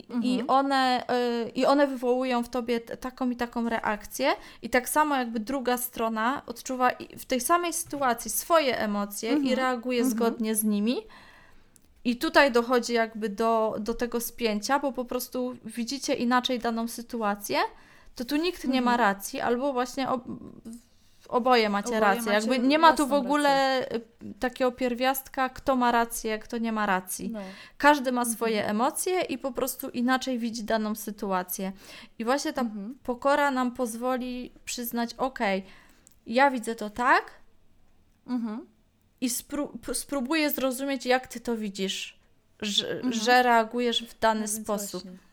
Mhm. 0.10 0.24
I, 0.24 0.44
one, 0.48 1.04
y, 1.46 1.50
I 1.50 1.66
one 1.66 1.88
wywołują 1.88 2.44
w 2.44 2.50
tobie 2.50 2.80
taką 2.80 3.30
i 3.30 3.36
taką 3.36 3.70
reakcję, 3.70 4.32
i 4.62 4.70
tak 4.70 4.90
samo 4.90 5.16
jakby 5.16 5.40
druga 5.40 5.78
strona 5.78 6.42
odczuwa 6.46 6.92
w 7.18 7.26
tej 7.26 7.42
samej 7.42 7.74
sytuacji 7.74 8.32
swoje 8.32 8.80
emocje 8.80 9.30
mhm. 9.30 9.48
i 9.48 9.56
reaguje 9.56 10.00
mhm. 10.00 10.18
zgodnie 10.18 10.56
z 10.56 10.64
nimi. 10.64 10.98
I 12.04 12.18
tutaj 12.18 12.52
dochodzi 12.52 12.94
jakby 12.94 13.30
do, 13.30 13.76
do 13.80 13.94
tego 13.94 14.22
spięcia, 14.22 14.80
bo 14.80 14.92
po 14.92 15.06
prostu 15.06 15.58
widzicie 15.66 16.14
inaczej 16.14 16.60
daną 16.60 16.88
sytuację, 16.88 17.60
to 18.16 18.26
tu 18.26 18.36
nikt 18.36 18.64
nie 18.68 18.82
ma 18.82 18.92
mhm. 18.92 19.10
racji, 19.10 19.42
albo 19.42 19.74
właśnie 19.74 20.08
Oboje 21.30 21.70
macie 21.70 21.88
Oboje 21.88 22.00
rację. 22.00 22.22
Macie 22.22 22.34
Jakby 22.34 22.68
nie 22.68 22.80
ma 22.80 22.94
tu 22.94 23.08
w 23.08 23.14
ogóle 23.14 23.80
rację. 23.80 24.00
Takiego 24.40 24.72
pierwiastka, 24.72 25.50
kto 25.50 25.76
ma 25.76 25.92
rację, 25.92 26.40
kto 26.40 26.58
nie 26.58 26.72
ma 26.72 26.86
racji. 26.86 27.30
No. 27.30 27.40
Każdy 27.78 28.12
ma 28.12 28.26
swoje 28.26 28.58
mhm. 28.58 28.76
emocje 28.76 29.22
i 29.22 29.38
po 29.38 29.52
prostu 29.52 29.90
inaczej 29.90 30.40
widzi 30.40 30.64
daną 30.64 30.96
sytuację. 30.96 31.72
I 32.20 32.26
właśnie 32.26 32.54
ta 32.54 32.62
mhm. 32.62 32.98
pokora 33.04 33.52
nam 33.52 33.72
pozwoli 33.72 34.52
przyznać, 34.66 35.14
ok, 35.14 35.40
ja 36.28 36.52
widzę 36.52 36.76
to 36.76 36.90
tak 36.90 37.32
mhm. 38.28 38.66
i 39.22 39.30
spró- 39.30 39.94
spróbuję 39.94 40.50
zrozumieć, 40.50 41.06
jak 41.06 41.28
ty 41.28 41.40
to 41.40 41.58
widzisz, 41.58 42.20
że, 42.62 42.92
mhm. 42.92 43.14
że 43.14 43.44
reagujesz 43.44 44.04
w 44.04 44.20
dany 44.20 44.42
no 44.42 44.48
sposób. 44.48 45.04
Właśnie. 45.04 45.26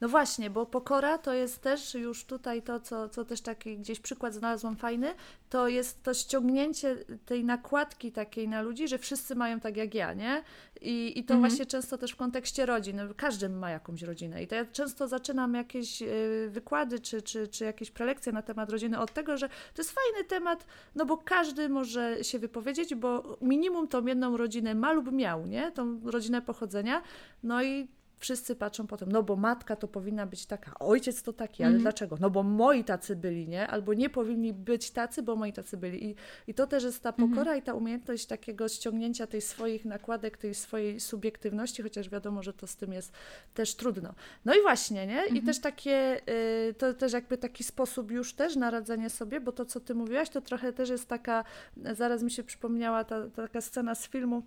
No 0.00 0.08
właśnie, 0.08 0.50
bo 0.50 0.66
pokora 0.66 1.18
to 1.18 1.32
jest 1.32 1.62
też 1.62 1.94
już 1.94 2.24
tutaj 2.24 2.62
to, 2.62 2.80
co, 2.80 3.08
co 3.08 3.24
też 3.24 3.40
taki 3.40 3.78
gdzieś 3.78 4.00
przykład 4.00 4.34
znalazłam 4.34 4.76
fajny, 4.76 5.14
to 5.48 5.68
jest 5.68 6.02
to 6.02 6.14
ściągnięcie 6.14 6.96
tej 7.26 7.44
nakładki 7.44 8.12
takiej 8.12 8.48
na 8.48 8.62
ludzi, 8.62 8.88
że 8.88 8.98
wszyscy 8.98 9.34
mają 9.34 9.60
tak 9.60 9.76
jak 9.76 9.94
ja, 9.94 10.14
nie? 10.14 10.42
I, 10.80 11.18
i 11.18 11.24
to 11.24 11.34
mhm. 11.34 11.40
właśnie 11.40 11.66
często 11.66 11.98
też 11.98 12.12
w 12.12 12.16
kontekście 12.16 12.66
rodzin. 12.66 12.96
No, 12.96 13.02
każdy 13.16 13.48
ma 13.48 13.70
jakąś 13.70 14.02
rodzinę 14.02 14.42
i 14.42 14.46
to 14.46 14.54
ja 14.54 14.64
często 14.64 15.08
zaczynam 15.08 15.54
jakieś 15.54 16.02
y, 16.02 16.48
wykłady 16.50 17.00
czy, 17.00 17.22
czy, 17.22 17.48
czy 17.48 17.64
jakieś 17.64 17.90
prelekcje 17.90 18.32
na 18.32 18.42
temat 18.42 18.70
rodziny 18.70 18.98
od 18.98 19.12
tego, 19.12 19.36
że 19.36 19.48
to 19.48 19.82
jest 19.82 19.90
fajny 19.90 20.28
temat, 20.28 20.66
no 20.94 21.06
bo 21.06 21.16
każdy 21.16 21.68
może 21.68 22.24
się 22.24 22.38
wypowiedzieć, 22.38 22.94
bo 22.94 23.38
minimum 23.42 23.88
tą 23.88 24.06
jedną 24.06 24.36
rodzinę 24.36 24.74
ma 24.74 24.92
lub 24.92 25.12
miał, 25.12 25.46
nie? 25.46 25.72
Tą 25.72 26.00
rodzinę 26.04 26.42
pochodzenia, 26.42 27.02
no 27.42 27.62
i 27.62 27.88
wszyscy 28.20 28.56
patrzą 28.56 28.86
potem, 28.86 29.12
no 29.12 29.22
bo 29.22 29.36
matka 29.36 29.76
to 29.76 29.88
powinna 29.88 30.26
być 30.26 30.46
taka, 30.46 30.78
ojciec 30.78 31.22
to 31.22 31.32
taki, 31.32 31.62
ale 31.62 31.70
mm. 31.70 31.82
dlaczego? 31.82 32.16
No 32.20 32.30
bo 32.30 32.42
moi 32.42 32.84
tacy 32.84 33.16
byli, 33.16 33.48
nie? 33.48 33.66
Albo 33.66 33.94
nie 33.94 34.10
powinni 34.10 34.52
być 34.52 34.90
tacy, 34.90 35.22
bo 35.22 35.36
moi 35.36 35.52
tacy 35.52 35.76
byli. 35.76 36.04
I, 36.04 36.14
i 36.46 36.54
to 36.54 36.66
też 36.66 36.84
jest 36.84 37.02
ta 37.02 37.08
mhm. 37.08 37.30
pokora 37.30 37.50
mm. 37.50 37.62
i 37.62 37.62
ta 37.62 37.74
umiejętność 37.74 38.26
takiego 38.26 38.68
ściągnięcia 38.68 39.26
tej 39.26 39.40
swoich 39.40 39.84
nakładek, 39.84 40.36
tej 40.36 40.54
swojej 40.54 41.00
subiektywności, 41.00 41.82
chociaż 41.82 42.08
wiadomo, 42.08 42.42
że 42.42 42.52
to 42.52 42.66
z 42.66 42.76
tym 42.76 42.92
jest 42.92 43.12
też 43.54 43.74
trudno. 43.74 44.14
No 44.44 44.54
i 44.54 44.62
właśnie, 44.62 45.06
nie? 45.06 45.26
I 45.26 45.30
mm 45.30 45.42
-hmm. 45.42 45.46
też 45.46 45.58
takie, 45.58 46.20
y, 46.68 46.74
to 46.74 46.94
też 46.94 47.12
jakby 47.12 47.38
taki 47.38 47.64
sposób 47.64 48.10
już 48.10 48.34
też 48.34 48.56
na 48.56 48.70
radzenie 48.70 49.10
sobie, 49.10 49.40
bo 49.40 49.52
to, 49.52 49.64
co 49.64 49.80
ty 49.80 49.94
mówiłaś, 49.94 50.30
to 50.30 50.40
trochę 50.40 50.72
też 50.72 50.90
jest 50.90 51.08
taka, 51.08 51.44
zaraz 51.92 52.22
mi 52.22 52.30
się 52.30 52.42
przypomniała 52.42 53.04
ta, 53.04 53.30
ta 53.30 53.42
taka 53.42 53.60
scena 53.60 53.94
z 53.94 54.08
filmu, 54.08 54.42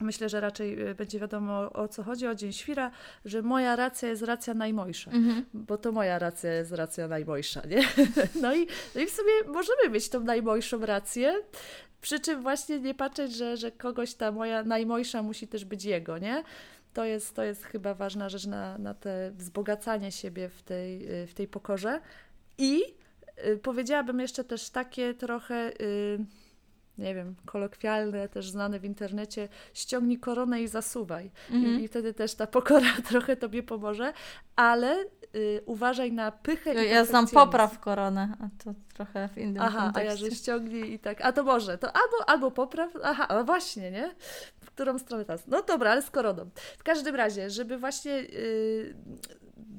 Myślę, 0.00 0.28
że 0.28 0.40
raczej 0.40 0.88
y, 0.88 0.94
będzie 0.94 1.20
wiadomo 1.20 1.72
o 1.72 1.88
co 1.88 2.02
chodzi, 2.02 2.26
o 2.26 2.34
Dzień 2.34 2.52
Świra, 2.52 2.90
że 3.24 3.42
moja 3.42 3.76
racja 3.76 4.08
jest 4.08 4.22
racja 4.22 4.54
najmojsza, 4.54 5.10
mm-hmm. 5.10 5.42
bo 5.54 5.78
to 5.78 5.92
moja 5.92 6.18
racja 6.18 6.52
jest 6.52 6.72
racja 6.72 7.08
najmojsza, 7.08 7.62
nie? 7.66 7.82
No 8.42 8.54
i, 8.54 8.66
no 8.94 9.00
i 9.00 9.06
w 9.06 9.10
sumie 9.10 9.32
możemy 9.46 9.88
mieć 9.90 10.08
tą 10.08 10.20
najmojszą 10.20 10.86
rację, 10.86 11.34
przy 12.00 12.20
czym 12.20 12.42
właśnie 12.42 12.80
nie 12.80 12.94
patrzeć, 12.94 13.32
że, 13.32 13.56
że 13.56 13.72
kogoś 13.72 14.14
ta 14.14 14.32
moja 14.32 14.62
najmojsza 14.62 15.22
musi 15.22 15.48
też 15.48 15.64
być 15.64 15.84
jego, 15.84 16.18
nie? 16.18 16.42
To 16.92 17.04
jest, 17.04 17.34
to 17.34 17.42
jest 17.42 17.64
chyba 17.64 17.94
ważna 17.94 18.28
rzecz 18.28 18.46
na, 18.46 18.78
na 18.78 18.94
te 18.94 19.30
wzbogacanie 19.30 20.12
siebie 20.12 20.48
w 20.48 20.62
tej, 20.62 21.22
y, 21.22 21.26
w 21.26 21.34
tej 21.34 21.48
pokorze. 21.48 22.00
I 22.58 22.82
y, 23.46 23.56
powiedziałabym 23.56 24.20
jeszcze 24.20 24.44
też 24.44 24.70
takie 24.70 25.14
trochę... 25.14 25.72
Y, 25.80 26.18
nie 26.98 27.14
wiem, 27.14 27.34
kolokwialne, 27.44 28.28
też 28.28 28.50
znane 28.50 28.80
w 28.80 28.84
internecie, 28.84 29.48
ściągnij 29.74 30.18
koronę 30.18 30.62
i 30.62 30.68
zasuwaj. 30.68 31.30
I, 31.50 31.54
mhm. 31.54 31.80
I, 31.80 31.88
wtedy 31.88 32.14
też 32.14 32.34
ta 32.34 32.46
pokora 32.46 32.92
trochę 33.08 33.36
tobie 33.36 33.62
pomoże, 33.62 34.12
ale 34.56 35.04
y, 35.34 35.62
uważaj 35.66 36.12
na 36.12 36.32
pychę 36.32 36.74
ja, 36.74 36.84
i 36.84 36.90
Ja 36.90 37.04
znam 37.04 37.28
popraw 37.28 37.80
koronę, 37.80 38.36
a 38.40 38.64
to 38.64 38.74
trochę 38.94 39.28
w 39.28 39.38
innym 39.38 39.62
Aha, 39.62 39.82
kontekście. 39.82 40.10
a 40.10 40.12
ja, 40.12 40.16
że 40.16 40.36
ściągnij 40.36 40.92
i 40.92 40.98
tak, 40.98 41.24
a 41.24 41.32
to 41.32 41.44
może, 41.44 41.78
to 41.78 41.86
albo, 41.86 42.28
albo 42.28 42.50
popraw, 42.50 42.90
aha, 43.02 43.28
ale 43.28 43.44
właśnie, 43.44 43.90
nie? 43.90 44.14
W 44.60 44.70
którą 44.70 44.98
stronę 44.98 45.24
teraz? 45.24 45.46
No 45.46 45.62
dobra, 45.62 45.90
ale 45.90 46.02
z 46.02 46.10
koroną. 46.10 46.50
W 46.78 46.82
każdym 46.82 47.14
razie, 47.14 47.50
żeby 47.50 47.78
właśnie 47.78 48.12
y, 48.12 48.96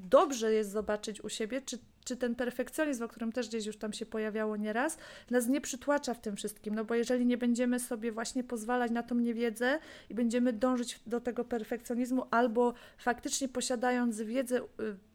dobrze 0.10 0.54
jest 0.54 0.72
zobaczyć 0.72 1.24
u 1.24 1.30
siebie, 1.30 1.62
czy, 1.62 1.78
czy 2.08 2.18
ten 2.18 2.36
perfekcjonizm, 2.36 3.04
o 3.04 3.08
którym 3.08 3.32
też 3.32 3.48
gdzieś 3.48 3.66
już 3.66 3.78
tam 3.78 3.94
się 3.94 4.06
pojawiało 4.06 4.58
nieraz, 4.58 4.98
nas 5.30 5.48
nie 5.48 5.62
przytłacza 5.62 6.14
w 6.14 6.22
tym 6.22 6.36
wszystkim. 6.36 6.76
No 6.76 6.86
bo 6.86 6.96
jeżeli 6.96 7.26
nie 7.26 7.38
będziemy 7.38 7.80
sobie 7.80 8.12
właśnie 8.12 8.44
pozwalać 8.44 8.92
na 8.92 9.04
tą 9.04 9.16
niewiedzę 9.16 9.80
i 10.10 10.14
będziemy 10.14 10.54
dążyć 10.54 11.00
do 11.08 11.22
tego 11.22 11.46
perfekcjonizmu, 11.46 12.26
albo 12.32 12.74
faktycznie 12.98 13.50
posiadając 13.50 14.22
wiedzę, 14.22 14.58
y, 14.58 14.64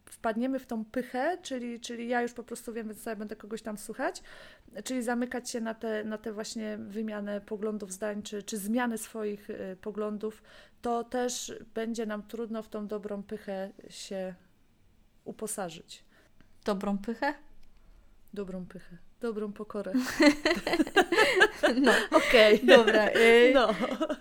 wpadniemy 0.05 0.59
w 0.59 0.67
tą 0.67 0.85
pychę, 0.85 1.39
czyli, 1.43 1.81
czyli 1.81 2.09
ja 2.09 2.23
już 2.23 2.33
po 2.33 2.43
prostu 2.43 2.73
wiem, 2.73 2.89
więc 2.89 3.07
ja 3.07 3.17
będę 3.17 3.37
kogoś 3.37 3.63
tam 3.63 3.79
słuchać, 3.79 4.23
czyli 4.85 5.03
zamykać 5.03 5.51
się 5.51 5.61
na 5.61 5.75
te, 5.75 6.05
na 6.05 6.19
te 6.19 6.33
właśnie 6.33 6.79
wymianę 6.79 7.41
poglądów, 7.41 7.93
zdań, 7.93 8.23
czy, 8.23 8.43
czy 8.43 8.59
zmiany 8.59 8.99
swoich 8.99 9.51
y, 9.51 9.77
poglądów, 9.81 10.43
to 10.83 11.05
też 11.05 11.53
będzie 11.75 12.07
nam 12.07 12.23
trudno 12.23 12.63
w 12.63 12.69
tą 12.69 12.87
dobrą 12.87 13.23
pychę 13.23 13.71
się 13.89 14.35
uposażyć. 15.25 16.05
Dobrą 16.65 16.99
pychę? 16.99 17.35
Dobrą 18.35 18.67
pychę. 18.67 18.97
Dobrą 19.21 19.53
pokorę. 19.53 19.93
no, 21.83 21.93
okej. 22.19 22.63
Okay. 22.63 22.77
Dobra. 22.77 23.09
Y, 23.09 23.53
no. 23.55 23.69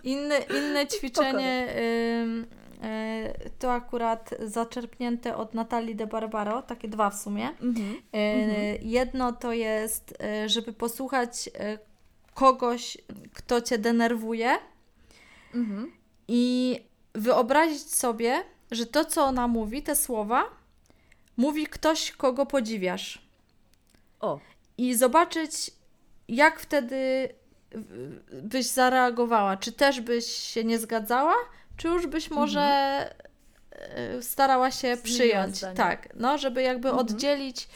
inne, 0.04 0.40
inne 0.40 0.88
ćwiczenie 0.94 1.76
y, 1.78 3.50
to 3.60 3.74
akurat 3.74 4.30
zaczerpnięte 4.40 5.36
od 5.36 5.54
Natalii 5.54 5.96
de 5.96 6.08
Barbaro, 6.08 6.62
takie 6.62 6.88
dwa 6.88 7.10
w 7.10 7.16
sumie. 7.16 7.50
Mm 7.62 7.76
-hmm. 7.76 8.78
jedno 8.82 9.32
to 9.32 9.54
jest, 9.54 10.18
żeby 10.46 10.74
posłuchać 10.74 11.50
kogoś, 12.34 12.98
kto 13.34 13.62
cię 13.62 13.78
denerwuje 13.78 14.58
mm 15.54 15.68
-hmm. 15.68 15.88
i 16.28 16.76
wyobrazić 17.14 17.96
sobie, 17.96 18.44
że 18.72 18.86
to, 18.86 19.06
co 19.06 19.26
ona 19.26 19.48
mówi, 19.48 19.84
te 19.84 19.96
słowa, 19.96 20.44
mówi 21.38 21.68
ktoś, 21.68 22.12
kogo 22.12 22.46
podziwiasz. 22.46 23.22
O. 24.20 24.40
I 24.78 24.96
zobaczyć, 24.96 25.72
jak 26.28 26.60
wtedy 26.60 27.30
byś 28.44 28.66
zareagowała. 28.66 29.58
Czy 29.58 29.72
też 29.72 30.02
byś 30.02 30.26
się 30.26 30.64
nie 30.64 30.80
zgadzała, 30.80 31.36
czy 31.78 31.88
już 31.88 32.08
byś 32.08 32.32
może 32.32 32.62
mhm. 32.62 34.24
starała 34.24 34.72
się 34.72 34.98
przyjąć. 35.04 35.60
Tak, 35.76 36.10
no, 36.16 36.38
żeby 36.38 36.62
jakby 36.62 36.90
mhm. 36.90 37.08
oddzielić 37.08 37.68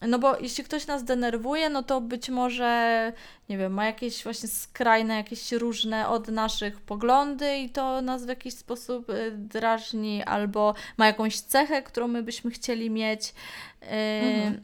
no 0.00 0.18
bo 0.18 0.38
jeśli 0.38 0.64
ktoś 0.64 0.86
nas 0.86 1.04
denerwuje, 1.04 1.68
no 1.68 1.82
to 1.82 2.00
być 2.00 2.28
może, 2.28 3.12
nie 3.48 3.58
wiem, 3.58 3.72
ma 3.72 3.86
jakieś 3.86 4.22
właśnie 4.22 4.48
skrajne, 4.48 5.16
jakieś 5.16 5.52
różne 5.52 6.08
od 6.08 6.28
naszych 6.28 6.80
poglądy 6.80 7.58
i 7.58 7.70
to 7.70 8.02
nas 8.02 8.24
w 8.24 8.28
jakiś 8.28 8.54
sposób 8.54 9.10
y, 9.10 9.32
drażni, 9.36 10.22
albo 10.22 10.74
ma 10.96 11.06
jakąś 11.06 11.40
cechę, 11.40 11.82
którą 11.82 12.08
my 12.08 12.22
byśmy 12.22 12.50
chcieli 12.50 12.90
mieć. 12.90 13.34
Y, 13.82 13.86
mhm. 13.86 14.62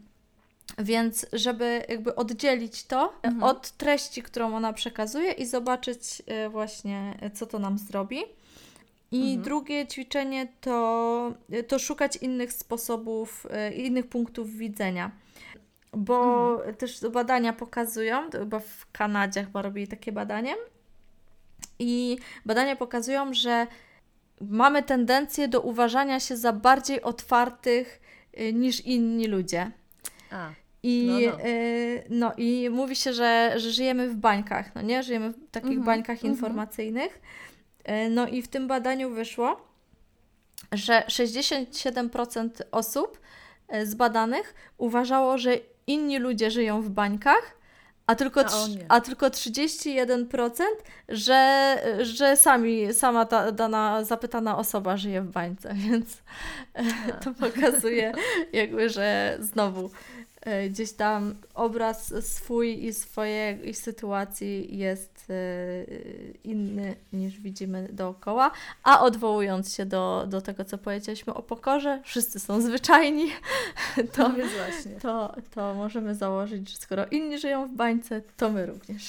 Więc, 0.79 1.27
żeby 1.33 1.85
jakby 1.89 2.15
oddzielić 2.15 2.85
to 2.85 3.13
mhm. 3.23 3.43
od 3.43 3.71
treści, 3.71 4.23
którą 4.23 4.57
ona 4.57 4.73
przekazuje 4.73 5.33
i 5.33 5.47
zobaczyć 5.47 6.23
y, 6.47 6.49
właśnie, 6.49 7.15
co 7.35 7.47
to 7.47 7.59
nam 7.59 7.79
zrobi. 7.79 8.23
I 9.13 9.23
mhm. 9.23 9.43
drugie 9.43 9.87
ćwiczenie 9.87 10.49
to, 10.61 11.35
to 11.69 11.79
szukać 11.79 12.17
innych 12.17 12.53
sposobów, 12.53 13.47
innych 13.77 14.07
punktów 14.07 14.51
widzenia 14.51 15.11
bo 15.97 16.49
mhm. 16.57 16.75
też 16.75 17.01
badania 17.13 17.53
pokazują, 17.53 18.31
chyba 18.31 18.59
w 18.59 18.87
Kanadzie 18.93 19.45
chyba 19.45 19.63
robili 19.63 19.89
takie 19.89 20.13
badanie 20.13 20.55
i 21.79 22.19
badania 22.47 22.77
pokazują, 22.77 23.35
że 23.35 23.67
mamy 24.41 24.83
tendencję 24.83 25.49
do 25.49 25.61
uważania 25.61 26.21
się 26.21 26.37
za 26.37 26.53
bardziej 26.53 27.03
otwartych 27.03 28.01
y, 28.41 28.53
niż 28.53 28.81
inni 28.81 29.27
ludzie. 29.27 29.71
A. 30.31 30.51
I, 30.83 31.07
no, 31.07 31.37
no. 31.37 31.45
Y, 31.45 32.05
no, 32.11 32.33
I 32.37 32.71
mówi 32.71 32.97
się, 32.97 33.13
że, 33.13 33.53
że 33.57 33.71
żyjemy 33.71 34.09
w 34.09 34.15
bańkach, 34.15 34.75
no 34.75 34.83
nie? 34.83 35.03
Żyjemy 35.03 35.31
w 35.31 35.51
takich 35.51 35.71
mm 35.71 35.83
-hmm, 35.83 35.87
bańkach 35.87 36.25
mm 36.25 36.37
-hmm. 36.37 37.09
Y, 37.89 38.11
no 38.11 38.29
i 38.29 38.43
w 38.43 38.49
tym 38.49 38.69
badaniu 38.69 39.11
wyszło, 39.11 39.61
że 40.73 41.05
67% 41.09 42.49
osób 42.71 43.21
e, 43.69 43.87
zbadanych 43.87 44.55
uważało, 44.79 45.39
że 45.39 45.59
inni 45.87 46.19
ludzie 46.19 46.51
żyją 46.51 46.83
w 46.83 46.89
bańkach, 46.89 47.63
a 48.07 48.15
tylko, 48.15 48.41
A 48.41 48.67
a 48.89 49.01
tylko 49.01 49.27
31%, 49.27 50.63
że, 51.09 51.79
że 52.01 52.37
sami, 52.37 52.95
sama 52.95 53.25
ta 53.25 53.53
dana 53.53 54.05
zapytana 54.05 54.59
osoba 54.59 54.97
żyje 54.97 55.23
w 55.23 55.31
bańce, 55.31 55.75
więc 55.89 56.23
e, 56.75 56.85
to 57.13 57.35
pokazuje 57.35 58.13
jakby, 58.53 58.89
że 58.89 59.37
znowu 59.41 59.91
e, 60.41 60.69
gdzieś 60.69 60.93
tam 60.93 61.35
obraz 61.55 62.15
swój 62.35 62.85
i 62.85 62.93
swojej 62.93 63.75
sytuacji 63.75 64.79
jest 64.79 65.12
e, 65.31 65.35
inny 66.45 66.97
niż 67.13 67.41
widzimy 67.41 67.89
dookoła, 67.93 68.51
a 68.83 69.01
odwołując 69.01 69.75
się 69.75 69.87
do, 69.87 70.25
do 70.29 70.41
tego, 70.41 70.65
co 70.65 70.79
powiedzieliśmy 70.79 71.35
o 71.35 71.43
pokorze, 71.43 72.01
wszyscy 72.05 72.41
są 72.41 72.61
zwyczajni, 72.61 73.27
to, 74.17 74.29
No 74.29 74.35
to, 75.03 75.35
to 75.55 75.75
możemy 75.75 76.15
założyć, 76.15 76.71
że 76.71 76.77
skoro 76.77 77.07
inni 77.07 77.39
żyją 77.39 77.69
w 77.69 77.73
bańce, 77.73 78.23
to 78.37 78.51
my 78.51 78.67
również. 78.67 79.03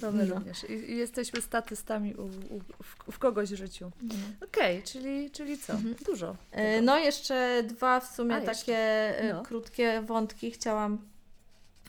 To 0.00 0.12
my 0.12 0.26
No. 0.26 0.34
również. 0.34 0.64
I, 0.64 0.72
I 0.72 0.96
jesteśmy 0.96 1.40
statystami 1.40 2.14
u, 2.14 2.24
u, 2.24 2.60
w, 2.82 3.12
w 3.12 3.18
kogoś 3.18 3.48
życiu. 3.48 3.90
Okej, 4.44 4.82
czyli, 4.82 5.30
czyli 5.30 5.58
co? 5.58 5.72
Mhm. 5.72 5.94
Dużo. 6.06 6.36
Tego. 6.50 6.82
No 6.82 6.98
jeszcze 6.98 7.62
dwa 7.62 8.00
w 8.00 8.14
sumie 8.14 8.36
A, 8.36 8.40
takie 8.40 9.14
No. 9.32 9.42
krótkie 9.42 10.02
wątki 10.02 10.50
chciałam 10.50 10.98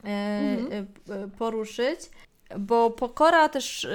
Mhm. 0.03 0.86
poruszyć, 1.38 1.99
bo 2.60 2.89
pokora 2.91 3.49
też 3.49 3.88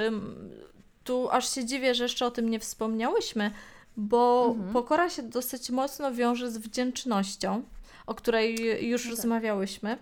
tu 1.03 1.29
aż 1.29 1.55
się 1.55 1.65
dziwię, 1.65 1.95
że 1.95 2.03
jeszcze 2.03 2.25
o 2.25 2.31
tym 2.31 2.49
nie 2.49 2.59
wspomniałyśmy, 2.59 3.51
bo 3.97 4.45
Mhm. 4.49 4.73
pokora 4.73 5.09
się 5.09 5.23
dosyć 5.23 5.69
mocno 5.69 6.13
wiąże 6.13 6.51
z 6.51 6.57
wdzięcznością, 6.57 7.63
o 8.07 8.15
której 8.15 8.55
już 8.89 9.05
No 9.05 9.09
tak. 9.11 9.17
rozmawiałyśmy. 9.17 9.97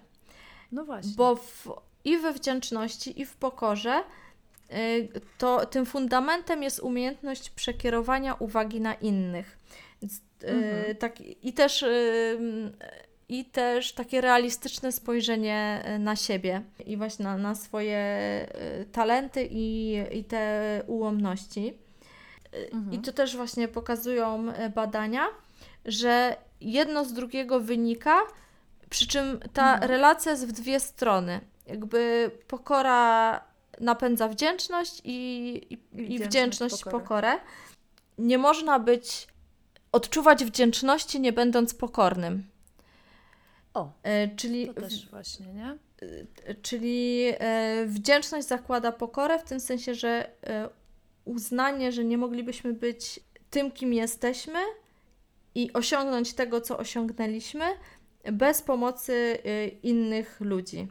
No 0.72 0.86
właśnie. 0.86 1.12
Bo 1.16 1.36
w, 1.36 1.68
i 2.06 2.18
we 2.18 2.34
wdzięczności, 2.34 3.22
i 3.22 3.26
w 3.26 3.36
pokorze 3.36 4.04
y, 4.74 5.10
to 5.38 5.66
tym 5.66 5.86
fundamentem 5.86 6.64
jest 6.64 6.80
umiejętność 6.80 7.50
przekierowania 7.50 8.34
uwagi 8.34 8.82
na 8.82 8.94
innych. 8.94 9.58
Y, 10.04 10.08
Mhm. 10.48 10.96
tak, 10.96 11.22
I 11.22 11.54
też. 11.54 11.86
I 13.30 13.46
też 13.46 13.94
takie 13.94 14.22
realistyczne 14.22 14.92
spojrzenie 14.92 15.84
y, 15.96 16.00
na 16.00 16.16
siebie 16.16 16.62
i 16.86 16.98
właśnie 16.98 17.26
na, 17.26 17.38
na 17.38 17.56
swoje 17.56 17.98
y, 18.82 18.86
talenty 18.86 19.48
i, 19.52 19.98
i 20.12 20.24
te 20.24 20.84
ułomności. 20.88 21.74
Y, 22.54 22.70
Mhm. 22.74 22.94
I 22.94 23.00
to 23.00 23.12
też 23.12 23.36
właśnie 23.36 23.68
pokazują 23.68 24.46
badania, 24.76 25.28
że 25.86 26.36
jedno 26.62 27.06
z 27.06 27.14
drugiego 27.14 27.60
wynika, 27.60 28.20
przy 28.90 29.08
czym 29.08 29.40
ta 29.54 29.74
Mhm. 29.74 29.92
relacja 29.92 30.32
jest 30.32 30.48
w 30.48 30.52
dwie 30.52 30.80
strony. 30.80 31.40
Jakby 31.68 32.32
pokora 32.48 33.42
napędza 33.80 34.28
wdzięczność 34.28 35.02
i, 35.04 35.12
i, 35.70 35.74
i 35.74 35.78
wdzięczność 35.98 36.28
wdzięczność 36.28 36.84
pokorę. 36.84 37.04
pokorę. 37.04 37.34
Nie 38.18 38.38
można 38.38 38.80
być, 38.80 39.28
odczuwać 39.92 40.46
wdzięczności 40.46 41.20
nie 41.20 41.34
będąc 41.34 41.74
pokornym. 41.74 42.44
O, 43.74 43.92
E, 44.04 44.28
czyli, 44.36 44.68
to 44.68 44.74
też 44.74 45.10
właśnie, 45.10 45.46
nie? 45.46 45.78
w- 46.02 46.62
czyli 46.62 47.24
e, 47.40 47.86
wdzięczność 47.86 48.48
zakłada 48.48 48.92
pokorę 48.92 49.40
w 49.40 49.44
tym 49.44 49.60
sensie, 49.60 49.96
że 49.96 50.30
e, 50.48 50.70
uznanie, 51.26 51.92
że 51.92 52.04
nie 52.04 52.18
moglibyśmy 52.18 52.74
być 52.74 53.20
tym, 53.50 53.72
kim 53.72 53.94
jesteśmy 53.94 54.60
i 55.56 55.74
osiągnąć 55.74 56.34
tego, 56.34 56.62
co 56.62 56.78
osiągnęliśmy 56.78 57.66
bez 58.32 58.62
pomocy 58.62 59.38
e, 59.46 59.68
innych 59.68 60.42
ludzi. 60.42 60.88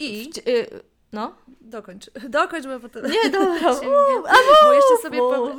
I 0.00 0.30
e, 0.46 0.66
no. 1.12 1.34
dokończ, 1.60 2.10
dokończ, 2.28 2.66
bo 2.66 2.80
potem... 2.80 3.10
Nie, 3.10 3.30
dobra. 3.30 3.74
się 3.80 3.86
mówię, 3.86 4.28
bo 4.64 4.72
jeszcze 4.72 4.96
sobie 5.02 5.18
po, 5.18 5.50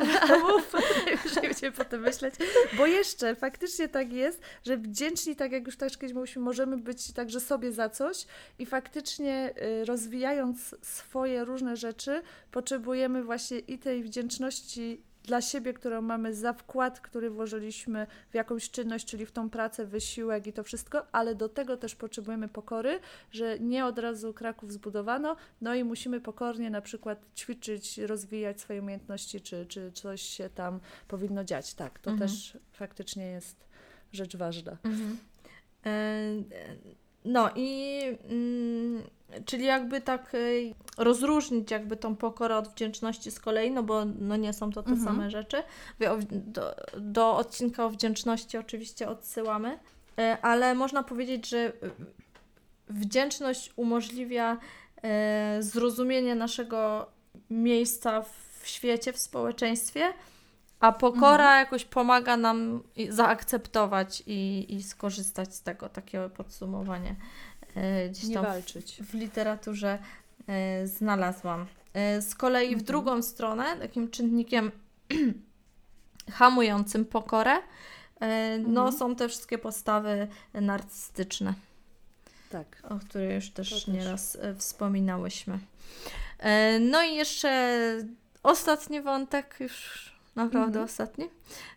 już 1.25 1.35
będziemy 1.35 1.71
potem 1.71 2.01
myśleć, 2.01 2.35
bo 2.77 2.85
jeszcze 2.85 3.35
faktycznie 3.35 3.89
tak 3.89 4.13
jest, 4.13 4.41
że 4.65 4.77
wdzięczni, 4.77 5.35
tak 5.35 5.51
jak 5.51 5.65
już 5.65 5.77
też 5.77 5.97
kiedyś 5.97 6.13
mówiliśmy, 6.13 6.41
możemy 6.41 6.77
być 6.77 7.13
także 7.13 7.39
sobie 7.39 7.71
za 7.71 7.89
coś 7.89 8.25
i 8.59 8.65
faktycznie 8.65 9.53
y, 9.81 9.85
rozwijając 9.85 10.75
swoje 10.81 11.45
różne 11.45 11.77
rzeczy, 11.77 12.21
potrzebujemy 12.51 13.23
właśnie 13.23 13.59
i 13.59 13.79
tej 13.79 14.03
wdzięczności 14.03 15.03
dla 15.23 15.41
siebie, 15.41 15.73
którą 15.73 16.01
mamy 16.01 16.33
za 16.35 16.53
wkład, 16.53 16.99
który 16.99 17.29
włożyliśmy 17.29 18.07
w 18.31 18.35
jakąś 18.35 18.69
czynność, 18.69 19.05
czyli 19.05 19.25
w 19.25 19.31
tą 19.31 19.49
pracę, 19.49 19.85
wysiłek 19.85 20.47
i 20.47 20.53
to 20.53 20.63
wszystko, 20.63 21.05
ale 21.11 21.35
do 21.35 21.49
tego 21.49 21.77
też 21.77 21.95
potrzebujemy 21.95 22.47
pokory, 22.47 22.99
że 23.31 23.59
nie 23.59 23.85
od 23.85 23.99
razu 23.99 24.33
Kraków 24.33 24.71
zbudowano, 24.71 25.35
no 25.61 25.75
i 25.75 25.83
musimy 25.83 26.21
pokornie 26.21 26.69
na 26.69 26.81
przykład 26.81 27.25
ćwiczyć, 27.35 27.97
rozwijać 27.97 28.61
swoje 28.61 28.81
umiejętności, 28.81 29.41
czy, 29.41 29.65
czy 29.65 29.91
coś 29.91 30.21
się 30.21 30.49
tam 30.49 30.79
powinno 31.07 31.43
dziać. 31.43 31.73
Tak, 31.73 31.99
to 31.99 32.11
Mhm. 32.11 32.29
też 32.29 32.57
faktycznie 32.71 33.25
jest 33.25 33.67
rzecz 34.13 34.37
ważna. 34.37 34.77
Mhm. 34.83 35.17
E, 35.85 36.21
No 37.25 37.49
i 37.55 37.99
mm, 38.29 39.03
czyli 39.45 39.65
jakby 39.65 40.01
tak 40.01 40.35
e, 40.35 40.37
rozróżnić 40.97 41.71
jakby 41.71 41.97
tą 41.97 42.15
pokorę 42.15 42.57
od 42.57 42.67
wdzięczności 42.67 43.31
z 43.31 43.39
kolei, 43.39 43.71
no 43.71 43.83
bo 43.83 44.05
no 44.05 44.35
nie 44.35 44.53
są 44.53 44.71
to 44.71 44.83
te 44.83 44.89
Mhm. 44.91 45.07
same 45.07 45.29
rzeczy. 45.29 45.63
Do, 46.31 46.75
do 46.97 47.37
odcinka 47.37 47.85
o 47.85 47.89
wdzięczności 47.89 48.57
oczywiście 48.57 49.09
odsyłamy, 49.09 49.79
e, 50.19 50.37
ale 50.41 50.75
można 50.75 51.03
powiedzieć, 51.03 51.49
że 51.49 51.57
e, 51.57 51.71
wdzięczność 52.89 53.73
umożliwia 53.75 54.57
zrozumienie 55.59 56.35
naszego 56.35 57.09
miejsca 57.49 58.21
w 58.61 58.67
świecie, 58.67 59.13
w 59.13 59.17
społeczeństwie, 59.19 60.13
a 60.81 60.91
pokora 60.91 61.43
Mhm. 61.45 61.59
jakoś 61.59 61.85
pomaga 61.85 62.37
nam 62.37 62.83
zaakceptować 63.09 64.23
i, 64.27 64.65
i 64.75 64.83
skorzystać 64.83 65.55
z 65.55 65.61
tego. 65.61 65.89
Takie 65.89 66.29
podsumowanie 66.37 67.15
gdzieś 68.09 68.23
Nie 68.27 68.33
tam 68.35 68.43
w, 68.45 68.47
walczyć. 68.47 68.97
w 69.03 69.13
literaturze 69.13 69.99
e, 70.47 70.87
znalazłam. 70.87 71.65
E, 71.93 72.21
z 72.21 72.35
kolei 72.35 72.67
w 72.69 72.71
Mhm. 72.71 72.85
drugą 72.85 73.21
stronę, 73.21 73.77
takim 73.77 74.09
czynnikiem 74.11 74.71
hamującym 76.31 77.05
pokorę, 77.05 77.51
e, 78.19 78.57
no 78.59 78.81
Mhm. 78.81 78.97
są 78.99 79.15
te 79.15 79.29
wszystkie 79.29 79.57
postawy 79.57 80.27
narcystyczne 80.53 81.53
Tak. 82.49 82.83
o 82.89 82.99
której 82.99 83.35
już 83.35 83.49
też, 83.49 83.69
też. 83.69 83.87
nieraz 83.87 84.37
wspominałyśmy. 84.57 85.59
No 86.79 87.03
i 87.03 87.15
jeszcze 87.15 87.77
ostatni 88.43 89.01
wątek, 89.01 89.55
już 89.59 90.10
naprawdę 90.35 90.79
Mhm. 90.79 90.85
ostatni. 90.85 91.29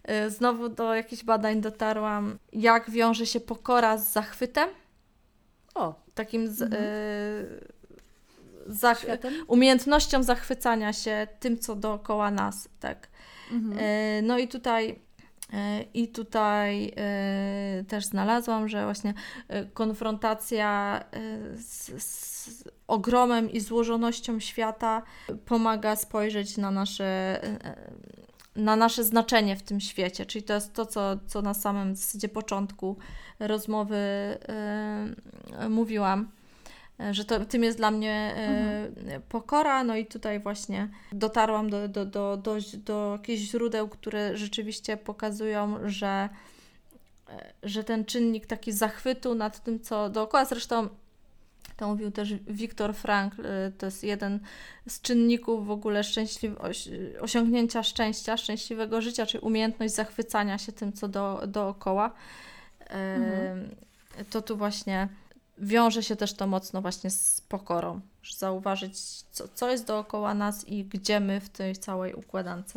E, 0.04 0.30
Znowu 0.30 0.68
do 0.68 0.94
jakichś 0.94 1.24
badań 1.24 1.60
dotarłam, 1.60 2.38
jak 2.52 2.90
wiąże 2.90 3.26
się 3.26 3.40
pokora 3.40 3.98
z 3.98 4.12
zachwytem, 4.12 4.68
O, 5.74 5.94
takim 6.14 6.48
z, 6.48 6.62
Mhm. 6.62 6.82
e, 6.84 6.86
zach- 8.66 8.98
światem? 9.00 9.34
umiejętnością 9.48 10.22
zachwycania 10.22 10.92
się 10.92 11.26
tym, 11.40 11.58
co 11.58 11.74
dookoła 11.76 12.30
nas, 12.30 12.68
tak. 12.80 13.08
Mhm. 13.52 13.78
E, 13.80 14.22
No 14.22 14.38
i 14.38 14.48
tutaj, 14.48 14.98
e, 15.52 15.82
i 15.94 16.08
tutaj 16.08 16.92
e, 16.96 17.84
też 17.88 18.04
znalazłam, 18.04 18.68
że 18.68 18.84
właśnie 18.84 19.14
konfrontacja 19.74 21.00
z, 21.54 22.02
z 22.02 22.64
ogromem 22.88 23.50
i 23.50 23.60
złożonością 23.60 24.40
świata 24.40 25.02
pomaga 25.46 25.96
spojrzeć 25.96 26.56
na 26.56 26.70
nasze, 26.70 27.40
na 28.56 28.76
nasze 28.76 29.04
znaczenie 29.04 29.56
w 29.56 29.62
tym 29.62 29.80
świecie. 29.80 30.26
Czyli 30.26 30.42
to 30.42 30.54
jest 30.54 30.74
to, 30.74 30.86
co, 30.86 31.18
co 31.26 31.42
na 31.42 31.54
samym 31.54 31.96
zasadzie 31.96 32.28
początku 32.28 32.96
rozmowy 33.38 33.96
e, 33.96 35.68
mówiłam. 35.68 36.30
e, 37.00 37.14
Że 37.14 37.24
to, 37.24 37.44
tym 37.44 37.64
jest 37.64 37.78
dla 37.78 37.90
mnie 37.90 38.34
e, 38.36 39.20
pokora, 39.28 39.84
no 39.84 39.96
i 39.96 40.06
tutaj 40.06 40.40
właśnie 40.40 40.88
dotarłam 41.12 41.70
do, 41.70 41.88
do, 41.88 42.06
do, 42.06 42.36
do, 42.36 42.56
do 42.84 43.12
jakichś 43.12 43.42
źródeł, 43.42 43.88
które 43.88 44.36
rzeczywiście 44.36 44.96
pokazują, 44.96 45.78
że, 45.84 46.28
że 47.62 47.84
ten 47.84 48.04
czynnik 48.04 48.46
taki 48.46 48.72
zachwytu 48.72 49.34
nad 49.34 49.64
tym, 49.64 49.80
co 49.80 50.10
dookoła, 50.10 50.44
zresztą 50.44 50.88
to 51.76 51.88
mówił 51.88 52.10
też 52.10 52.34
Wiktor 52.46 52.94
Frankl, 52.94 53.46
e, 53.46 53.72
to 53.78 53.86
jest 53.86 54.04
jeden 54.04 54.40
z 54.88 55.00
czynników 55.00 55.66
w 55.66 55.70
ogóle 55.70 56.02
osiągnięcia 57.20 57.82
szczęścia, 57.82 58.36
szczęśliwego 58.36 59.00
życia, 59.00 59.26
czyli 59.26 59.44
umiejętność 59.44 59.94
zachwycania 59.94 60.58
się 60.58 60.72
tym, 60.72 60.92
co 60.92 61.08
do, 61.08 61.42
dookoła. 61.46 62.12
E, 62.80 63.14
Mhm. 63.14 63.74
To 64.30 64.42
tu 64.42 64.56
właśnie 64.56 65.08
wiąże 65.58 66.02
się 66.02 66.16
też 66.16 66.34
to 66.34 66.46
mocno 66.46 66.82
właśnie 66.82 67.10
z 67.10 67.40
pokorą. 67.40 68.00
Zauważyć, 68.38 69.00
co, 69.22 69.48
co 69.48 69.70
jest 69.70 69.86
dookoła 69.86 70.34
nas 70.34 70.68
i 70.68 70.84
gdzie 70.84 71.20
my 71.20 71.40
w 71.40 71.48
tej 71.48 71.76
całej 71.76 72.14
układance 72.14 72.74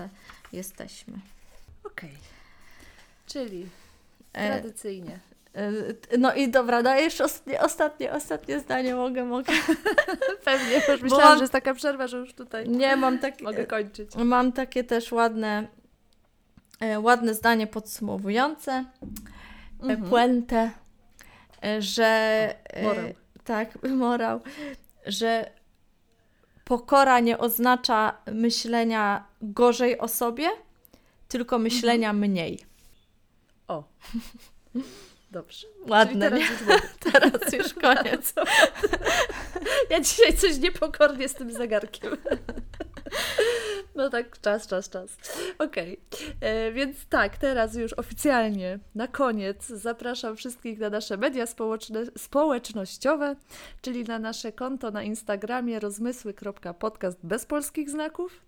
jesteśmy. 0.54 1.14
Okej. 1.84 2.18
Czyli 3.28 3.70
tradycyjnie. 4.34 5.20
No 6.18 6.34
i 6.34 6.50
dobra, 6.50 6.84
dajesz 6.84 7.22
ostatnie, 7.22 7.62
ostatnie, 7.62 8.12
ostatnie 8.12 8.60
zdanie, 8.60 8.96
mogę, 8.96 9.24
mogę. 9.24 9.54
Pewnie, 10.46 10.76
już 10.76 11.02
myślałam, 11.02 11.28
mam... 11.28 11.38
że 11.38 11.44
jest 11.44 11.54
taka 11.54 11.74
przerwa, 11.74 12.08
że 12.08 12.18
już 12.18 12.34
tutaj 12.34 12.70
nie 12.70 12.96
mam 12.96 13.20
takie, 13.20 13.44
mogę 13.44 13.66
kończyć. 13.66 14.16
Mam 14.16 14.52
takie 14.52 14.84
też 14.84 15.12
ładne, 15.12 15.68
ładne 16.98 17.34
zdanie 17.34 17.68
podsumowujące, 17.68 18.86
mhm. 19.82 20.10
puentę, 20.10 20.72
że... 21.80 22.54
Morał. 22.84 23.14
Tak, 23.44 23.84
morał, 24.04 24.42
że 25.06 25.52
pokora 26.64 27.20
nie 27.20 27.38
oznacza 27.38 28.18
myślenia 28.32 29.28
gorzej 29.42 30.00
o 30.00 30.08
sobie, 30.08 30.50
tylko 31.28 31.60
myślenia 31.60 32.10
mhm. 32.10 32.32
mniej. 32.32 32.66
O. 33.68 33.84
Dobrze. 35.32 35.68
Ładne, 35.88 36.30
teraz, 36.30 36.42
już 36.42 36.60
teraz 37.12 37.54
już 37.54 37.74
koniec. 37.74 38.34
ja 39.90 40.00
dzisiaj 40.00 40.34
coś 40.34 40.58
niepokornie 40.58 41.30
z 41.30 41.34
tym 41.34 41.52
zegarkiem. 41.52 42.12
No 43.96 44.10
tak, 44.10 44.42
czas, 44.42 44.68
czas, 44.68 44.90
czas. 44.90 45.18
Okej, 45.60 46.00
okay. 46.12 46.50
E, 46.50 46.72
więc 46.72 47.06
tak, 47.06 47.38
teraz 47.38 47.76
już 47.76 47.94
oficjalnie 47.94 48.80
na 48.96 49.08
koniec 49.08 49.68
zapraszam 49.68 50.36
wszystkich 50.36 50.80
na 50.80 50.90
nasze 50.90 51.18
media 51.18 51.46
społeczne, 51.46 52.06
społecznościowe, 52.18 53.36
czyli 53.82 54.04
na 54.04 54.20
nasze 54.20 54.52
konto 54.52 54.92
na 54.92 55.04
Instagramie 55.04 55.80
rozmysły.podcast 55.80 57.20
bez 57.24 57.46
polskich 57.46 57.90
znaków. 57.90 58.42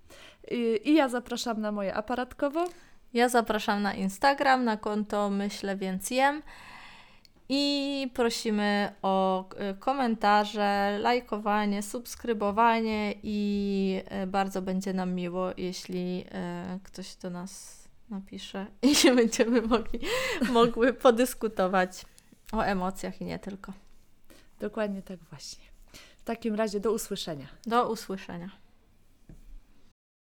I, 0.52 0.82
I 0.84 0.94
ja 0.94 1.10
zapraszam 1.10 1.62
na 1.62 1.72
moje 1.72 1.94
aparatkowo. 1.94 2.66
Ja 3.14 3.30
zapraszam 3.30 3.82
na 3.82 3.94
Instagram, 3.94 4.64
na 4.64 4.78
konto 4.78 5.30
Myślę 5.30 5.76
Więc 5.76 6.12
Jem. 6.12 6.42
I 7.50 8.12
prosimy 8.14 8.96
o 9.02 9.46
e, 9.56 9.74
komentarze, 9.74 10.98
lajkowanie, 11.02 11.84
subskrybowanie 11.84 13.14
i 13.24 14.02
e, 14.06 14.28
bardzo 14.28 14.62
będzie 14.62 14.94
nam 14.94 15.14
miło, 15.14 15.50
jeśli 15.58 16.26
e, 16.32 16.80
ktoś 16.84 17.16
do 17.16 17.30
nas 17.30 17.84
napisze 18.10 18.66
i 19.06 19.16
będziemy 19.16 19.62
mogli, 19.62 20.00
mogły 20.52 20.94
podyskutować 20.94 22.06
o 22.52 22.62
emocjach 22.62 23.22
i 23.22 23.26
nie 23.26 23.40
tylko. 23.40 23.74
Dokładnie 24.60 25.02
tak 25.02 25.20
właśnie. 25.20 25.64
W 26.18 26.24
takim 26.24 26.56
razie 26.56 26.80
do 26.80 26.92
usłyszenia. 26.92 27.48
Do 27.66 27.92
usłyszenia. 27.92 28.50